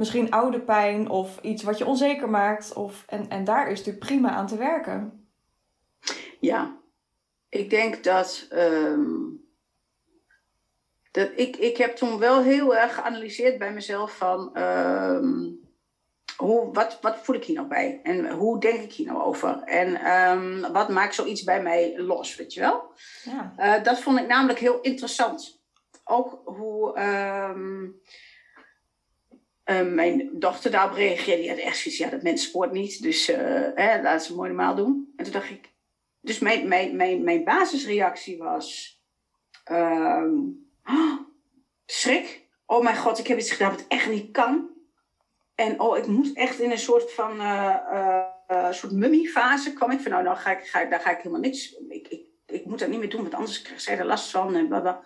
misschien 0.00 0.30
oude 0.30 0.60
pijn 0.60 1.08
of 1.08 1.38
iets 1.42 1.62
wat 1.62 1.78
je 1.78 1.86
onzeker 1.86 2.30
maakt. 2.30 2.72
Of, 2.72 3.04
en, 3.06 3.28
en 3.28 3.44
daar 3.44 3.70
is 3.70 3.78
natuurlijk 3.78 4.04
prima 4.04 4.30
aan 4.30 4.46
te 4.46 4.56
werken. 4.56 5.28
Ja, 6.40 6.76
ik 7.48 7.70
denk 7.70 8.04
dat. 8.04 8.46
ehm, 8.50 9.10
dat 11.10 11.30
ik, 11.34 11.56
ik 11.56 11.76
heb 11.76 11.96
toen 11.96 12.18
wel 12.18 12.42
heel 12.42 12.76
erg 12.76 12.94
geanalyseerd 12.94 13.58
bij 13.58 13.72
mezelf 13.72 14.16
van. 14.16 14.54
ehm, 14.54 15.48
hoe, 16.36 16.72
wat, 16.72 16.98
wat 17.00 17.18
voel 17.22 17.36
ik 17.36 17.44
hier 17.44 17.56
nou 17.56 17.68
bij? 17.68 18.00
En 18.02 18.30
hoe 18.30 18.60
denk 18.60 18.80
ik 18.80 18.92
hier 18.92 19.06
nou 19.06 19.22
over? 19.22 19.62
En 19.62 19.94
ehm, 19.96 20.72
wat 20.72 20.88
maakt 20.88 21.14
zoiets 21.14 21.42
bij 21.44 21.62
mij 21.62 21.98
los, 21.98 22.36
weet 22.36 22.54
je 22.54 22.60
wel? 22.60 22.92
Ja. 23.24 23.54
Eh, 23.56 23.82
dat 23.82 24.00
vond 24.00 24.18
ik 24.18 24.26
namelijk 24.26 24.58
heel 24.58 24.80
interessant. 24.80 25.62
Ook 26.04 26.40
hoe 26.44 26.92
ehm, 29.70 29.86
eh, 29.88 29.94
mijn 29.94 30.30
dochter 30.32 30.70
daarop 30.70 30.96
reageerde. 30.96 31.40
Die 31.40 31.50
had 31.50 31.58
echt 31.58 31.78
zoiets, 31.78 32.00
ja, 32.00 32.08
dat 32.10 32.22
mens 32.22 32.42
spoort 32.42 32.72
niet. 32.72 33.02
Dus 33.02 33.28
eh, 33.28 33.38
hè, 33.74 34.02
laat 34.02 34.24
ze 34.24 34.34
mooi 34.34 34.48
normaal 34.48 34.74
doen. 34.74 35.12
En 35.16 35.24
toen 35.24 35.32
dacht 35.32 35.50
ik... 35.50 35.68
Dus 36.20 36.38
mijn, 36.38 36.68
mijn, 36.68 36.96
mijn, 37.24 37.44
basisreactie 37.44 38.38
was... 38.38 38.98
ehm, 39.64 40.34
"Oh, 40.86 41.18
schrik. 41.86 42.48
Oh 42.66 42.82
mijn 42.82 42.96
god, 42.96 43.18
ik 43.18 43.26
heb 43.26 43.38
iets 43.38 43.50
gedaan 43.50 43.70
wat 43.70 43.84
echt 43.88 44.08
niet 44.10 44.30
kan. 44.30 44.68
En 45.54 45.80
oh, 45.80 45.96
ik 45.98 46.06
moet 46.06 46.32
echt 46.36 46.58
in 46.60 46.70
een 46.70 46.78
soort 46.78 47.12
van... 47.12 47.40
eh, 47.40 47.76
eh, 48.48 48.72
soort 48.72 48.92
mummiefase 48.92 49.72
kwam 49.72 49.90
ik 49.90 50.00
van... 50.00 50.10
Nou, 50.10 50.22
nou 50.24 50.36
ga 50.36 50.50
ik, 50.58 50.66
ga, 50.66 50.80
ik- 50.80 50.90
daar 50.90 51.00
ga 51.00 51.10
ik 51.10 51.16
helemaal 51.16 51.40
niks... 51.40 51.76
Ik, 51.88 52.08
ik, 52.08 52.20
ik 52.46 52.64
moet 52.64 52.78
dat 52.78 52.88
niet 52.88 52.98
meer 52.98 53.08
doen, 53.10 53.22
want 53.22 53.34
anders 53.34 53.62
krijgt 53.62 53.82
zij 53.82 53.98
er 53.98 54.04
last 54.06 54.30
van 54.30 54.54
en 54.56 54.68
blablabla. 54.68 55.04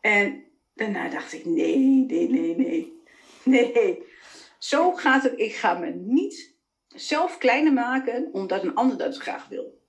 En 0.00 0.44
daarna 0.74 1.08
dacht 1.08 1.32
ik, 1.32 1.44
nee, 1.44 1.76
nee, 2.08 2.28
nee, 2.28 2.56
nee. 2.56 3.02
Nee, 3.54 4.02
zo 4.58 4.92
gaat 4.92 5.22
het. 5.22 5.32
Ik 5.36 5.54
ga 5.54 5.74
me 5.74 5.90
niet 5.90 6.54
zelf 6.88 7.38
kleiner 7.38 7.72
maken 7.72 8.28
omdat 8.32 8.62
een 8.62 8.74
ander 8.74 8.98
dat 8.98 9.16
graag 9.16 9.48
wil. 9.48 9.82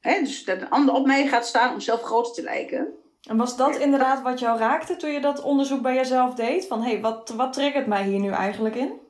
Hè, 0.00 0.20
dus 0.20 0.44
dat 0.44 0.60
een 0.60 0.70
ander 0.70 0.94
op 0.94 1.06
mij 1.06 1.26
gaat 1.26 1.46
staan 1.46 1.72
om 1.72 1.80
zelf 1.80 2.02
groter 2.02 2.32
te 2.32 2.42
lijken. 2.42 2.94
En 3.22 3.36
was 3.36 3.56
dat 3.56 3.76
inderdaad 3.76 4.22
wat 4.22 4.38
jou 4.38 4.58
raakte 4.58 4.96
toen 4.96 5.10
je 5.10 5.20
dat 5.20 5.42
onderzoek 5.42 5.82
bij 5.82 5.94
jezelf 5.94 6.34
deed? 6.34 6.66
Van 6.66 6.82
hé, 6.82 6.90
hey, 6.90 7.00
wat, 7.00 7.28
wat 7.28 7.52
triggert 7.52 7.86
mij 7.86 8.04
hier 8.04 8.20
nu 8.20 8.30
eigenlijk 8.30 8.74
in? 8.74 9.00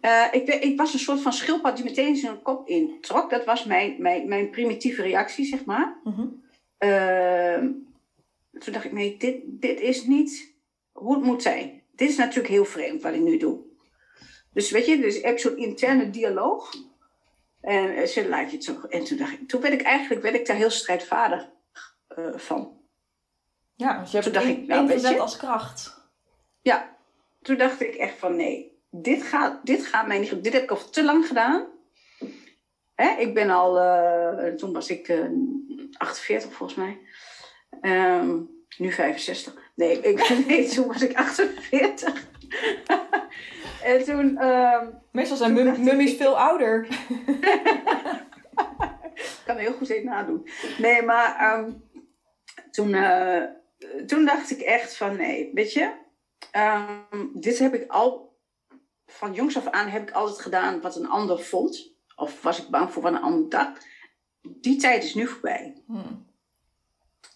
Eh, 0.00 0.24
ik, 0.30 0.48
ik 0.48 0.78
was 0.78 0.92
een 0.92 0.98
soort 0.98 1.20
van 1.20 1.32
schildpad 1.32 1.76
die 1.76 1.84
meteen 1.84 2.16
zijn 2.16 2.42
kop 2.42 2.68
introk. 2.68 3.30
Dat 3.30 3.44
was 3.44 3.64
mijn, 3.64 3.94
mijn, 3.98 4.28
mijn 4.28 4.50
primitieve 4.50 5.02
reactie, 5.02 5.44
zeg 5.44 5.64
maar. 5.64 6.00
Mhm. 6.04 6.26
Ehm, 6.78 7.70
toen 8.58 8.72
dacht 8.72 8.84
ik, 8.84 8.92
nee, 8.92 9.16
dit, 9.16 9.40
dit 9.44 9.80
is 9.80 10.04
niet 10.04 10.54
hoe 10.92 11.14
het 11.14 11.24
moet 11.24 11.42
zijn. 11.42 11.82
Dit 11.98 12.08
is 12.08 12.16
natuurlijk 12.16 12.48
heel 12.48 12.64
vreemd 12.64 13.02
wat 13.02 13.14
ik 13.14 13.20
nu 13.20 13.36
doe. 13.36 13.60
Dus 14.52 14.70
weet 14.70 14.86
je, 14.86 14.98
dus 15.00 15.16
ik 15.16 15.24
heb 15.24 15.38
zo'n 15.38 15.56
interne 15.56 16.10
dialoog. 16.10 16.74
En 17.60 17.94
eh, 17.96 18.06
ze 18.06 18.28
laat 18.28 18.50
je 18.50 18.56
het 18.56 18.64
zo. 18.64 18.80
En 18.88 19.04
toen 19.04 19.18
dacht 19.18 19.32
ik, 19.32 19.48
toen 19.48 19.60
werd 19.60 19.74
ik 19.74 19.82
eigenlijk 19.82 20.22
werd 20.22 20.34
ik 20.34 20.46
daar 20.46 20.56
heel 20.56 20.70
strijdvaardig 20.70 21.48
eh, 22.08 22.26
van. 22.34 22.80
Ja, 23.74 24.00
dus 24.00 24.10
je 24.10 24.16
hebt 24.18 24.32
Toen 24.32 24.34
het 24.34 24.42
dacht 24.44 24.56
in- 24.56 24.62
ik, 24.62 24.68
nou, 24.68 24.82
ingezet 24.90 25.12
je- 25.12 25.18
als 25.20 25.36
kracht. 25.36 25.96
Ja, 26.60 26.96
toen 27.42 27.56
dacht 27.56 27.80
ik 27.80 27.94
echt 27.94 28.18
van 28.18 28.36
nee, 28.36 28.78
dit 28.90 29.22
gaat, 29.22 29.66
dit 29.66 29.86
gaat 29.86 30.06
mij 30.06 30.18
niet. 30.18 30.44
Dit 30.44 30.52
heb 30.52 30.62
ik 30.62 30.70
al 30.70 30.90
te 30.90 31.04
lang 31.04 31.26
gedaan. 31.26 31.66
Hè, 32.94 33.08
ik 33.18 33.34
ben 33.34 33.50
al, 33.50 33.78
eh, 33.78 34.54
toen 34.54 34.72
was 34.72 34.88
ik 34.90 35.08
eh, 35.08 35.24
48 35.98 36.52
volgens 36.52 36.78
mij. 36.78 36.98
Ehm, 37.80 38.36
nu 38.78 38.92
65. 38.92 39.67
Nee, 39.78 40.00
ik, 40.00 40.46
nee, 40.46 40.68
toen 40.74 40.86
was 40.86 41.02
ik 41.02 41.16
48. 41.16 42.26
en 43.82 44.04
toen, 44.04 44.36
ehm, 44.38 44.86
Meestal 45.12 45.36
zijn 45.36 45.54
Toen 45.56 45.66
ik- 45.66 45.78
mummies 45.78 46.16
veel 46.16 46.38
ouder. 46.38 46.86
ik 49.14 49.40
kan 49.46 49.56
heel 49.56 49.72
goed 49.72 49.88
even 49.88 50.04
nadoen. 50.04 50.48
Nee, 50.78 51.02
maar 51.02 51.36
ehm, 51.38 51.72
toen, 52.70 52.94
eh, 52.94 53.42
toen 54.06 54.24
dacht 54.24 54.50
ik 54.50 54.60
echt 54.60 54.96
van 54.96 55.16
nee, 55.16 55.50
weet 55.54 55.72
je, 55.72 55.92
ehm, 56.50 57.26
dit 57.34 57.58
heb 57.58 57.74
ik 57.74 57.90
al, 57.90 58.36
van 59.06 59.32
jongs 59.32 59.56
af 59.56 59.66
aan 59.68 59.88
heb 59.88 60.02
ik 60.08 60.14
altijd 60.14 60.40
gedaan 60.40 60.80
wat 60.80 60.96
een 60.96 61.08
ander 61.08 61.40
vond. 61.40 61.96
Of 62.16 62.42
was 62.42 62.62
ik 62.62 62.68
bang 62.68 62.92
voor 62.92 63.02
wat 63.02 63.12
een 63.12 63.20
ander 63.22 63.48
dacht. 63.50 63.86
Die 64.42 64.76
tijd 64.80 65.04
is 65.04 65.14
nu 65.14 65.26
voorbij. 65.26 65.82
Hmm. 65.86 66.26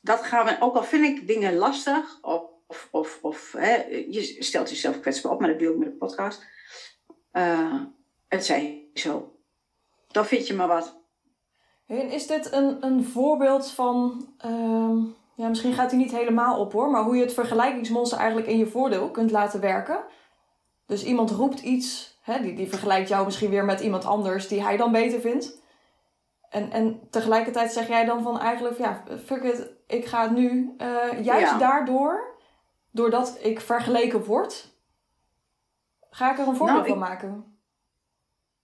Dat 0.03 0.23
gaan 0.23 0.45
we, 0.45 0.57
ook 0.61 0.77
al 0.77 0.85
vind 0.85 1.05
ik 1.05 1.27
dingen 1.27 1.57
lastig, 1.57 2.19
of, 2.23 2.43
of, 2.67 2.89
of, 2.91 3.19
of 3.23 3.53
hè, 3.53 3.75
je 4.09 4.37
stelt 4.39 4.71
jezelf 4.71 5.01
kwetsbaar 5.01 5.33
op, 5.33 5.41
maar 5.41 5.49
dat 5.49 5.59
doe 5.59 5.73
ik 5.73 5.79
met 5.79 5.89
de 5.89 5.97
podcast. 5.97 6.47
Eh, 7.31 7.81
het 8.29 8.45
zij 8.45 8.91
zo. 8.95 9.37
Dan 10.09 10.27
vind 10.27 10.47
je 10.47 10.55
maar 10.55 10.69
wat. 10.69 11.01
En 11.87 12.11
is 12.11 12.27
dit 12.27 12.53
een, 12.53 12.85
een 12.85 13.05
voorbeeld 13.05 13.71
van, 13.71 14.29
ehm, 14.39 14.97
ja, 15.35 15.49
misschien 15.49 15.75
gaat 15.75 15.91
hij 15.91 16.01
niet 16.01 16.13
helemaal 16.17 16.61
op 16.61 16.73
hoor, 16.73 16.91
maar 16.91 17.03
hoe 17.03 17.17
je 17.17 17.23
het 17.23 17.35
vergelijkingsmonster 17.35 18.19
eigenlijk 18.19 18.49
in 18.49 18.59
je 18.59 18.67
voordeel 18.67 19.11
kunt 19.11 19.31
laten 19.31 19.61
werken? 19.61 20.05
Dus 20.87 21.05
iemand 21.05 21.31
roept 21.31 21.61
iets 21.61 22.13
Hè, 22.23 22.41
die, 22.41 22.55
die 22.55 22.69
vergelijkt 22.69 23.09
jou 23.09 23.25
misschien 23.25 23.51
weer 23.51 23.65
met 23.65 23.81
iemand 23.81 24.05
anders 24.05 24.49
die 24.49 24.63
hij 24.63 24.77
dan 24.77 24.93
beter 24.93 25.21
vindt. 25.21 25.63
En, 26.49 26.71
en 26.71 27.01
tegelijkertijd 27.11 27.73
zeg 27.73 27.89
jij 27.89 28.05
dan 28.05 28.23
van 28.23 28.41
eigenlijk, 28.41 28.79
ja, 28.79 29.05
fuck 29.25 29.43
ik 29.93 30.07
ga 30.07 30.31
nu 30.31 30.75
eh, 30.79 31.25
juist 31.25 31.51
Ja. 31.53 31.59
daardoor, 31.59 32.39
doordat 32.91 33.39
ik 33.45 33.61
vergeleken 33.61 34.25
word, 34.25 34.75
ga 36.11 36.33
ik 36.33 36.39
er 36.39 36.47
een 36.49 36.57
voordeel 36.57 36.77
Nou, 36.77 36.87
van 36.89 36.97
ik- 36.97 37.03
maken. 37.03 37.57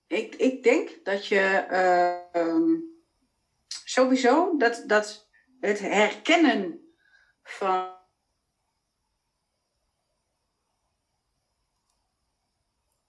Ik, 0.06 0.34
ik 0.34 0.62
denk 0.62 1.04
dat 1.04 1.26
je 1.26 1.38
eh, 1.40 2.34
ehm, 2.34 2.70
sowieso 3.68 4.56
dat, 4.56 4.84
dat 4.86 5.28
het 5.60 5.78
herkennen 5.78 6.92
van. 7.42 7.96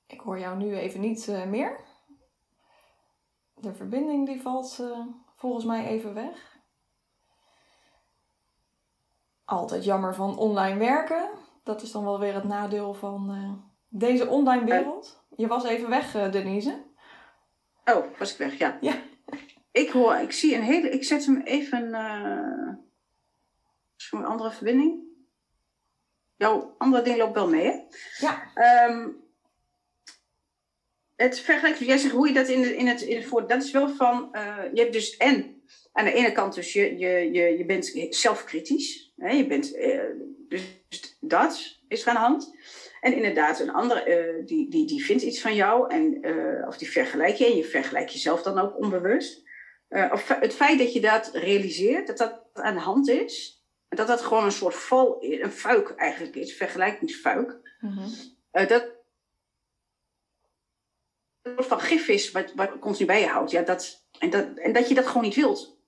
Ik 0.05 0.19
hoor 0.19 0.39
jou 0.39 0.58
nu 0.58 0.75
even 0.75 0.99
niet 0.99 1.27
eh, 1.27 1.45
meer. 1.45 1.79
De 3.53 3.73
verbinding 3.73 4.25
die 4.27 4.41
valt 4.41 4.77
eh, 4.82 5.05
volgens 5.36 5.65
mij 5.65 5.88
even 5.88 6.13
weg. 6.13 6.59
Altijd 9.49 9.83
jammer 9.83 10.15
van 10.15 10.38
online 10.38 10.77
werken. 10.79 11.29
Dat 11.63 11.81
is 11.81 11.91
dan 11.91 12.03
wel 12.03 12.19
weer 12.19 12.33
het 12.33 12.43
nadeel 12.43 12.93
van 12.93 13.29
eh, 13.31 13.51
deze 13.88 14.27
online 14.27 14.65
wereld. 14.65 15.23
Je 15.35 15.47
was 15.47 15.63
even 15.63 15.89
weg, 15.89 16.15
eh, 16.15 16.31
Denise. 16.31 16.83
Oh, 17.85 18.05
was 18.19 18.31
ik 18.31 18.38
weg, 18.38 18.57
ja. 18.57 18.77
Ja. 18.81 18.95
Ik 19.71 19.89
hoor, 19.89 20.15
ik 20.15 20.31
zie 20.31 20.55
een 20.55 20.62
hele. 20.63 20.89
Ik 20.89 21.03
zet 21.03 21.25
hem 21.25 21.41
even. 21.41 21.93
eh 21.93 22.73
Misschien 23.95 24.19
een 24.19 24.25
andere 24.25 24.51
verbinding. 24.51 25.03
Jouw 26.35 26.75
andere 26.77 27.03
ding 27.03 27.17
loopt 27.17 27.33
wel 27.33 27.49
mee, 27.49 27.65
hè? 27.65 27.79
Ja, 28.19 28.51
Ehm, 28.53 29.09
het 31.15 31.39
vergelijkt, 31.39 31.79
jij 31.79 31.97
zegt 31.97 32.13
hoe 32.13 32.27
je 32.27 32.33
dat 32.33 32.47
in, 32.47 32.62
de, 32.62 32.75
in, 32.75 32.88
het, 32.88 33.01
in 33.01 33.15
het 33.17 33.25
voor. 33.25 33.47
Dat 33.47 33.63
is 33.63 33.71
wel 33.71 33.89
van. 33.89 34.33
eh, 34.33 34.57
je 34.73 34.81
hebt 34.81 34.93
dus 34.93 35.17
en 35.17 35.62
aan 35.91 36.05
de 36.05 36.13
ene 36.13 36.31
kant, 36.31 36.53
dus 36.55 36.73
je, 36.73 36.97
je, 36.97 37.31
je, 37.31 37.57
je 37.57 37.65
bent 37.65 38.15
zelfkritisch. 38.15 39.09
Je 39.27 39.47
bent, 39.47 39.75
eh, 39.75 39.99
dus 40.47 41.17
dat 41.19 41.77
is 41.88 42.01
er 42.01 42.08
aan 42.08 42.13
de 42.13 42.19
hand. 42.19 42.55
En 43.01 43.15
inderdaad, 43.15 43.60
een 43.60 43.71
andere 43.71 44.03
eh, 44.03 44.45
die, 44.45 44.69
die, 44.69 44.88
die 44.88 45.05
vindt 45.05 45.23
iets 45.23 45.41
van 45.41 45.55
jou. 45.55 45.93
En, 45.93 46.21
eh, 46.21 46.67
of 46.67 46.77
die 46.77 46.91
vergelijk 46.91 47.36
je. 47.36 47.45
En 47.45 47.55
je 47.55 47.63
vergelijkt 47.63 48.13
jezelf 48.13 48.41
dan 48.41 48.60
ook 48.60 48.77
onbewust. 48.77 49.47
Of 50.12 50.27
het 50.27 50.53
feit 50.53 50.79
dat 50.79 50.93
je 50.93 51.01
dat 51.01 51.29
realiseert, 51.34 52.08
dat 52.08 52.17
dat 52.17 52.49
aan 52.53 52.73
de 52.73 52.82
hand 52.82 53.10
is. 53.10 53.63
Dat 53.89 54.08
dat 54.08 54.21
gewoon 54.21 54.43
een 54.43 54.51
soort 54.51 54.75
val 54.75 55.17
een 55.23 55.51
fuik 55.51 55.89
eigenlijk 55.89 56.36
is, 56.36 56.55
vergelijkingsfuik. 56.55 57.60
Mhm. 57.79 58.10
Eh, 58.51 58.67
dat 58.67 58.84
een 61.41 61.53
soort 61.53 61.67
van 61.67 61.79
gif 61.79 62.08
is 62.08 62.32
wat, 62.32 62.53
wat 62.53 62.79
continu 62.79 63.05
bij 63.05 63.19
je 63.19 63.27
houdt. 63.27 63.51
Ja, 63.51 63.62
dat, 63.62 64.05
en, 64.19 64.29
dat, 64.29 64.58
en 64.58 64.73
dat 64.73 64.88
je 64.88 64.95
dat 64.95 65.08
gewoon 65.08 65.23
niet 65.23 65.36
wilt. 65.36 65.79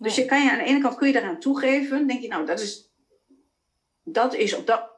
Dus 0.00 0.14
je 0.14 0.24
kan 0.24 0.42
je 0.42 0.50
aan 0.50 0.58
de 0.58 0.64
ene 0.64 0.80
kant 0.80 0.94
kun 0.94 1.06
je 1.06 1.12
daaraan 1.12 1.40
toegeven. 1.40 2.06
denk 2.06 2.20
je, 2.20 2.28
nou, 2.28 2.46
dat 2.46 2.60
is, 2.60 2.90
dat 4.02 4.34
is 4.34 4.56
op 4.56 4.66
dat 4.66 4.90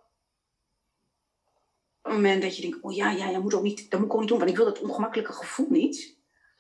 moment 2.03 2.43
dat 2.43 2.57
je 2.57 2.63
denkt, 2.63 2.81
oh 2.81 2.95
ja, 2.95 3.11
ja, 3.11 3.33
dat 3.33 3.43
moet, 3.43 3.55
ook 3.55 3.63
niet, 3.63 3.91
dat 3.91 4.01
moet 4.01 4.09
ik 4.09 4.15
ook 4.15 4.21
niet 4.21 4.29
doen, 4.29 4.39
want 4.39 4.51
ik 4.51 4.57
wil 4.57 4.65
dat 4.65 4.81
ongemakkelijke 4.81 5.33
gevoel 5.33 5.67
niet. 5.71 6.17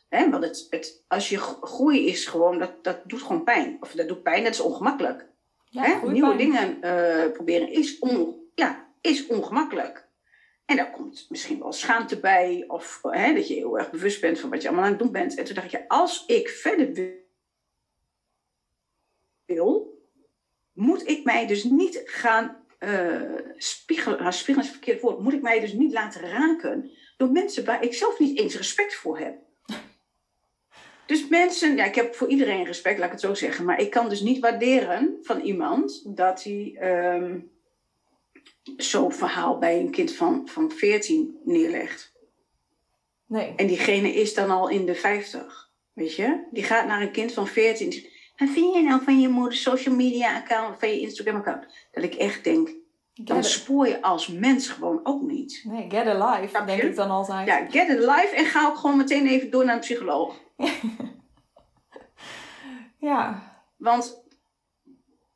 Hè, 0.09 0.31
want 0.31 0.45
het, 0.45 0.67
het, 0.71 1.05
als 1.09 1.29
je 1.29 1.39
gro- 1.39 1.67
groei 1.67 2.07
is 2.07 2.27
gewoon, 2.27 2.59
dat, 2.59 2.85
dat 2.85 3.01
doet 3.05 3.23
gewoon 3.23 3.45
pijn. 3.45 3.77
Of 3.81 3.93
dat 3.93 4.09
doet 4.09 4.23
pijn, 4.23 4.45
dat 4.45 4.53
is 4.53 4.61
ongemakkelijk. 4.61 5.27
Ja. 5.65 6.01
Nieuwe 6.07 6.37
dingen 6.37 6.83
eh, 6.83 7.33
proberen 7.33 7.69
is, 7.69 7.99
on, 7.99 8.37
ja, 8.55 8.89
is 9.01 9.27
ongemakkelijk. 9.27 10.09
En 10.65 10.77
daar 10.77 10.91
komt 10.91 11.27
misschien 11.29 11.59
wel 11.59 11.73
schaamte 11.73 12.21
bij, 12.21 12.65
of 12.69 12.99
hè, 13.03 13.35
dat 13.35 13.49
je 13.49 13.55
heel 13.55 13.79
erg 13.79 13.91
bewust 13.91 14.21
bent 14.21 14.41
van 14.41 14.51
wat 14.51 14.63
je 14.63 14.69
allemaal 14.69 14.85
aan 14.85 14.91
het 14.91 15.01
doen 15.01 15.13
bent. 15.13 15.35
En 15.35 15.45
toen 15.45 15.55
dacht 15.55 15.71
je, 15.71 15.89
als 15.89 16.27
ik 16.27 16.49
verder 16.49 16.93
wi- 16.93 17.22
wil, 19.55 20.01
moet 20.73 21.09
ik 21.09 21.25
mij 21.25 21.47
dus 21.47 21.65
niet 21.65 22.03
gaan 22.05 22.65
eh, 22.79 23.21
spiegelen, 23.57 24.19
nou, 24.19 24.33
spiegelen 24.33 24.69
is 24.69 24.73
verkeerd 24.73 25.01
woord, 25.01 25.21
moet 25.21 25.33
ik 25.33 25.43
mij 25.43 25.61
dus 25.61 25.73
niet 25.73 25.93
laten 25.93 26.21
raken 26.21 26.91
door 27.17 27.31
mensen 27.31 27.65
waar 27.65 27.85
ik 27.85 27.95
zelf 27.95 28.19
niet 28.19 28.39
eens 28.39 28.57
respect 28.57 28.95
voor 28.95 29.19
heb. 29.19 29.39
Dus 31.07 31.29
mensen, 31.29 31.77
ja, 31.77 31.85
ik 31.85 31.95
heb 31.95 32.15
voor 32.15 32.29
iedereen 32.29 32.65
respect, 32.65 32.99
laat 32.99 33.07
ik 33.07 33.13
het 33.13 33.21
zo 33.21 33.35
zeggen. 33.35 33.65
Maar 33.65 33.81
ik 33.81 33.91
kan 33.91 34.09
dus 34.09 34.21
niet 34.21 34.41
waarderen 34.41 35.19
van 35.23 35.41
iemand 35.41 36.17
dat 36.17 36.43
hij 36.43 36.77
ehm, 36.79 37.39
zo'n 38.77 39.13
verhaal 39.13 39.59
bij 39.59 39.81
een 39.81 39.91
kind 39.91 40.13
van, 40.13 40.49
van 40.49 40.71
14 40.71 41.41
neerlegt. 41.45 42.13
Nee. 43.27 43.53
En 43.57 43.67
diegene 43.67 44.15
is 44.15 44.35
dan 44.35 44.51
al 44.51 44.69
in 44.69 44.87
de 44.87 44.95
50. 44.95 45.71
Weet 45.93 46.15
je? 46.15 46.47
Die 46.51 46.65
gaat 46.65 46.87
naar 46.87 47.03
een 47.03 47.13
kind 47.13 47.33
van 47.33 47.47
14. 47.47 48.07
En 48.43 48.49
vind 48.49 48.75
je 48.75 48.83
nou 48.83 49.03
van 49.03 49.21
je 49.21 49.29
moeder 49.29 49.59
social 49.59 49.95
media 49.95 50.37
account, 50.37 50.79
van 50.79 50.89
je 50.89 51.01
Instagram 51.01 51.37
account? 51.37 51.67
Dat 51.93 52.05
ik 52.05 52.15
echt 52.15 52.45
denk, 52.45 52.71
dan 53.15 53.39
it. 53.39 53.45
spoor 53.45 53.89
je 53.89 54.03
als 54.03 54.29
mens 54.29 54.69
gewoon 54.69 55.01
ook 55.03 55.23
niet. 55.23 55.63
Nee, 55.65 55.91
get 55.91 56.07
a 56.07 56.33
life, 56.33 56.65
denk 56.65 56.83
ik 56.83 56.95
dan 56.95 57.11
altijd. 57.11 57.47
Ja, 57.47 57.67
get 57.71 57.89
it 57.89 57.99
live 57.99 58.33
en 58.35 58.45
ga 58.45 58.69
ook 58.69 58.77
gewoon 58.77 58.97
meteen 58.97 59.27
even 59.27 59.51
door 59.51 59.65
naar 59.65 59.75
een 59.75 59.81
psycholoog. 59.81 60.41
ja. 63.11 63.51
Want, 63.77 64.25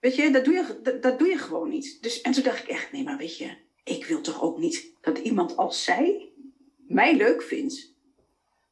weet 0.00 0.16
je, 0.16 0.30
dat 0.30 0.44
doe 0.44 0.54
je, 0.54 0.80
dat, 0.82 1.02
dat 1.02 1.18
doe 1.18 1.28
je 1.28 1.38
gewoon 1.38 1.68
niet. 1.68 2.02
Dus, 2.02 2.20
en 2.20 2.32
toen 2.32 2.42
dacht 2.42 2.62
ik 2.62 2.68
echt, 2.68 2.92
nee, 2.92 3.04
maar 3.04 3.16
weet 3.16 3.38
je, 3.38 3.56
ik 3.84 4.06
wil 4.06 4.20
toch 4.20 4.42
ook 4.42 4.58
niet 4.58 4.92
dat 5.00 5.18
iemand 5.18 5.56
als 5.56 5.84
zij 5.84 6.32
mij 6.88 7.16
leuk 7.16 7.42
vindt. 7.42 7.94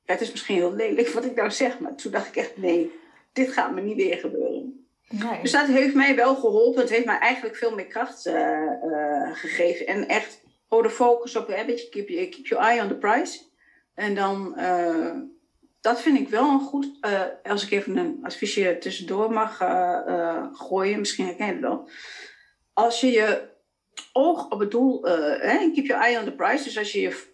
Het 0.05 0.21
is 0.21 0.31
misschien 0.31 0.57
heel 0.57 0.75
lelijk 0.75 1.09
wat 1.09 1.25
ik 1.25 1.35
nou 1.35 1.51
zeg, 1.51 1.79
maar 1.79 1.95
toen 1.95 2.13
dacht 2.13 2.29
ik 2.29 2.37
echt, 2.37 2.57
nee, 2.57 3.03
dit 3.35 3.53
gaat 3.53 3.75
me 3.75 3.81
niet 3.81 3.97
weer 3.97 4.17
gebeuren. 4.17 4.89
Nee. 5.09 5.43
Dus 5.43 5.53
dat 5.53 5.67
heeft 5.67 5.95
mij 5.95 6.17
wel 6.17 6.35
geholpen. 6.35 6.81
Het 6.81 6.91
heeft 6.91 7.07
mij 7.07 7.19
eigenlijk 7.19 7.57
veel 7.57 7.75
meer 7.75 7.87
kracht 7.87 8.27
eh, 8.27 8.67
eh, 8.67 9.37
gegeven. 9.37 9.87
En 9.87 10.09
echt 10.09 10.43
gewoon 10.69 10.83
de 10.83 10.91
focus 10.91 11.37
op, 11.37 11.49
je, 11.49 11.89
keep, 11.91 12.09
your- 12.09 12.29
keep 12.29 12.47
your 12.47 12.65
eye 12.65 12.83
on 12.83 12.89
the 12.89 12.97
prize. 12.97 13.41
En 13.95 14.15
dan, 14.15 14.57
eh, 14.57 15.17
dat 15.81 16.01
vind 16.01 16.19
ik 16.19 16.29
wel 16.29 16.51
een 16.51 16.61
goed, 16.61 16.99
als 17.43 17.65
ik 17.65 17.71
even 17.71 17.97
een 17.97 18.19
adviesje 18.23 18.77
tussendoor 18.81 19.33
mag 19.33 19.57
gooien, 20.53 20.99
misschien 20.99 21.27
herken 21.27 21.47
je 21.47 21.53
het 21.53 21.61
wel. 21.61 21.89
Als 22.73 23.01
je 23.01 23.11
je 23.11 23.53
oog 24.13 24.51
op 24.51 24.59
het 24.59 24.71
doel, 24.71 25.07
eh, 25.07 25.73
keep 25.73 25.87
your 25.87 26.03
eye 26.03 26.19
on 26.19 26.25
the 26.25 26.35
prize, 26.35 26.65
dus 26.65 26.79
als 26.79 26.93
je 26.93 27.01
je 27.01 27.33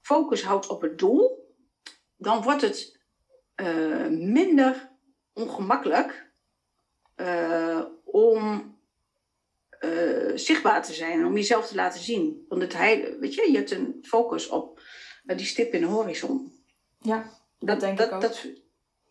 focus 0.00 0.42
houdt 0.42 0.68
op 0.68 0.80
het 0.82 0.98
doel, 0.98 1.52
dan 2.16 2.42
wordt 2.42 2.60
het 2.60 2.93
eh, 3.54 4.06
minder 4.08 4.90
ongemakkelijk 5.32 6.30
eh, 7.14 7.80
om 8.04 8.72
eh, 9.68 10.32
zichtbaar 10.34 10.82
te 10.82 10.92
zijn 10.92 11.18
en 11.18 11.26
om 11.26 11.34
jezelf 11.34 11.66
te 11.66 11.74
laten 11.74 12.00
zien. 12.00 12.44
Want 12.48 12.62
het 12.62 12.78
weet 13.20 13.34
je, 13.34 13.50
je 13.50 13.56
hebt 13.56 13.70
een 13.70 13.98
focus 14.02 14.48
op 14.48 14.80
die 15.24 15.46
stip 15.46 15.72
in 15.72 15.80
de 15.80 15.86
horizon. 15.86 16.52
Ja, 16.98 17.30
dat 17.58 17.80
denk 17.80 18.00
ik 18.00 18.12
ook. 18.12 18.20
Dat, 18.20 18.46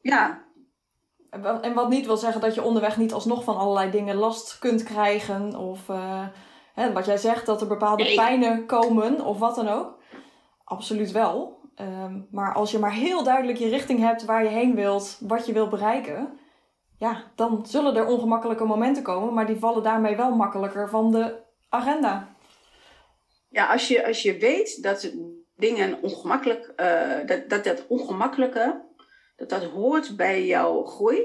ja, 0.02 0.46
En 1.62 1.74
wat 1.74 1.90
niet 1.90 2.06
wil 2.06 2.18
zeggen 2.18 2.42
dat 2.42 2.56
je 2.56 2.64
onderweg 2.64 2.98
niet 2.98 3.14
alsnog 3.14 3.44
van 3.44 3.58
allerlei 3.58 3.92
dingen 3.92 4.16
last 4.16 4.60
kunt 4.60 4.84
krijgen. 4.84 5.56
Of 5.56 5.88
hè, 6.74 6.92
wat 6.94 7.06
jij 7.06 7.18
zegt, 7.18 7.46
dat 7.46 7.62
er 7.62 7.68
bepaalde 7.68 8.04
Nee. 8.04 8.16
pijnen 8.16 8.66
komen 8.66 9.22
of 9.26 9.40
wat 9.40 9.56
dan 9.56 9.68
ook. 9.68 10.02
Absoluut 10.64 11.12
wel. 11.12 11.63
Ehm, 11.76 12.22
maar 12.32 12.54
als 12.54 12.72
je 12.72 12.80
maar 12.80 12.94
heel 12.94 13.24
duidelijk 13.24 13.58
je 13.58 13.70
richting 13.70 14.00
hebt 14.00 14.26
waar 14.26 14.44
je 14.44 14.50
heen 14.50 14.76
wilt, 14.76 15.18
wat 15.22 15.46
je 15.46 15.54
wilt 15.54 15.70
bereiken. 15.70 16.40
Ja, 16.98 17.32
dan 17.36 17.66
zullen 17.66 17.96
er 17.96 18.08
ongemakkelijke 18.08 18.66
momenten 18.66 19.04
komen. 19.04 19.34
Maar 19.34 19.46
die 19.46 19.60
vallen 19.60 19.84
daarmee 19.84 20.16
wel 20.16 20.36
makkelijker 20.36 20.90
van 20.90 21.12
de 21.12 21.42
agenda. 21.70 22.36
ja 23.50 23.72
als, 23.72 23.88
je, 23.88 24.08
als 24.08 24.22
je 24.22 24.38
weet 24.38 24.84
dat 24.84 25.12
dingen 25.56 26.02
ongemakkelijk, 26.02 26.66
eh, 26.76 27.26
dat, 27.26 27.50
dat 27.50 27.64
dat 27.64 27.88
ongemakkelijke, 27.88 28.82
dat 29.36 29.50
dat 29.50 29.64
hoort 29.64 30.16
bij 30.16 30.46
jouw 30.46 30.84
groei, 30.84 31.22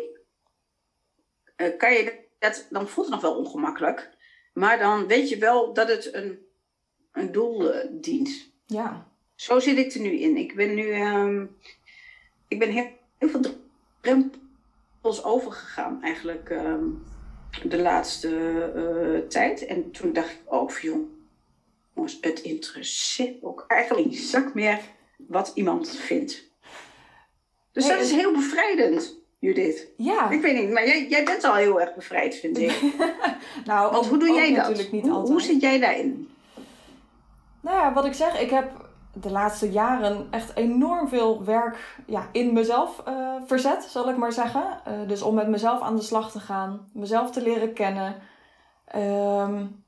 eh, 1.56 1.76
kan 1.76 1.92
je 1.92 2.26
dat, 2.38 2.66
dan 2.70 2.88
voelt 2.88 3.06
het 3.06 3.14
nog 3.14 3.30
wel 3.30 3.38
ongemakkelijk. 3.38 4.16
Maar 4.52 4.78
dan 4.78 5.06
weet 5.06 5.28
je 5.28 5.38
wel 5.38 5.72
dat 5.72 5.88
het 5.88 6.14
een, 6.14 6.46
een 7.12 7.32
doel 7.32 7.72
eh, 7.72 7.88
dient. 7.90 8.52
Ja, 8.66 9.08
Zo 9.38 9.58
zit 9.58 9.76
ik 9.78 9.92
er 9.94 10.00
nu 10.00 10.18
in. 10.18 10.36
Ik 10.36 10.54
ben 10.54 10.74
nu, 10.74 10.90
ehm, 10.90 11.44
ik 12.48 12.58
ben 12.58 12.70
heel, 12.70 12.88
heel 13.18 13.28
veel 13.28 13.40
drempels 14.00 15.24
overgegaan 15.24 16.02
eigenlijk 16.02 16.50
ehm, 16.50 16.84
de 17.64 17.78
laatste 17.78 18.28
eh, 18.74 19.28
tijd. 19.28 19.66
En 19.66 19.90
toen 19.90 20.12
dacht 20.12 20.30
ik, 20.30 20.40
oh 20.44 20.70
jongens, 21.94 22.18
het 22.20 22.40
interesseert 22.40 23.42
ook 23.42 23.64
eigenlijk 23.68 24.08
geen 24.08 24.18
zak 24.22 24.54
meer 24.54 24.80
wat 25.16 25.52
iemand 25.54 25.90
vindt. 25.96 26.44
Dus 27.72 27.86
Nee, 27.86 27.96
dat 27.96 28.04
is 28.06 28.12
heel 28.12 28.32
bevrijdend, 28.32 29.16
Judith. 29.38 29.88
ja. 29.96 30.30
Ik 30.30 30.40
weet 30.40 30.60
niet, 30.60 30.70
maar 30.72 30.86
jij, 30.86 31.08
jij 31.08 31.24
bent 31.24 31.44
al 31.44 31.54
heel 31.54 31.80
erg 31.80 31.94
bevrijd, 31.94 32.34
vind 32.36 32.58
ik. 32.58 32.80
nou, 33.64 33.92
Want 33.92 34.04
ook- 34.04 34.10
hoe 34.10 34.18
doe 34.18 34.28
ook 34.30 34.36
jij 34.36 34.48
dat? 34.54 34.56
natuurlijk 34.56 34.92
niet 34.92 35.02
Hoe, 35.02 35.12
altijd. 35.12 35.30
hoe 35.30 35.40
zit 35.42 35.60
jij 35.60 35.78
daarin? 35.78 36.28
Nou 37.60 37.76
ja, 37.76 37.92
wat 37.92 38.04
ik 38.04 38.12
zeg, 38.14 38.40
ik 38.40 38.50
heb 38.50 38.87
de 39.20 39.30
laatste 39.30 39.70
jaren 39.70 40.26
echt 40.30 40.56
enorm 40.56 41.08
veel 41.08 41.44
werk 41.44 41.98
ja, 42.06 42.28
in 42.32 42.52
mezelf 42.52 43.02
uh, 43.08 43.34
verzet, 43.46 43.82
zal 43.82 44.08
ik 44.08 44.16
maar 44.16 44.32
zeggen. 44.32 44.80
Uh, 44.88 45.08
dus 45.08 45.22
om 45.22 45.34
met 45.34 45.48
mezelf 45.48 45.80
aan 45.80 45.96
de 45.96 46.02
slag 46.02 46.30
te 46.30 46.40
gaan, 46.40 46.88
mezelf 46.92 47.30
te 47.30 47.42
leren 47.42 47.72
kennen. 47.72 48.14
Um, 48.96 49.84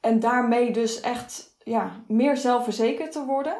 en 0.00 0.20
daarmee 0.20 0.72
dus 0.72 1.00
echt 1.00 1.56
ja, 1.64 1.90
meer 2.06 2.36
zelfverzekerd 2.36 3.12
te 3.12 3.24
worden. 3.24 3.56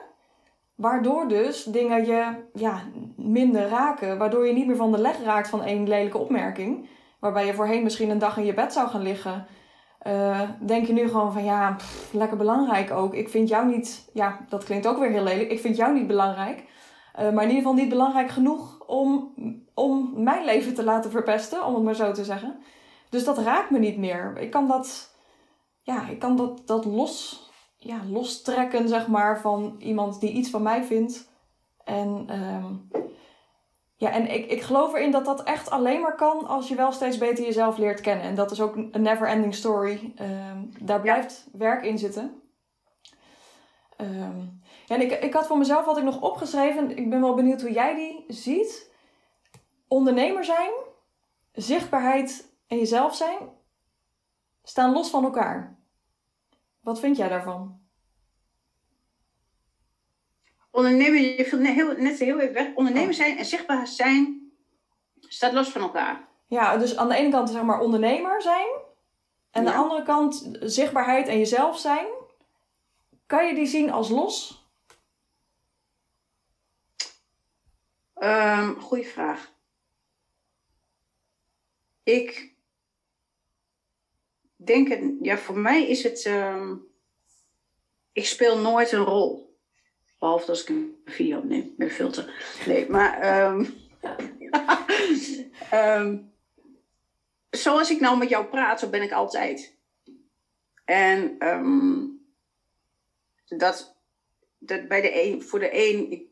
Waardoor 0.75 1.29
dus 1.29 1.65
dingen 1.65 2.07
je 2.07 2.35
ja, 2.55 2.83
minder 3.17 3.69
raken. 3.69 4.19
Waardoor 4.19 4.47
je 4.47 4.53
niet 4.53 4.67
meer 4.67 4.77
van 4.77 4.93
de 4.93 4.99
leg 4.99 5.23
raakt 5.23 5.49
van 5.49 5.63
één 5.63 5.89
lelijke 5.89 6.19
opmerking. 6.19 6.89
Waarbij 7.19 7.47
je 7.47 7.55
voorheen 7.55 7.83
misschien 7.83 8.11
een 8.11 8.19
dag 8.19 8.37
in 8.37 8.45
je 8.45 8.55
bed 8.55 8.73
zou 8.73 8.89
gaan 8.89 9.03
liggen. 9.03 9.47
Uh, 10.07 10.41
denk 10.61 10.87
je 10.87 10.93
nu 10.93 11.09
gewoon 11.09 11.33
van 11.33 11.45
ja, 11.45 11.77
lekker 12.13 12.37
belangrijk 12.37 12.91
ook. 12.91 13.15
Ik 13.15 13.29
vind 13.29 13.49
jou 13.49 13.67
niet, 13.67 14.11
ja, 14.13 14.47
dat 14.49 14.65
klinkt 14.65 14.87
ook 14.87 14.99
weer 14.99 15.11
heel 15.11 15.23
lelijk. 15.23 15.51
Ik 15.51 15.61
vind 15.61 15.77
jou 15.77 15.95
niet 15.95 16.07
belangrijk. 16.07 16.59
Uh, 16.59 17.31
maar 17.31 17.43
in 17.43 17.49
ieder 17.49 17.57
geval 17.57 17.73
niet 17.73 17.89
belangrijk 17.89 18.31
genoeg 18.31 18.81
om, 18.87 19.35
om 19.75 20.23
mijn 20.23 20.45
leven 20.45 20.75
te 20.75 20.85
laten 20.85 21.11
verpesten, 21.11 21.65
om 21.65 21.75
het 21.75 21.83
maar 21.83 21.95
zo 21.95 22.13
te 22.13 22.25
zeggen. 22.25 22.61
Dus 23.11 23.25
dat 23.25 23.39
raakt 23.39 23.71
me 23.71 23.79
niet 23.79 23.99
meer. 23.99 24.37
Ik 24.39 24.51
kan 24.51 24.69
dat, 24.69 25.15
ja, 25.83 26.09
ik 26.09 26.19
kan 26.19 26.37
dat, 26.37 26.67
dat 26.67 26.85
los, 26.85 27.49
ja, 27.77 28.01
lostrekken, 28.09 28.89
zeg 28.89 29.07
maar, 29.07 29.41
van 29.41 29.75
iemand 29.79 30.21
die 30.21 30.33
iets 30.33 30.51
van 30.51 30.63
mij 30.63 30.85
vindt. 30.85 31.31
En 31.85 32.27
um, 32.31 32.89
ja, 34.01 34.11
en 34.11 34.31
ik, 34.31 34.47
ik 34.51 34.63
geloof 34.63 34.95
erin 34.95 35.11
dat 35.11 35.25
dat 35.25 35.43
echt 35.43 35.71
alleen 35.71 36.01
maar 36.01 36.15
kan 36.15 36.47
als 36.47 36.69
je 36.69 36.75
wel 36.75 36.93
steeds 36.93 37.19
beter 37.19 37.45
jezelf 37.45 37.77
leert 37.77 38.01
kennen. 38.01 38.25
En 38.25 38.35
dat 38.35 38.51
is 38.51 38.61
ook 38.61 38.77
een 38.77 39.03
never 39.03 39.29
ending 39.29 39.55
story. 39.55 40.15
Um, 40.21 40.73
daar 40.79 41.01
blijft 41.01 41.49
werk 41.53 41.85
in 41.85 41.99
zitten. 41.99 42.43
Um, 43.97 44.63
ja, 44.87 44.95
en 44.95 45.01
ik, 45.01 45.23
ik 45.23 45.33
had 45.33 45.47
voor 45.47 45.59
mezelf 45.59 45.85
wat 45.85 45.97
ik 45.97 46.05
nog 46.05 46.21
opgeschreven. 46.21 46.97
Ik 46.97 47.11
ben 47.11 47.21
wel 47.21 47.35
benieuwd 47.35 47.61
hoe 47.61 47.73
jij 47.73 47.95
die 47.95 48.25
ziet. 48.29 48.91
Ondernemer 49.89 50.45
zijn, 50.45 50.71
zichtbaarheid 51.53 52.55
en 52.67 52.79
jezelf 52.79 53.15
zijn 53.15 53.39
staan 54.63 54.93
los 54.93 55.11
van 55.11 55.25
elkaar. 55.25 55.79
Wat 56.81 57.01
vind 57.01 57.17
jij 57.17 57.29
daarvan? 57.29 57.80
Ondernemen, 60.71 61.23
je 61.23 61.45
viel 61.45 61.59
net 61.59 61.75
heel, 61.75 61.97
net 61.97 62.19
heel 62.19 62.41
even 62.41 62.55
weg. 62.55 62.75
Ondernemer 62.75 63.15
zijn 63.15 63.39
en 63.39 63.45
zichtbaar 63.45 63.87
zijn 63.87 64.41
staat 65.33 65.53
los 65.53 65.69
van 65.69 65.81
elkaar. 65.81 66.29
Ja, 66.47 66.77
dus 66.77 66.97
aan 66.97 67.09
de 67.09 67.17
ene 67.17 67.31
kant 67.31 67.51
zeg 67.51 67.63
maar 67.63 67.81
ondernemer 67.81 68.43
zijn. 68.43 68.69
En 69.51 69.61
aan 69.61 69.65
de 69.65 69.73
andere 69.73 70.03
kant 70.03 70.51
zichtbaarheid 70.61 71.29
en 71.29 71.39
jezelf 71.39 71.79
zijn. 71.79 72.07
Kan 73.27 73.47
je 73.47 73.55
die 73.55 73.67
zien 73.67 73.91
als 73.91 74.09
los? 74.09 74.65
Um, 78.17 78.81
goeie 78.81 79.07
vraag. 79.07 79.53
Ik 82.03 82.55
denk, 84.57 84.89
het, 84.89 85.15
ja, 85.21 85.39
voor 85.39 85.59
mij 85.59 85.89
is 85.89 86.03
het. 86.03 86.25
Um, 86.25 86.89
ik 88.13 88.27
speel 88.27 88.59
nooit 88.59 88.93
een 88.93 89.05
rol. 89.05 89.50
Behalve 90.21 90.49
als 90.49 90.63
ik 90.63 90.69
een 90.69 90.97
video 91.05 91.39
opneem 91.39 91.75
met 91.77 91.93
filter. 91.93 92.33
Nee, 92.67 92.91
maar. 92.91 93.45
Um, 93.47 93.75
um, 95.73 96.33
zoals 97.51 97.91
ik 97.91 98.01
nou 98.01 98.19
met 98.19 98.29
jou 98.29 98.47
praat, 98.47 98.81
zo 98.81 98.89
ben 98.89 99.03
ik 99.03 99.13
altijd. 99.13 99.77
En 100.85 101.49
um, 101.49 102.21
dat, 103.47 103.97
dat 104.59 104.89
bij 104.89 105.01
de 105.01 105.25
een, 105.25 105.43
voor 105.43 105.59
de 105.59 105.71
een, 105.73 106.11
ik, 106.11 106.27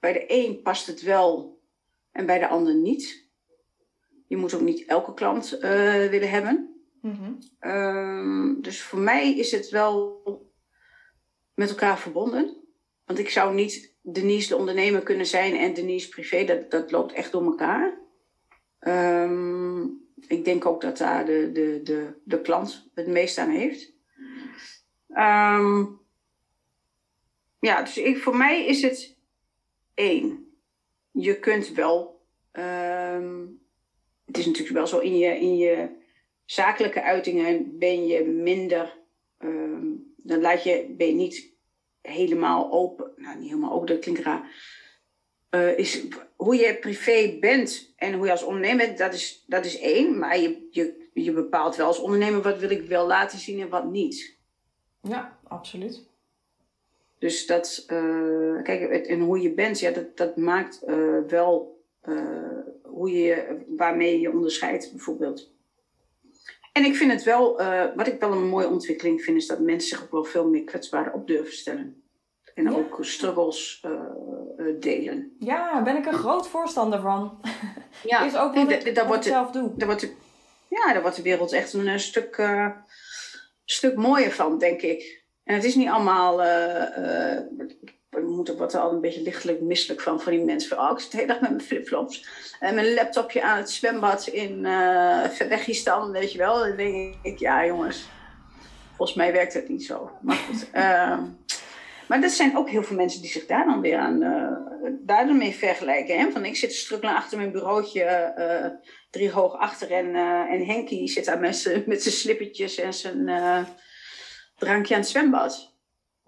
bij 0.00 0.12
de 0.12 0.24
een 0.28 0.62
past 0.62 0.86
het 0.86 1.02
wel 1.02 1.60
en 2.12 2.26
bij 2.26 2.38
de 2.38 2.48
ander 2.48 2.74
niet. 2.74 3.28
Je 4.26 4.36
moet 4.36 4.54
ook 4.54 4.60
niet 4.60 4.84
elke 4.84 5.14
klant 5.14 5.54
uh, 5.54 5.60
willen 6.08 6.30
hebben. 6.30 6.84
Mm 7.00 7.38
-hmm. 7.60 8.62
dus 8.62 8.82
voor 8.82 8.98
mij 8.98 9.34
is 9.34 9.50
het 9.50 9.68
wel 9.68 10.22
met 11.54 11.68
elkaar 11.68 11.98
verbonden. 11.98 12.56
Want 13.04 13.18
ik 13.18 13.30
zou 13.30 13.54
niet 13.54 13.94
Denise 14.00 14.48
de 14.48 14.56
ondernemer 14.56 15.02
kunnen 15.02 15.26
zijn 15.26 15.56
en 15.56 15.74
Denise 15.74 16.08
privé. 16.08 16.44
Dat, 16.44 16.70
dat 16.70 16.90
loopt 16.90 17.12
echt 17.12 17.32
door 17.32 17.44
elkaar. 17.44 17.98
Um, 18.80 20.02
ik 20.26 20.44
denk 20.44 20.66
ook 20.66 20.80
dat 20.80 20.98
daar 20.98 21.26
de, 21.26 21.50
de, 21.52 21.80
de, 21.82 22.12
de 22.24 22.40
klant 22.40 22.90
het 22.94 23.06
meest 23.06 23.38
aan 23.38 23.50
heeft. 23.50 23.92
Um, 25.08 26.00
ja, 27.60 27.82
dus 27.82 27.98
ik, 27.98 28.18
voor 28.18 28.36
mij 28.36 28.66
is 28.66 28.82
het 28.82 29.16
één. 29.94 30.52
Je 31.10 31.38
kunt 31.38 31.68
wel. 31.68 32.22
Um, 32.52 33.60
het 34.24 34.38
is 34.38 34.46
natuurlijk 34.46 34.76
wel 34.76 34.86
zo 34.86 34.98
in 34.98 35.18
je, 35.18 35.40
in 35.40 35.56
je 35.56 35.88
zakelijke 36.44 37.02
uitingen 37.02 37.78
ben 37.78 38.06
je 38.06 38.24
minder. 38.24 39.02
Dan 40.24 40.40
laat 40.40 40.62
je, 40.62 40.94
ben 40.96 41.06
je 41.06 41.12
niet 41.12 41.52
helemaal 42.00 42.72
open. 42.72 43.12
Nou, 43.16 43.38
niet 43.38 43.48
helemaal 43.48 43.72
open, 43.72 43.86
dat 43.86 43.98
klinkt 43.98 44.20
raar. 44.20 44.72
Uh, 45.50 45.78
is 45.78 46.02
hoe 46.36 46.56
je 46.56 46.78
privé 46.78 47.36
bent 47.40 47.92
en 47.96 48.14
hoe 48.14 48.24
je 48.24 48.30
als 48.30 48.42
ondernemer 48.42 48.86
bent, 48.86 48.98
dat 48.98 49.14
is, 49.14 49.44
dat 49.46 49.64
is 49.64 49.78
één. 49.78 50.18
Maar 50.18 50.38
je, 50.38 50.68
je, 50.70 51.10
je 51.14 51.32
bepaalt 51.32 51.76
wel 51.76 51.86
als 51.86 51.98
ondernemer 51.98 52.42
wat 52.42 52.58
wil 52.58 52.70
ik 52.70 52.82
wel 52.82 53.06
laten 53.06 53.38
zien 53.38 53.60
en 53.60 53.68
wat 53.68 53.90
niet. 53.90 54.36
Ja, 55.00 55.38
absoluut. 55.48 56.08
Dus 57.18 57.46
dat, 57.46 57.84
uh, 57.88 58.62
kijk, 58.62 59.06
en 59.06 59.20
hoe 59.20 59.40
je 59.40 59.54
bent, 59.54 59.80
ja, 59.80 59.90
dat, 59.90 60.16
dat 60.16 60.36
maakt 60.36 60.82
uh, 60.86 61.18
wel 61.26 61.82
hoe 62.82 63.10
je, 63.10 63.64
waarmee 63.68 64.20
je 64.20 64.32
onderscheidt, 64.32 64.90
bijvoorbeeld. 64.90 65.52
En 66.76 66.84
ik 66.84 66.96
vind 66.96 67.12
het 67.12 67.22
wel, 67.22 67.60
uh, 67.60 67.84
wat 67.94 68.06
ik 68.06 68.20
wel 68.20 68.32
een 68.32 68.48
mooie 68.48 68.68
ontwikkeling 68.68 69.22
vind, 69.22 69.36
is 69.36 69.46
dat 69.46 69.58
mensen 69.58 69.88
zich 69.88 70.02
ook 70.02 70.10
wel 70.10 70.24
veel 70.24 70.48
meer 70.48 70.64
kwetsbaar 70.64 71.12
op 71.12 71.26
durven 71.26 71.52
stellen. 71.52 72.02
En 72.54 72.64
ja. 72.64 72.70
ook 72.70 72.98
struggles 73.00 73.84
uh, 73.86 73.92
uh, 74.56 74.80
delen. 74.80 75.36
Ja, 75.38 75.82
ben 75.82 75.96
ik 75.96 76.06
een 76.06 76.12
groot 76.12 76.48
voorstander 76.48 77.00
van. 77.00 77.40
Ja, 78.02 78.24
is 78.24 78.36
ook 78.36 78.54
wat 78.54 78.70
ik, 78.70 78.94
dat 78.94 79.06
wordt 79.06 79.24
zelf 79.24 79.50
doe. 79.50 79.72
Daar 79.76 79.86
wordt 79.86 80.02
de, 80.02 80.12
ja, 80.68 80.92
daar 80.92 81.02
wordt 81.02 81.16
de 81.16 81.22
wereld 81.22 81.52
echt 81.52 81.72
een, 81.72 82.00
stuk, 82.00 82.48
stuk 83.64 83.96
mooier 83.96 84.32
van, 84.32 84.58
denk 84.58 84.80
ik. 84.82 85.24
En 85.44 85.54
het 85.54 85.64
is 85.64 85.74
niet 85.74 85.88
allemaal 85.88 86.40
ik 88.16 88.24
moet 88.24 88.48
er 88.48 88.56
wat 88.56 88.74
al 88.74 88.92
een 88.92 89.00
beetje 89.00 89.22
lichtelijk 89.22 89.60
misselijk 89.60 90.00
van, 90.00 90.20
van 90.20 90.32
die 90.32 90.44
mensen. 90.44 90.76
Van, 90.76 90.78
oh, 90.78 90.90
ik 90.92 90.98
zit 90.98 91.10
de 91.10 91.16
hele 91.16 91.28
dag 91.28 91.40
met 91.40 91.50
mijn 91.50 91.62
flipflops 91.62 92.26
en 92.60 92.74
mijn 92.74 92.94
laptopje 92.94 93.42
aan 93.42 93.56
het 93.56 93.70
zwembad 93.70 94.26
in 94.26 94.64
uh, 94.64 95.24
weet 96.12 96.32
je 96.32 96.38
wel. 96.38 96.58
Dan 96.58 96.76
denk 96.76 97.14
ik, 97.22 97.38
ja 97.38 97.66
jongens, 97.66 98.08
volgens 98.96 99.18
mij 99.18 99.32
werkt 99.32 99.54
het 99.54 99.68
niet 99.68 99.84
zo. 99.84 100.10
Maar 100.20 100.36
goed. 100.36 100.66
Uh, 100.74 101.18
maar 102.08 102.22
er 102.22 102.30
zijn 102.30 102.56
ook 102.56 102.68
heel 102.68 102.82
veel 102.82 102.96
mensen 102.96 103.20
die 103.20 103.30
zich 103.30 103.46
daar 103.46 103.64
dan 103.64 103.80
weer 103.80 103.98
aan 103.98 104.22
uh, 104.22 104.92
daarmee 105.00 105.54
vergelijken. 105.54 106.18
Hè? 106.18 106.30
Van 106.30 106.44
ik 106.44 106.56
zit 106.56 106.72
strukkelen 106.72 107.14
achter 107.14 107.38
mijn 107.38 107.52
bureautje, 107.52 108.34
uh, 108.38 108.88
drie 109.10 109.30
hoog 109.30 109.58
achter. 109.58 109.90
En, 109.90 110.14
en 110.50 110.66
Henkie 110.66 111.08
zit 111.08 111.24
daar 111.24 111.40
met 111.40 111.56
zijn 111.56 112.00
slippertjes 112.00 112.78
en 112.78 112.94
zijn 112.94 113.26
drankje 114.56 114.94
aan 114.94 115.00
het 115.00 115.08
zwembad. 115.08 115.73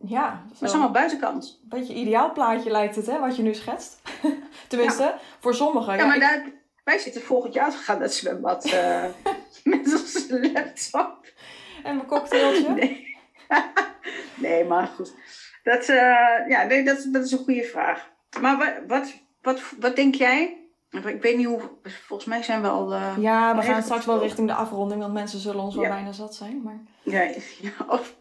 Ja. 0.03 0.43
Dat 0.49 0.63
is 0.63 0.71
allemaal 0.71 0.91
buitenkant. 0.91 1.61
Een 1.63 1.69
beetje 1.79 1.95
ideaal 1.95 2.33
plaatje 2.33 2.71
lijkt 2.71 2.97
het, 2.97 3.07
hè, 3.07 3.19
wat 3.19 3.37
je 3.37 3.43
nu 3.43 3.55
schetst. 3.55 4.01
Tenminste, 4.69 5.15
voor 5.41 5.55
sommigen. 5.55 5.97
Ja, 5.97 6.07
maar 6.07 6.21
daar, 6.21 6.45
wij 6.85 6.99
zitten 6.99 7.23
volgend 7.23 7.55
jaar 7.55 7.73
gaan 7.73 7.95
naar 7.95 8.05
het 8.05 8.15
zwembad 8.15 8.67
uh, 8.67 9.05
met 9.65 9.93
onze 9.93 10.51
laptop. 10.53 11.27
En 11.83 11.97
mijn 11.97 12.09
cocktailtje? 12.09 12.75
Nee, 12.75 13.05
nee 14.35 14.65
maar 14.65 14.87
goed. 14.87 15.15
Dat, 15.63 15.89
uh, 15.89 16.49
ja, 16.49 16.63
nee, 16.69 16.85
dat, 16.85 17.07
dat 17.13 17.25
is 17.25 17.33
een 17.33 17.39
goede 17.39 17.63
vraag. 17.63 18.11
Maar 18.41 18.59
wat, 18.59 18.73
wat, 18.87 19.15
wat, 19.43 19.61
wat 19.81 19.97
denk 19.97 20.15
jij? 20.15 20.61
Ik 20.91 21.23
weet 21.23 21.37
niet 21.37 21.47
hoe, 21.47 21.61
volgens 21.83 22.29
mij 22.29 22.43
zijn 22.43 22.63
we 22.63 22.69
al. 22.69 22.93
Uh, 22.93 23.15
ja, 23.19 23.57
we 23.57 23.63
gaan 23.63 23.83
straks 23.83 24.07
wel 24.07 24.21
richting 24.21 24.49
de 24.49 24.55
afronding, 24.55 25.01
want 25.01 25.13
mensen 25.13 25.39
zullen 25.39 25.63
ons 25.63 25.75
wel 25.75 25.85
ja. 25.85 25.91
bijna 25.91 26.13
zat 26.13 26.35
zijn. 26.35 26.63
Maar... 26.63 26.81
Ja, 27.03 27.21
ja 27.61 27.71
of, 27.89 28.17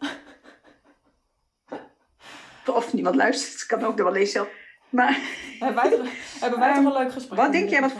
of 2.74 2.92
niemand 2.92 3.16
luistert, 3.16 3.66
kan 3.66 3.84
ook 3.84 3.96
nog 3.96 4.12
wel 4.12 4.26
zelf. 4.26 4.48
Maar, 4.88 5.18
hebben 5.58 5.82
wij, 5.82 5.90
toch, 5.90 6.06
hebben 6.42 6.58
wij 6.58 6.74
toch 6.74 6.84
een 6.84 7.02
leuk 7.02 7.12
gesprek? 7.12 7.38
Wat 7.38 7.52
denk 7.52 7.68
jij? 7.68 7.80
Wat, 7.80 7.92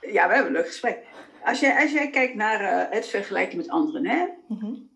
ja, 0.00 0.28
we 0.28 0.34
hebben 0.34 0.46
een 0.46 0.58
leuk 0.58 0.66
gesprek. 0.66 0.98
Als 1.44 1.60
jij, 1.60 1.82
als 1.82 1.92
jij 1.92 2.10
kijkt 2.10 2.34
naar 2.34 2.62
uh, 2.62 2.94
het 2.94 3.06
vergelijken 3.06 3.56
met 3.56 3.68
anderen, 3.68 4.06
hè? 4.06 4.26
Mm 4.48 4.58
-hmm. 4.58 4.90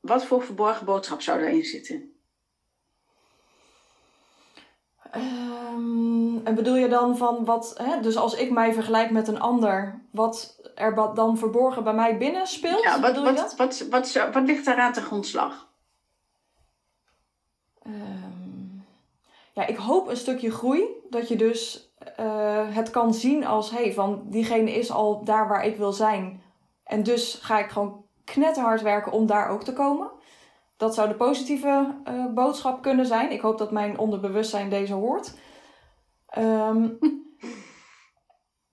wat 0.00 0.24
voor 0.24 0.42
verborgen 0.42 0.86
boodschap 0.86 1.20
zou 1.20 1.40
daarin 1.40 1.64
zitten? 1.64 2.14
Um, 5.14 6.40
en 6.44 6.54
bedoel 6.54 6.76
je 6.76 6.88
dan 6.88 7.16
van 7.16 7.44
wat, 7.44 7.74
hè? 7.82 8.00
dus 8.00 8.16
als 8.16 8.34
ik 8.34 8.50
mij 8.50 8.72
vergelijk 8.72 9.10
met 9.10 9.28
een 9.28 9.40
ander, 9.40 10.00
wat 10.12 10.60
er 10.74 11.14
dan 11.14 11.38
verborgen 11.38 11.84
bij 11.84 11.94
mij 11.94 12.18
binnen 12.18 12.46
speelt? 12.46 12.82
Ja, 12.82 13.00
wat, 13.00 13.16
wat, 13.56 13.86
wat, 13.90 14.12
wat, 14.32 14.46
ligt 14.46 14.64
daaraan 14.64 14.92
ten 14.92 15.02
grondslag? 15.02 15.68
Ehm, 17.82 18.15
ja, 19.56 19.66
ik 19.66 19.76
hoop 19.76 20.08
een 20.08 20.16
stukje 20.16 20.50
groei. 20.50 20.84
Dat 21.10 21.28
je 21.28 21.36
dus 21.36 21.92
eh, 22.16 22.74
het 22.74 22.90
kan 22.90 23.14
zien 23.14 23.46
als, 23.46 23.70
hey, 23.70 23.92
van 23.92 24.22
diegene 24.24 24.70
is 24.70 24.90
al 24.90 25.24
daar 25.24 25.48
waar 25.48 25.64
ik 25.64 25.76
wil 25.76 25.92
zijn. 25.92 26.42
En 26.84 27.02
dus 27.02 27.34
ga 27.34 27.58
ik 27.58 27.70
gewoon 27.70 28.04
knetterhard 28.24 28.82
werken 28.82 29.12
om 29.12 29.26
daar 29.26 29.48
ook 29.48 29.64
te 29.64 29.72
komen. 29.72 30.10
Dat 30.76 30.94
zou 30.94 31.08
de 31.08 31.14
positieve 31.14 31.94
eh, 32.04 32.24
boodschap 32.34 32.82
kunnen 32.82 33.06
zijn. 33.06 33.32
Ik 33.32 33.40
hoop 33.40 33.58
dat 33.58 33.70
mijn 33.70 33.98
onderbewustzijn 33.98 34.70
deze 34.70 34.94
hoort. 34.94 35.34
Ehm, 36.26 36.88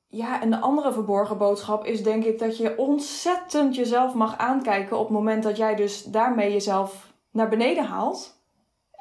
ja, 0.08 0.42
en 0.42 0.50
de 0.50 0.60
andere 0.60 0.94
verborgen 0.94 1.38
boodschap 1.38 1.86
is 1.86 2.04
denk 2.04 2.24
ik 2.24 2.40
dat 2.40 2.58
je 2.58 2.78
ontzettend 2.78 3.76
jezelf 3.76 4.14
mag 4.14 4.38
aankijken 4.38 4.98
op 4.98 5.04
het 5.04 5.18
moment 5.18 5.44
dat 5.44 5.58
jij 5.58 5.76
dus 5.76 6.04
daarmee 6.04 6.52
jezelf 6.52 7.14
naar 7.32 7.50
beneden 7.50 7.86
haalt. 7.86 8.33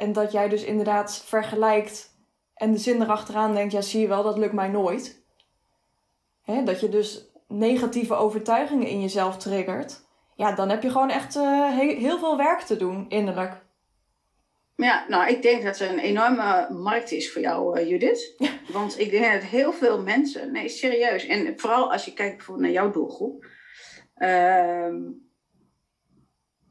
En 0.03 0.13
dat 0.13 0.33
jij 0.33 0.49
dus 0.49 0.65
inderdaad 0.65 1.25
vergelijkt 1.25 2.11
en 2.55 2.73
de 2.73 2.79
zin 2.79 3.03
erachteraan 3.03 3.55
denkt, 3.55 3.73
ja 3.73 3.81
zie 3.81 4.01
je 4.01 4.09
wel, 4.09 4.23
dat 4.23 4.39
lukt 4.39 4.53
mij 4.53 4.69
nooit. 4.69 5.25
Hè, 6.43 6.63
dat 6.63 6.81
je 6.81 6.89
dus 6.89 7.33
negatieve 7.49 8.15
overtuigingen 8.15 8.87
in 8.87 9.01
jezelf 9.01 9.37
triggert. 9.37 10.01
Ja, 10.35 10.53
dan 10.53 10.69
heb 10.69 10.83
je 10.83 10.91
gewoon 10.91 11.11
echt 11.11 11.37
uh, 11.37 11.79
heel 11.79 12.19
veel 12.19 12.37
werk 12.37 12.61
te 12.61 12.77
doen 12.77 13.05
innerlijk. 13.09 13.63
Ja, 14.77 15.05
nou, 15.09 15.31
ik 15.31 15.43
denk 15.43 15.63
dat 15.63 15.79
er 15.79 15.91
een 15.91 15.99
enorme 15.99 16.69
markt 16.71 17.11
is 17.11 17.33
voor 17.33 17.43
jou, 17.43 17.81
uh, 17.81 17.89
Judith. 17.89 18.35
Ja. 18.39 18.51
Want 18.73 18.99
ik 18.99 19.11
denk 19.11 19.33
dat 19.33 19.43
heel 19.43 19.73
veel 19.73 20.03
mensen, 20.03 20.53
nee, 20.53 20.69
serieus. 20.69 21.27
En 21.27 21.53
vooral 21.57 21.93
als 21.93 22.05
je 22.05 22.13
kijkt 22.13 22.37
bijvoorbeeld 22.37 22.67
naar 22.67 22.83
jouw 22.83 22.91
doelgroep. 22.91 23.47
Uh, 24.17 24.95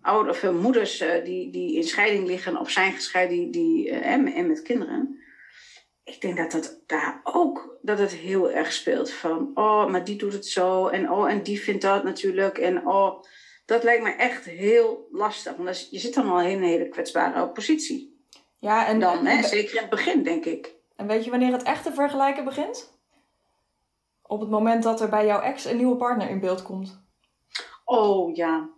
of 0.04 0.52
moeders 0.52 1.02
uh, 1.02 1.24
die, 1.24 1.52
die 1.52 1.76
in 1.76 1.84
scheiding 1.84 2.28
liggen 2.28 2.58
of 2.58 2.70
zijn 2.70 2.94
gescheiden 2.94 3.38
die, 3.38 3.50
die, 3.50 3.92
en 3.92 4.48
met 4.48 4.62
kinderen. 4.62 5.20
Ik 6.04 6.22
denk 6.22 6.38
dat 6.38 6.52
dat 6.52 6.82
daar 6.86 7.20
ook 7.24 7.78
dat 7.82 8.00
het 8.00 8.12
heel 8.12 8.52
erg 8.52 8.74
speelt. 8.74 9.12
Van, 9.12 9.52
oh, 9.54 9.88
maar 9.88 10.04
die 10.04 10.16
doet 10.16 10.34
het 10.34 10.46
zo. 10.46 10.88
En 10.88 11.12
oh, 11.12 11.30
en 11.30 11.44
die 11.44 11.62
vindt 11.62 11.82
dat 11.82 12.04
natuurlijk. 12.04 12.58
En 12.58 12.88
oh, 12.88 13.24
dat 13.66 13.84
lijkt 13.84 14.04
me 14.04 14.10
echt 14.10 14.46
heel 14.46 15.08
lastig. 15.12 15.56
Want 15.56 15.88
je 15.92 16.00
zit 16.00 16.14
dan 16.14 16.30
al 16.30 16.42
in 16.42 16.58
een 16.58 16.64
hele 16.64 16.90
kwetsbare 16.90 17.48
positie. 17.48 18.26
Ja, 18.60 18.88
en 18.88 19.00
dan, 19.00 19.26
hè, 19.26 19.44
zeker 19.44 19.76
in 19.76 19.82
het 19.82 19.90
begin, 19.90 20.24
denk 20.24 20.46
ik. 20.46 20.74
En 20.96 21.08
weet 21.08 21.24
je 21.24 21.30
wanneer 21.30 21.52
het 21.52 21.64
echte 21.64 21.94
vergelijken 21.94 22.46
begint? 22.46 23.00
Op 24.22 24.40
het 24.40 24.50
moment 24.50 24.84
dat 24.84 25.02
er 25.02 25.10
bij 25.10 25.26
jouw 25.26 25.42
ex 25.42 25.66
een 25.66 25.78
nieuwe 25.78 25.96
partner 25.96 26.30
in 26.30 26.40
beeld 26.40 26.62
komt. 26.62 27.04
Oh 27.86 28.36
ja. 28.36 28.70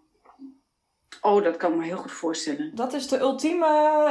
Oh, 1.22 1.44
dat 1.44 1.58
kan 1.58 1.72
ik 1.72 1.78
me 1.78 1.86
heel 1.86 1.98
goed 1.98 2.12
voorstellen. 2.12 2.76
Dat 2.76 2.94
is 2.94 3.08
de 3.08 3.20
ultieme 3.20 3.68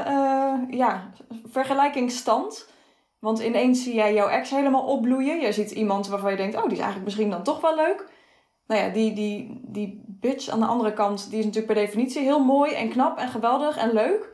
uh, 0.09 0.79
ja, 0.79 1.13
vergelijkingsstand. 1.45 2.71
Want 3.19 3.41
ineens 3.41 3.83
zie 3.83 3.95
jij 3.95 4.15
jouw 4.15 4.29
ex 4.29 4.51
helemaal 4.51 4.85
opbloeien. 4.85 5.41
Je 5.41 5.53
ziet 5.53 5.71
iemand 5.71 6.09
waarvan 6.09 6.31
je 6.31 6.37
denkt, 6.37 6.57
oh, 6.57 6.63
die 6.63 6.73
is 6.73 6.79
eigenlijk 6.79 7.05
misschien 7.05 7.31
dan 7.31 7.43
toch 7.43 7.61
wel 7.61 7.75
leuk 7.75 8.11
nou 8.73 8.85
ja, 8.85 8.89
die, 8.89 9.13
die, 9.13 9.61
die 9.63 10.05
bitch 10.07 10.49
aan 10.49 10.61
de 10.61 10.67
andere 10.67 10.93
kant, 10.93 11.31
die 11.31 11.39
is 11.39 11.45
natuurlijk 11.45 11.73
per 11.73 11.85
definitie 11.85 12.23
heel 12.23 12.45
mooi 12.45 12.73
en 12.73 12.91
knap 12.91 13.19
en 13.19 13.29
geweldig 13.29 13.77
en 13.77 13.93
leuk. 13.93 14.33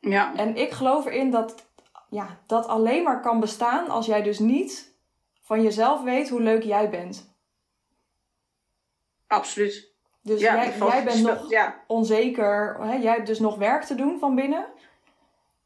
Ja. 0.00 0.36
En 0.36 0.56
ik 0.56 0.70
geloof 0.70 1.06
erin 1.06 1.30
dat 1.30 1.70
ja, 2.08 2.42
dat 2.46 2.66
alleen 2.66 3.02
maar 3.02 3.20
kan 3.20 3.40
bestaan 3.40 3.88
als 3.88 4.06
jij 4.06 4.22
dus 4.22 4.38
niet 4.38 4.96
van 5.40 5.62
jezelf 5.62 6.02
weet 6.02 6.28
hoe 6.28 6.40
leuk 6.40 6.62
jij 6.62 6.90
bent. 6.90 7.36
Absoluut. 9.26 9.91
Dus 10.22 10.40
jij, 10.40 10.72
jij 10.78 11.04
bent 11.04 11.22
nog 11.22 11.50
ja. 11.50 11.74
onzeker, 11.86 12.76
hè? 12.80 12.94
jij 12.94 13.12
hebt 13.12 13.26
dus 13.26 13.38
nog 13.38 13.56
werk 13.56 13.82
te 13.82 13.94
doen 13.94 14.18
van 14.18 14.34
binnen. 14.34 14.66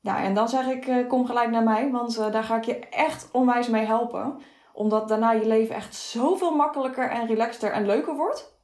Ja, 0.01 0.23
en 0.23 0.35
dan 0.35 0.49
zeg 0.49 0.67
ik, 0.67 0.87
uh, 0.87 1.09
kom 1.09 1.27
gelijk 1.27 1.51
naar 1.51 1.63
mij, 1.63 1.91
want 1.91 2.19
uh, 2.19 2.33
daar 2.33 2.45
ga 2.45 2.57
ik 2.57 2.65
je 2.65 2.79
echt 2.79 3.29
onwijs 3.33 3.69
mee 3.69 3.85
helpen 3.85 4.41
omdat 4.77 5.09
daarna 5.09 5.33
je 5.33 5.47
leven 5.47 5.75
echt 5.75 5.95
zoveel 5.95 6.55
makkelijker 6.57 7.11
en 7.11 7.27
relaxter 7.27 7.73
en 7.73 7.87
leuker 7.87 8.15
wordt? 8.15 8.55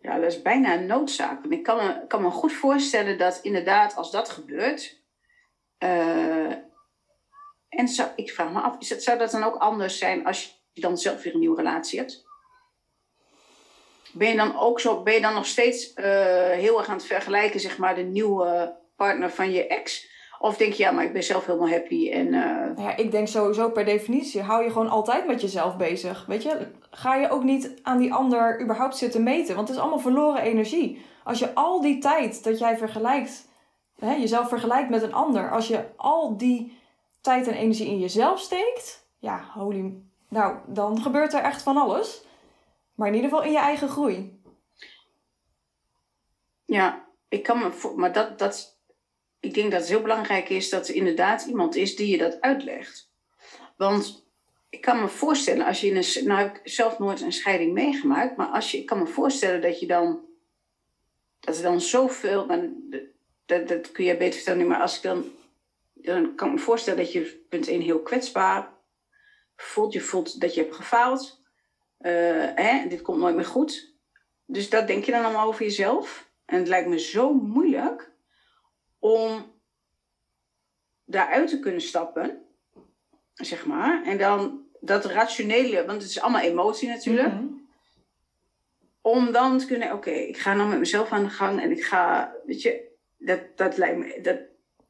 Ja, 0.00 0.18
dat 0.18 0.32
is 0.32 0.42
bijna 0.42 0.74
een 0.74 0.86
noodzaak. 0.86 1.44
Ik 1.44 1.62
kan 1.62 1.76
me, 1.76 2.06
kan 2.06 2.22
me 2.22 2.30
goed 2.30 2.52
voorstellen 2.52 3.18
dat 3.18 3.38
inderdaad, 3.42 3.96
als 3.96 4.10
dat 4.10 4.28
gebeurt. 4.28 5.02
Uh, 5.78 6.52
en 7.68 7.88
zou, 7.88 8.08
ik 8.16 8.30
vraag 8.30 8.52
me 8.52 8.60
af, 8.60 8.76
is 8.78 8.90
het, 8.90 9.02
zou 9.02 9.18
dat 9.18 9.30
dan 9.30 9.42
ook 9.42 9.56
anders 9.56 9.98
zijn 9.98 10.26
als 10.26 10.62
je 10.72 10.80
dan 10.80 10.98
zelf 10.98 11.22
weer 11.22 11.32
een 11.32 11.40
nieuwe 11.40 11.56
relatie 11.56 11.98
hebt? 11.98 12.24
Ben 14.12 14.28
je 14.28 14.36
dan 14.36 14.58
ook 14.58 14.80
zo, 14.80 15.02
ben 15.02 15.14
je 15.14 15.20
dan 15.20 15.34
nog 15.34 15.46
steeds 15.46 15.92
uh, 15.94 16.04
heel 16.50 16.78
erg 16.78 16.88
aan 16.88 16.96
het 16.96 17.06
vergelijken, 17.06 17.60
zeg 17.60 17.78
maar, 17.78 17.94
de 17.94 18.02
nieuwe 18.02 18.74
partner 18.96 19.30
van 19.30 19.52
je 19.52 19.66
ex? 19.66 20.08
Of 20.38 20.56
denk 20.56 20.72
je, 20.72 20.82
ja, 20.82 20.90
maar 20.90 21.04
ik 21.04 21.12
ben 21.12 21.22
zelf 21.22 21.46
helemaal 21.46 21.68
happy. 21.68 22.10
En, 22.10 22.26
uh... 22.26 22.84
ja, 22.84 22.96
ik 22.96 23.10
denk 23.10 23.28
sowieso 23.28 23.70
per 23.70 23.84
definitie, 23.84 24.42
hou 24.42 24.62
je 24.64 24.70
gewoon 24.70 24.88
altijd 24.88 25.26
met 25.26 25.40
jezelf 25.40 25.76
bezig. 25.76 26.24
Weet 26.26 26.42
je, 26.42 26.66
ga 26.90 27.14
je 27.14 27.30
ook 27.30 27.42
niet 27.42 27.74
aan 27.82 27.98
die 27.98 28.14
ander 28.14 28.60
überhaupt 28.62 28.96
zitten 28.96 29.22
meten. 29.22 29.54
Want 29.54 29.68
het 29.68 29.76
is 29.76 29.82
allemaal 29.82 30.02
verloren 30.02 30.42
energie. 30.42 31.04
Als 31.24 31.38
je 31.38 31.54
al 31.54 31.80
die 31.80 31.98
tijd 31.98 32.44
dat 32.44 32.58
jij 32.58 32.78
vergelijkt, 32.78 33.48
hè, 33.98 34.14
jezelf 34.14 34.48
vergelijkt 34.48 34.90
met 34.90 35.02
een 35.02 35.14
ander. 35.14 35.50
Als 35.50 35.68
je 35.68 35.84
al 35.96 36.36
die 36.36 36.78
tijd 37.20 37.46
en 37.46 37.54
energie 37.54 37.86
in 37.86 37.98
jezelf 37.98 38.40
steekt, 38.40 39.06
ja, 39.18 39.44
holy... 39.54 39.94
Nou, 40.28 40.56
dan 40.66 41.00
gebeurt 41.00 41.32
er 41.32 41.42
echt 41.42 41.62
van 41.62 41.76
alles. 41.76 42.24
Maar 42.94 43.08
in 43.08 43.14
ieder 43.14 43.30
geval 43.30 43.44
in 43.44 43.52
je 43.52 43.58
eigen 43.58 43.88
groei. 43.88 44.42
Ja, 46.64 47.08
ik 47.28 47.42
kan 47.42 47.58
me... 47.58 47.92
Maar 47.96 48.12
dat, 48.12 48.38
dat 48.38 48.80
ik 49.40 49.54
denk 49.54 49.70
dat 49.70 49.80
het 49.80 49.90
heel 49.90 50.02
belangrijk 50.02 50.48
is 50.48 50.70
dat 50.70 50.88
er 50.88 50.94
inderdaad 50.94 51.44
iemand 51.44 51.76
is 51.76 51.96
die 51.96 52.08
je 52.08 52.18
dat 52.18 52.40
uitlegt. 52.40 53.10
Want 53.76 54.28
ik 54.68 54.80
kan 54.80 55.00
me 55.00 55.08
voorstellen, 55.08 55.66
als 55.66 55.80
je 55.80 55.86
in 55.86 55.96
een. 55.96 56.26
Nou 56.26 56.40
heb 56.40 56.56
ik 56.56 56.60
zelf 56.64 56.98
nooit 56.98 57.20
een 57.20 57.32
scheiding 57.32 57.72
meegemaakt, 57.72 58.36
maar 58.36 58.46
als 58.46 58.70
je, 58.70 58.78
ik 58.78 58.86
kan 58.86 58.98
me 58.98 59.06
voorstellen 59.06 59.60
dat 59.60 59.80
je 59.80 59.86
dan. 59.86 60.28
Dat 61.40 61.56
er 61.56 61.62
dan 61.62 61.80
zoveel. 61.80 62.46
dat, 63.46 63.68
dat 63.68 63.92
kun 63.92 64.04
je 64.04 64.16
beter 64.16 64.40
vertellen, 64.40 64.66
maar 64.66 64.80
als 64.80 64.96
ik 64.96 65.02
dan. 65.02 65.24
Dan 65.94 66.34
kan 66.34 66.48
ik 66.48 66.54
me 66.54 66.60
voorstellen 66.60 67.04
dat 67.04 67.12
je 67.12 67.44
punt 67.48 67.68
1 67.68 67.80
heel 67.80 68.00
kwetsbaar 68.00 68.72
voelt. 69.56 69.92
Je 69.92 70.00
voelt 70.00 70.40
dat 70.40 70.54
je 70.54 70.60
hebt 70.60 70.74
gefaald. 70.74 71.39
Uh, 72.00 72.48
hè, 72.54 72.88
dit 72.88 73.02
komt 73.02 73.18
nooit 73.18 73.34
meer 73.34 73.44
goed. 73.44 73.94
Dus 74.46 74.70
dat 74.70 74.86
denk 74.86 75.04
je 75.04 75.12
dan 75.12 75.24
allemaal 75.24 75.46
over 75.46 75.64
jezelf. 75.64 76.30
En 76.44 76.58
het 76.58 76.68
lijkt 76.68 76.88
me 76.88 76.98
zo 76.98 77.32
moeilijk 77.32 78.12
om 78.98 79.52
daaruit 81.04 81.48
te 81.48 81.58
kunnen 81.58 81.80
stappen, 81.80 82.44
zeg 83.34 83.66
maar. 83.66 84.02
En 84.04 84.18
dan 84.18 84.64
dat 84.80 85.04
rationele, 85.04 85.86
want 85.86 86.02
het 86.02 86.10
is 86.10 86.20
allemaal 86.20 86.40
emotie 86.40 86.88
natuurlijk. 86.88 87.34
Mhm. 87.34 87.44
Om 89.02 89.32
dan 89.32 89.58
te 89.58 89.66
kunnen, 89.66 89.92
oké, 89.92 90.10
ik 90.10 90.38
ga 90.38 90.54
nou 90.54 90.68
met 90.68 90.78
mezelf 90.78 91.10
aan 91.10 91.24
de 91.24 91.30
gang 91.30 91.60
en 91.60 91.70
ik 91.70 91.84
ga, 91.84 92.32
weet 92.46 92.62
je, 92.62 92.88
dat, 93.18 93.40
dat 93.56 93.76
lijkt 93.76 93.98
me, 93.98 94.20
dat, 94.22 94.38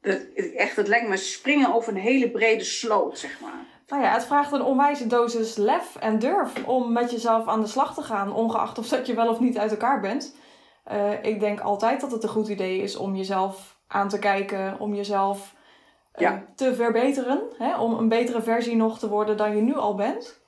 dat, 0.01 0.21
echt, 0.55 0.75
dat 0.75 0.87
lijkt 0.87 1.07
me 1.07 1.17
springen 1.17 1.73
over 1.73 1.93
een 1.93 1.99
hele 1.99 2.31
brede 2.31 2.63
sloot, 2.63 3.19
zeg 3.19 3.39
maar. 3.39 3.65
Nou 3.91 4.03
ja, 4.03 4.09
het 4.09 4.25
vraagt 4.25 4.51
een 4.51 4.61
onwijze 4.61 5.07
dosis 5.07 5.55
lef 5.55 5.95
en 5.95 6.19
durf 6.19 6.65
om 6.65 6.91
met 6.91 7.11
jezelf 7.11 7.47
aan 7.47 7.61
de 7.61 7.67
slag 7.67 7.93
te 7.93 8.01
gaan, 8.01 8.33
ongeacht 8.33 8.77
of 8.77 8.87
dat 8.87 9.07
je 9.07 9.13
wel 9.13 9.29
of 9.29 9.39
niet 9.39 9.57
uit 9.57 9.71
elkaar 9.71 9.99
bent. 9.99 10.35
Uh, 10.91 11.23
ik 11.23 11.39
denk 11.39 11.59
altijd 11.59 12.01
dat 12.01 12.11
het 12.11 12.23
een 12.23 12.29
goed 12.29 12.47
idee 12.47 12.81
is 12.81 12.95
om 12.95 13.15
jezelf 13.15 13.79
aan 13.87 14.09
te 14.09 14.19
kijken 14.19 14.79
om 14.79 14.93
jezelf 14.93 15.55
uh, 16.15 16.31
te 16.55 16.75
verbeteren. 16.75 17.41
Hè? 17.57 17.79
Om 17.79 17.93
een 17.93 18.07
betere 18.07 18.41
versie 18.41 18.75
nog 18.75 18.99
te 18.99 19.09
worden 19.09 19.37
dan 19.37 19.55
je 19.55 19.61
nu 19.61 19.75
al 19.75 19.95
bent. 19.95 20.41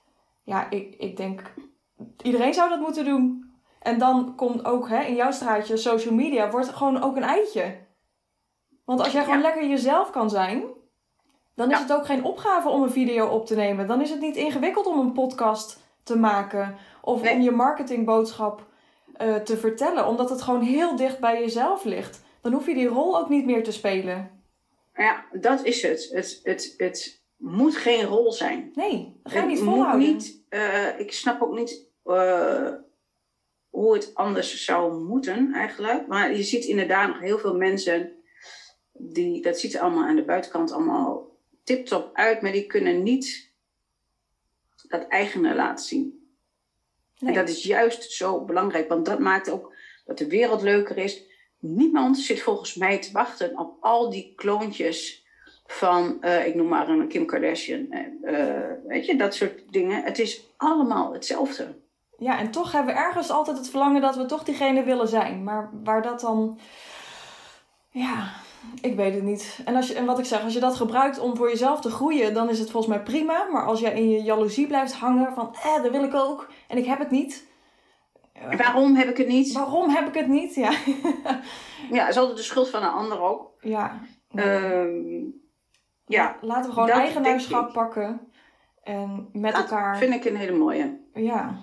Ja, 0.43 0.69
ik, 0.69 0.95
ik 0.95 1.17
denk, 1.17 1.53
iedereen 2.21 2.53
zou 2.53 2.69
dat 2.69 2.79
moeten 2.79 3.05
doen. 3.05 3.53
En 3.79 3.99
dan 3.99 4.35
komt 4.35 4.65
ook 4.65 4.89
hè, 4.89 5.01
in 5.01 5.15
jouw 5.15 5.31
straatje 5.31 5.77
social 5.77 6.13
media, 6.13 6.49
wordt 6.49 6.69
gewoon 6.69 7.03
ook 7.03 7.15
een 7.15 7.23
eitje. 7.23 7.77
Want 8.85 8.99
als 8.99 9.11
jij 9.11 9.23
gewoon 9.23 9.41
lekker 9.41 9.67
jezelf 9.67 10.09
kan 10.09 10.29
zijn, 10.29 10.63
dan 11.55 11.71
is 11.71 11.79
het 11.79 11.93
ook 11.93 12.05
geen 12.05 12.23
opgave 12.23 12.69
om 12.69 12.83
een 12.83 12.91
video 12.91 13.27
op 13.27 13.45
te 13.45 13.55
nemen. 13.55 13.87
Dan 13.87 14.01
is 14.01 14.09
het 14.09 14.19
niet 14.19 14.35
ingewikkeld 14.35 14.85
om 14.85 14.99
een 14.99 15.13
podcast 15.13 15.81
te 16.03 16.17
maken 16.17 16.75
of 17.01 17.31
om 17.31 17.41
je 17.41 17.51
marketingboodschap 17.51 18.67
uh, 19.21 19.35
te 19.35 19.57
vertellen, 19.57 20.07
omdat 20.07 20.29
het 20.29 20.41
gewoon 20.41 20.61
heel 20.61 20.95
dicht 20.95 21.19
bij 21.19 21.39
jezelf 21.39 21.83
ligt 21.83 22.21
dan 22.43 22.53
hoef 22.53 22.65
je 22.65 22.73
die 22.73 22.87
rol 22.87 23.17
ook 23.17 23.29
niet 23.29 23.45
meer 23.45 23.63
te 23.63 23.71
spelen. 23.71 24.43
Ja, 24.93 25.25
dat 25.31 25.63
is 25.63 25.81
het. 25.81 26.09
Het, 26.11 26.39
het, 26.43 26.73
het 26.77 27.23
moet 27.37 27.75
geen 27.75 28.03
rol 28.03 28.31
zijn. 28.31 28.71
Nee, 28.75 29.19
dat 29.23 29.31
ga 29.31 29.39
je 29.39 29.45
niet 29.45 29.59
volhouden. 29.59 30.07
Niet, 30.07 30.43
uh, 30.49 30.99
ik 30.99 31.11
snap 31.11 31.41
ook 31.41 31.55
niet 31.55 31.87
uh, 32.05 32.71
hoe 33.69 33.93
het 33.93 34.11
anders 34.13 34.65
zou 34.65 35.03
moeten 35.03 35.53
eigenlijk. 35.53 36.07
Maar 36.07 36.35
je 36.35 36.43
ziet 36.43 36.65
inderdaad 36.65 37.07
nog 37.07 37.19
heel 37.19 37.37
veel 37.37 37.55
mensen, 37.55 38.11
die, 38.91 39.41
dat 39.41 39.59
ziet 39.59 39.77
allemaal 39.77 40.03
aan 40.03 40.15
de 40.15 40.25
buitenkant 40.25 40.71
allemaal 40.71 41.32
tip-top 41.63 42.09
uit, 42.13 42.41
maar 42.41 42.51
die 42.51 42.65
kunnen 42.65 43.03
niet 43.03 43.51
dat 44.87 45.07
eigene 45.07 45.55
laten 45.55 45.85
zien. 45.85 46.27
Nee. 47.19 47.29
En 47.29 47.39
dat 47.39 47.49
is 47.49 47.63
juist 47.63 48.11
zo 48.11 48.45
belangrijk, 48.45 48.89
want 48.89 49.05
dat 49.05 49.19
maakt 49.19 49.49
ook 49.49 49.73
dat 50.05 50.17
de 50.17 50.27
wereld 50.27 50.61
leuker 50.61 50.97
is 50.97 51.23
niemand 51.63 52.17
zit 52.17 52.41
volgens 52.41 52.75
mij 52.75 52.99
te 52.99 53.11
wachten 53.11 53.57
op 53.57 53.77
al 53.79 54.09
die 54.09 54.33
kloontjes 54.35 55.25
van, 55.65 56.21
eh, 56.21 56.47
ik 56.47 56.55
noem 56.55 56.67
maar 56.67 56.89
een 56.89 57.07
Kim 57.07 57.25
Kardashian. 57.25 57.87
eh, 57.91 58.01
eh, 58.23 58.71
weet 58.87 59.05
je, 59.05 59.15
dat 59.15 59.35
soort 59.35 59.71
dingen. 59.71 60.03
Het 60.03 60.19
is 60.19 60.47
allemaal 60.57 61.13
hetzelfde. 61.13 61.81
Ja, 62.17 62.39
en 62.39 62.51
toch 62.51 62.71
hebben 62.71 62.93
we 62.93 62.99
ergens 62.99 63.29
altijd 63.29 63.57
het 63.57 63.69
verlangen 63.69 64.01
dat 64.01 64.15
we 64.15 64.25
toch 64.25 64.43
diegene 64.43 64.83
willen 64.83 65.07
zijn. 65.07 65.43
Maar 65.43 65.69
waar 65.83 66.01
dat 66.01 66.19
dan. 66.19 66.59
Ja, 67.89 68.33
ik 68.81 68.95
weet 68.95 69.13
het 69.13 69.23
niet. 69.23 69.59
En, 69.65 69.75
als 69.75 69.87
je, 69.87 69.93
en 69.93 70.05
wat 70.05 70.19
ik 70.19 70.25
zeg, 70.25 70.43
als 70.43 70.53
je 70.53 70.59
dat 70.59 70.75
gebruikt 70.75 71.19
om 71.19 71.35
voor 71.35 71.49
jezelf 71.49 71.81
te 71.81 71.89
groeien, 71.89 72.33
dan 72.33 72.49
is 72.49 72.59
het 72.59 72.71
volgens 72.71 72.93
mij 72.95 73.03
prima. 73.03 73.47
Maar 73.51 73.65
als 73.65 73.79
jij 73.79 73.93
in 73.93 74.09
je 74.09 74.21
jaloezie 74.21 74.67
blijft 74.67 74.93
hangen 74.93 75.33
van, 75.33 75.55
eh, 75.63 75.83
dat 75.83 75.91
wil 75.91 76.03
ik 76.03 76.13
ook 76.13 76.49
en 76.67 76.77
ik 76.77 76.85
heb 76.85 76.99
het 76.99 77.09
niet. 77.11 77.47
Waarom 78.57 78.95
heb 78.95 79.09
ik 79.09 79.17
het 79.17 79.27
niet? 79.27 79.53
Waarom 79.53 79.89
heb 79.89 80.07
ik 80.07 80.13
het 80.13 80.27
niet? 80.27 80.55
Ja. 80.55 80.71
Ja, 81.91 82.07
is 82.07 82.17
altijd 82.17 82.37
de 82.37 82.43
schuld 82.43 82.69
van 82.69 82.83
een 82.83 82.89
ander 82.89 83.21
ook. 83.21 83.51
ja. 83.59 83.99
Ehm, 84.33 85.21
ja, 86.05 86.35
Laten 86.41 86.65
we 86.65 86.73
gewoon 86.73 86.87
dat 86.87 86.97
eigenaarschap 86.97 87.73
pakken. 87.73 88.31
En 88.83 89.29
met 89.31 89.53
dat 89.53 89.61
elkaar. 89.61 89.97
vind 89.97 90.13
ik 90.13 90.25
een 90.25 90.35
hele 90.35 90.57
mooie. 90.57 90.99
Ja. 91.13 91.59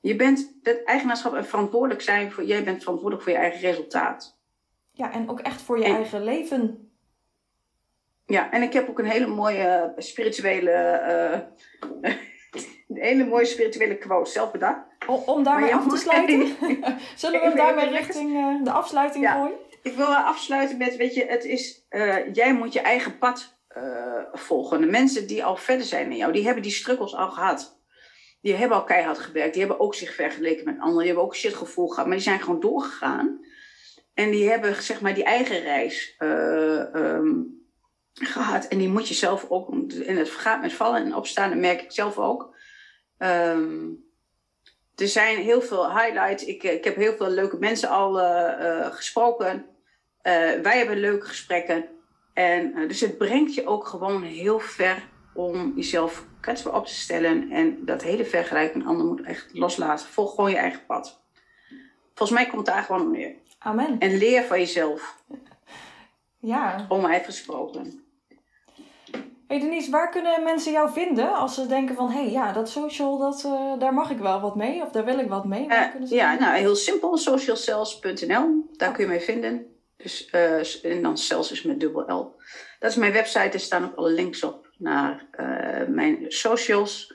Je 0.00 0.16
bent 0.16 0.58
het 0.62 0.84
eigenaarschap 0.84 1.34
en 1.34 1.46
verantwoordelijk 1.46 2.00
zijn 2.00 2.32
voor, 2.32 2.44
jij 2.44 2.64
bent 2.64 2.78
verantwoordelijk 2.82 3.22
voor 3.28 3.32
je 3.32 3.38
eigen 3.38 3.60
resultaat. 3.60 4.39
Ja, 5.00 5.12
en 5.12 5.28
ook 5.30 5.40
echt 5.40 5.62
voor 5.62 5.78
je 5.78 5.84
En- 5.84 5.94
eigen 5.94 6.24
leven. 6.24 6.90
Ja, 8.26 8.50
en 8.50 8.62
ik 8.62 8.72
heb 8.72 8.88
ook 8.88 8.98
een 8.98 9.04
hele 9.10 9.26
mooie 9.26 9.92
spirituele, 9.96 10.70
eh, 10.70 11.38
een 12.88 12.96
hele 13.02 13.24
mooie 13.26 13.44
spirituele 13.44 13.98
quote 13.98 14.30
zelf 14.30 14.50
bedacht. 14.50 14.80
O- 15.06 15.22
om 15.26 15.42
daarmee 15.42 15.74
af 15.74 15.88
te 15.88 15.96
sluiten. 15.96 16.46
Zullen 17.16 17.40
we 17.40 17.46
hem 17.46 17.56
daarmee 17.56 17.88
richting 17.88 18.36
eh, 18.36 18.64
de 18.64 18.70
afsluiting 18.70 19.24
Ja. 19.24 19.32
gooien? 19.32 19.56
Ik 19.82 19.94
wil 19.94 20.06
afsluiten 20.06 20.76
met, 20.78 20.96
weet 20.96 21.14
je, 21.14 21.24
het 21.24 21.44
is, 21.44 21.86
eh, 21.88 22.34
jij 22.34 22.54
moet 22.54 22.72
je 22.72 22.80
eigen 22.80 23.18
pad 23.18 23.58
volgen. 24.32 24.80
De 24.80 24.86
mensen 24.86 25.26
die 25.26 25.44
al 25.44 25.56
verder 25.56 25.86
zijn 25.86 26.08
dan 26.08 26.16
jou, 26.16 26.32
die 26.32 26.44
hebben 26.44 26.62
die 26.62 26.72
struggles 26.72 27.14
al 27.14 27.30
gehad. 27.30 27.78
Die 28.40 28.54
hebben 28.54 28.76
al 28.76 28.84
keihard 28.84 29.18
gewerkt, 29.18 29.52
die 29.52 29.62
hebben 29.62 29.80
ook 29.80 29.94
zich 29.94 30.14
vergeleken 30.14 30.64
met 30.64 30.74
anderen, 30.78 30.98
die 30.98 31.06
hebben 31.06 31.24
ook 31.24 31.36
shitgevoel 31.36 31.88
gehad, 31.88 32.06
maar 32.06 32.14
die 32.16 32.24
zijn 32.24 32.40
gewoon 32.40 32.60
doorgegaan. 32.60 33.38
En 34.14 34.30
die 34.30 34.48
hebben, 34.48 34.82
zeg 34.82 35.00
maar, 35.00 35.14
die 35.14 35.24
eigen 35.24 35.60
reis 35.60 36.14
eh, 36.18 36.94
ehm, 36.94 37.42
gehad. 38.14 38.68
En 38.68 38.78
die 38.78 38.88
moet 38.88 39.08
je 39.08 39.14
zelf 39.14 39.46
ook, 39.48 39.92
en 39.92 40.16
het 40.16 40.30
gaat 40.30 40.60
met 40.60 40.72
vallen 40.72 41.04
en 41.04 41.14
opstaan, 41.14 41.50
dat 41.50 41.58
merk 41.58 41.82
ik 41.82 41.92
zelf 41.92 42.18
ook. 42.18 42.54
Ehm, 43.18 43.88
er 44.94 45.08
zijn 45.08 45.36
heel 45.36 45.62
veel 45.62 45.98
highlights. 45.98 46.44
Ik, 46.44 46.62
eh, 46.62 46.72
ik 46.72 46.84
heb 46.84 46.96
heel 46.96 47.16
veel 47.16 47.28
leuke 47.28 47.56
mensen 47.58 47.88
al 47.88 48.20
eh, 48.20 48.86
gesproken. 48.92 49.66
Wij 50.62 50.76
hebben 50.78 50.98
leuke 50.98 51.26
gesprekken. 51.26 51.88
En, 52.34 52.88
dus 52.88 53.00
het 53.00 53.18
brengt 53.18 53.54
je 53.54 53.66
ook 53.66 53.86
gewoon 53.86 54.22
heel 54.22 54.58
ver 54.58 55.08
om 55.34 55.72
jezelf 55.76 56.24
kwetsbaar 56.40 56.74
op 56.74 56.86
te 56.86 56.94
stellen. 56.94 57.50
En 57.50 57.84
dat 57.84 58.02
hele 58.02 58.24
vergelijken 58.24 58.78
met 58.78 58.86
anderen 58.86 59.10
moet 59.10 59.22
echt 59.22 59.48
loslaten. 59.52 60.06
Volg 60.06 60.34
gewoon 60.34 60.50
je 60.50 60.56
eigen 60.56 60.86
pad. 60.86 61.22
Volgens 62.14 62.38
mij 62.38 62.48
komt 62.48 62.66
daar 62.66 62.82
gewoon 62.82 63.00
op 63.00 63.12
neer. 63.12 63.34
Amen. 63.62 63.98
En 63.98 64.16
leer 64.16 64.42
van 64.42 64.58
jezelf. 64.58 65.16
Ja. 66.38 66.86
Onuit 66.88 67.24
gesproken. 67.24 68.04
Hey 69.50 69.60
Denise, 69.60 69.90
waar 69.90 70.10
kunnen 70.10 70.42
mensen 70.42 70.72
jou 70.72 70.92
vinden 70.92 71.34
als 71.34 71.54
ze 71.54 71.66
denken 71.66 71.94
van... 71.94 72.10
hé, 72.10 72.22
hey, 72.22 72.30
ja, 72.30 72.52
dat 72.52 72.68
social, 72.68 73.18
dat, 73.18 73.44
eh, 73.44 73.78
daar 73.78 73.94
mag 73.94 74.10
ik 74.10 74.18
wel 74.18 74.40
wat 74.40 74.56
mee 74.56 74.82
of 74.82 74.90
daar 74.90 75.04
wil 75.04 75.18
ik 75.18 75.28
wat 75.28 75.44
mee? 75.44 75.68
Eh, 75.68 76.10
ja, 76.10 76.38
nou 76.38 76.56
heel 76.56 76.76
simpel. 76.76 77.16
Socialcells.nl. 77.16 78.68
Daar 78.76 78.92
kun 78.92 79.04
je 79.04 79.10
mee 79.10 79.20
vinden. 79.20 79.66
Dus, 79.96 80.30
eh, 80.30 80.84
en 80.84 81.02
dan 81.02 81.18
cells 81.18 81.52
is 81.52 81.62
met 81.62 81.80
dubbel 81.80 82.02
L. 82.02 82.34
Dat 82.78 82.90
is 82.90 82.96
mijn 82.96 83.12
website. 83.12 83.50
Er 83.50 83.60
staan 83.60 83.84
ook 83.84 83.94
alle 83.94 84.10
links 84.10 84.44
op 84.44 84.68
naar 84.78 85.26
mijn 85.88 86.24
socials. 86.28 87.14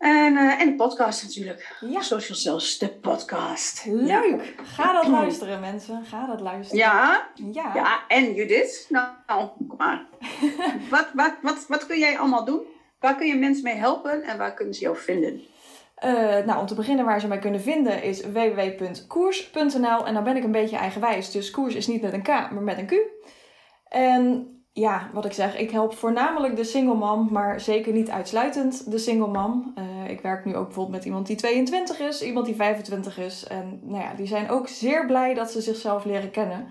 En, 0.00 0.36
eh, 0.36 0.60
en 0.60 0.66
de 0.70 0.74
podcast 0.74 1.22
natuurlijk. 1.22 1.76
Ja. 1.80 2.00
Social 2.00 2.38
Cells, 2.38 2.78
de 2.78 2.88
podcast. 2.88 3.84
Leuk! 3.86 4.54
Ga 4.62 4.92
dat 4.92 5.06
luisteren, 5.06 5.60
mensen. 5.60 6.04
Ga 6.04 6.26
dat 6.26 6.40
luisteren. 6.40 6.78
Ja, 6.84 7.28
Ja. 7.34 7.70
ja. 7.74 8.06
En 8.08 8.34
Judith? 8.34 8.86
Nou, 8.88 9.08
nou, 9.26 9.48
kom 9.68 9.76
maar. 9.78 10.06
wat, 10.90 11.08
wat, 11.14 11.32
wat, 11.42 11.66
wat 11.68 11.86
kun 11.86 11.98
jij 11.98 12.18
allemaal 12.18 12.44
doen? 12.44 12.60
Waar 13.00 13.16
kun 13.16 13.26
je 13.26 13.34
mensen 13.36 13.64
mee 13.64 13.74
helpen 13.74 14.22
en 14.22 14.38
waar 14.38 14.54
kunnen 14.54 14.74
ze 14.74 14.80
jou 14.80 14.96
vinden? 14.96 15.40
Eh, 15.94 16.38
nou, 16.44 16.60
om 16.60 16.66
te 16.66 16.74
beginnen 16.74 17.04
waar 17.04 17.20
ze 17.20 17.28
mij 17.28 17.38
kunnen 17.38 17.60
vinden 17.60 18.02
is 18.02 18.20
www.koers.nl. 18.20 20.06
En 20.06 20.14
dan 20.14 20.24
ben 20.24 20.36
ik 20.36 20.44
een 20.44 20.52
beetje 20.52 20.76
eigenwijs. 20.76 21.30
Dus 21.30 21.50
koers 21.50 21.74
is 21.74 21.86
niet 21.86 22.02
met 22.02 22.12
een 22.12 22.22
K, 22.22 22.28
maar 22.28 22.62
met 22.62 22.78
een 22.78 22.86
Q. 22.86 22.92
En 23.88 24.48
ja, 24.80 25.10
wat 25.12 25.24
ik 25.24 25.32
zeg, 25.32 25.56
ik 25.56 25.70
help 25.70 25.94
voornamelijk 25.94 26.56
de 26.56 26.64
single 26.64 26.94
mom, 26.94 27.28
maar 27.30 27.60
zeker 27.60 27.92
niet 27.92 28.10
uitsluitend 28.10 28.90
de 28.90 28.98
single 28.98 29.28
mom. 29.28 29.72
Eh, 29.74 30.10
ik 30.10 30.20
werk 30.20 30.44
nu 30.44 30.56
ook 30.56 30.64
bijvoorbeeld 30.64 30.96
met 30.96 31.04
iemand 31.04 31.26
die 31.26 31.36
22 31.36 32.00
is, 32.00 32.22
iemand 32.22 32.46
die 32.46 32.54
25 32.54 33.18
is. 33.18 33.46
En 33.46 33.80
nou 33.82 34.02
ja, 34.02 34.14
die 34.14 34.26
zijn 34.26 34.50
ook 34.50 34.68
zeer 34.68 35.06
blij 35.06 35.34
dat 35.34 35.50
ze 35.50 35.60
zichzelf 35.60 36.04
leren 36.04 36.30
kennen. 36.30 36.66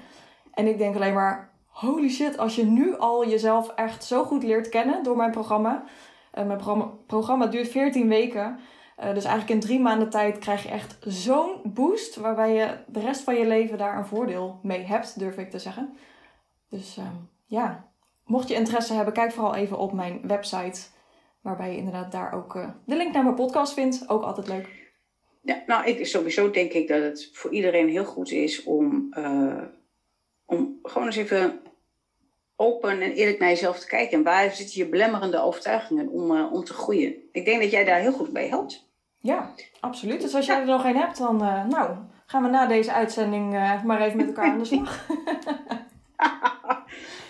En 0.53 0.67
ik 0.67 0.77
denk 0.77 0.95
alleen 0.95 1.13
maar, 1.13 1.51
holy 1.65 2.09
shit, 2.09 2.37
als 2.37 2.55
je 2.55 2.65
nu 2.65 2.97
al 2.97 3.27
jezelf 3.27 3.69
echt 3.69 4.03
zo 4.03 4.23
goed 4.23 4.43
leert 4.43 4.69
kennen 4.69 5.03
door 5.03 5.15
mijn 5.15 5.31
programma. 5.31 5.83
Eh, 6.31 6.45
mijn 6.45 6.57
programma, 6.57 6.91
programma 7.07 7.45
duurt 7.45 7.67
14 7.67 8.07
weken. 8.07 8.59
Eh, 8.95 9.13
dus 9.13 9.23
eigenlijk 9.23 9.53
in 9.53 9.59
drie 9.59 9.79
maanden 9.79 10.09
tijd 10.09 10.37
krijg 10.37 10.63
je 10.63 10.69
echt 10.69 10.97
zo'n 10.99 11.61
boost. 11.63 12.15
Waarbij 12.15 12.53
je 12.53 12.77
de 12.87 12.99
rest 12.99 13.21
van 13.21 13.35
je 13.35 13.47
leven 13.47 13.77
daar 13.77 13.97
een 13.97 14.05
voordeel 14.05 14.59
mee 14.63 14.83
hebt, 14.83 15.19
durf 15.19 15.37
ik 15.37 15.49
te 15.49 15.59
zeggen. 15.59 15.97
Dus 16.69 16.97
ehm, 16.97 17.15
ja, 17.45 17.88
mocht 18.29 18.47
je 18.47 18.53
interesse 18.53 18.93
hebben, 18.93 19.13
kijk 19.13 19.31
vooral 19.31 19.55
even 19.55 19.77
op 19.77 19.93
mijn 19.93 20.19
website. 20.23 20.81
Waarbij 21.41 21.71
je 21.71 21.77
inderdaad 21.77 22.11
daar 22.11 22.33
ook 22.33 22.55
eh, 22.55 22.69
de 22.85 22.95
link 22.95 23.13
naar 23.13 23.23
mijn 23.23 23.35
podcast 23.35 23.73
vindt. 23.73 24.03
Ook 24.07 24.23
altijd 24.23 24.47
leuk. 24.47 24.67
Ja, 25.41 25.63
nou, 25.65 25.85
ik, 25.85 26.05
sowieso 26.05 26.51
denk 26.51 26.71
ik 26.71 26.87
dat 26.87 27.01
het 27.01 27.29
voor 27.33 27.51
iedereen 27.51 27.89
heel 27.89 28.05
goed 28.05 28.31
is 28.31 28.63
om, 28.63 29.07
eh, 29.11 29.61
om 30.45 30.79
gewoon 30.83 31.07
eens 31.07 31.15
even 31.15 31.59
open 32.55 33.01
en 33.01 33.11
eerlijk 33.11 33.39
naar 33.39 33.49
jezelf 33.49 33.79
te 33.79 33.87
kijken. 33.87 34.17
En 34.17 34.23
waar 34.23 34.51
zitten 34.51 34.77
je 34.77 34.89
belemmerende 34.89 35.41
overtuigingen 35.41 36.07
om, 36.07 36.35
eh, 36.35 36.53
om 36.53 36.63
te 36.63 36.73
groeien? 36.73 37.15
Ik 37.31 37.45
denk 37.45 37.61
dat 37.61 37.71
jij 37.71 37.83
daar 37.83 37.99
heel 37.99 38.11
goed 38.11 38.33
bij 38.33 38.47
helpt. 38.47 38.87
Ja, 39.17 39.53
absoluut. 39.79 40.21
Dus 40.21 40.35
als 40.35 40.45
jij 40.45 40.59
er 40.59 40.65
nog 40.65 40.83
een 40.83 40.95
hebt, 40.95 41.17
dan 41.17 41.37
nou, 41.69 41.95
gaan 42.25 42.43
we 42.43 42.49
na 42.49 42.65
deze 42.65 42.93
uitzending 42.93 43.51
maar 43.85 44.01
even 44.01 44.17
met 44.17 44.27
elkaar 44.27 44.51
aan 44.51 44.59
de 44.59 44.65
slag. 44.65 45.07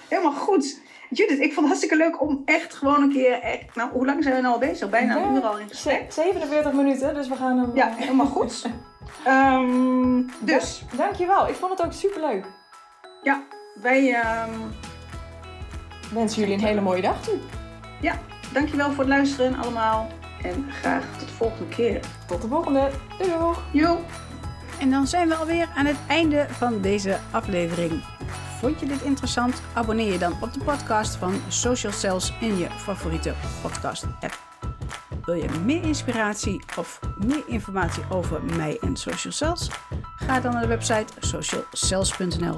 Helemaal 0.09 0.31
goed. 0.31 0.81
Judith, 1.09 1.39
ik 1.39 1.53
vond 1.53 1.55
het 1.55 1.65
hartstikke 1.65 1.95
leuk 1.95 2.21
om 2.21 2.41
echt 2.45 2.73
gewoon 2.75 3.01
een 3.01 3.11
keer... 3.11 3.39
Echt, 3.41 3.75
nou, 3.75 3.91
hoe 3.91 4.05
lang 4.05 4.23
zijn 4.23 4.35
we 4.35 4.41
nou 4.41 4.53
al 4.53 4.59
bezig? 4.59 4.89
Bijna 4.89 5.15
een 5.15 5.21
Ja, 5.33 5.37
uur 5.39 5.45
al 5.45 5.57
in 5.59 5.67
gesprek. 5.69 6.11
ze- 6.11 6.21
47 6.21 6.71
minuten, 6.73 7.13
dus 7.13 7.27
we 7.27 7.35
gaan 7.35 7.57
hem... 7.59 7.71
Ja, 7.75 7.87
eh, 7.89 7.95
helemaal 7.95 8.25
goed. 8.25 8.65
Ehm, 9.25 10.21
dus, 10.39 10.83
Dankjewel, 10.95 11.47
ik 11.47 11.55
vond 11.55 11.71
het 11.77 11.85
ook 11.87 11.93
superleuk. 11.93 12.45
ja, 13.23 13.43
wij... 13.81 14.13
ehm 14.13 14.49
Wensen 16.13 16.39
jullie 16.39 16.55
een 16.55 16.63
hele 16.63 16.81
mooie 16.81 17.01
dag 17.01 17.21
toe. 17.23 17.37
dankjewel 18.53 18.89
voor 18.89 18.99
het 18.99 19.07
luisteren 19.07 19.55
allemaal. 19.59 20.07
En 20.43 20.65
graag 20.81 21.03
tot 21.17 21.27
de 21.27 21.33
volgende 21.33 21.75
keer. 21.75 21.99
Tot 22.27 22.41
de 22.41 22.47
volgende. 22.47 22.89
Doei 23.17 23.31
doeg! 23.39 23.63
Yo! 23.71 23.97
En 24.79 24.89
dan 24.91 25.07
zijn 25.07 25.27
we 25.27 25.35
alweer 25.35 25.67
aan 25.75 25.85
het 25.85 25.97
einde 26.07 26.45
van 26.49 26.81
deze 26.81 27.17
aflevering. 27.31 28.03
Vond 28.59 28.79
je 28.79 28.85
dit 28.85 29.01
interessant? 29.01 29.61
Abonneer 29.73 30.11
je 30.11 30.17
dan 30.17 30.33
op 30.41 30.53
de 30.53 30.59
podcast 30.63 31.15
van 31.15 31.33
Social 31.47 31.91
Cells 31.91 32.33
in 32.39 32.57
je 32.57 32.67
favoriete 32.69 33.33
podcast 33.61 34.05
app. 34.19 34.39
Wil 35.25 35.35
je 35.35 35.49
meer 35.65 35.83
inspiratie 35.83 36.63
of 36.77 36.99
meer 37.17 37.43
informatie 37.47 38.03
over 38.09 38.43
mij 38.43 38.77
en 38.81 38.97
Social 38.97 39.33
Cells? 39.33 39.69
Ga 40.15 40.39
dan 40.39 40.51
naar 40.51 40.61
de 40.61 40.67
website 40.67 41.13
socialcells.nl. 41.19 42.57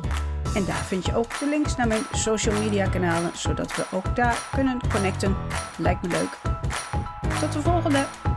En 0.55 0.65
daar 0.65 0.83
vind 0.85 1.05
je 1.05 1.15
ook 1.15 1.39
de 1.39 1.47
links 1.49 1.75
naar 1.75 1.87
mijn 1.87 2.03
social 2.11 2.59
media 2.59 2.89
kanalen, 2.89 3.31
zodat 3.33 3.75
we 3.75 3.85
ook 3.91 4.15
daar 4.15 4.49
kunnen 4.55 4.79
connecten. 4.93 5.35
Lijkt 5.77 6.01
me 6.01 6.07
leuk. 6.07 6.37
Tot 7.39 7.51
de 7.53 7.61
volgende! 7.61 8.30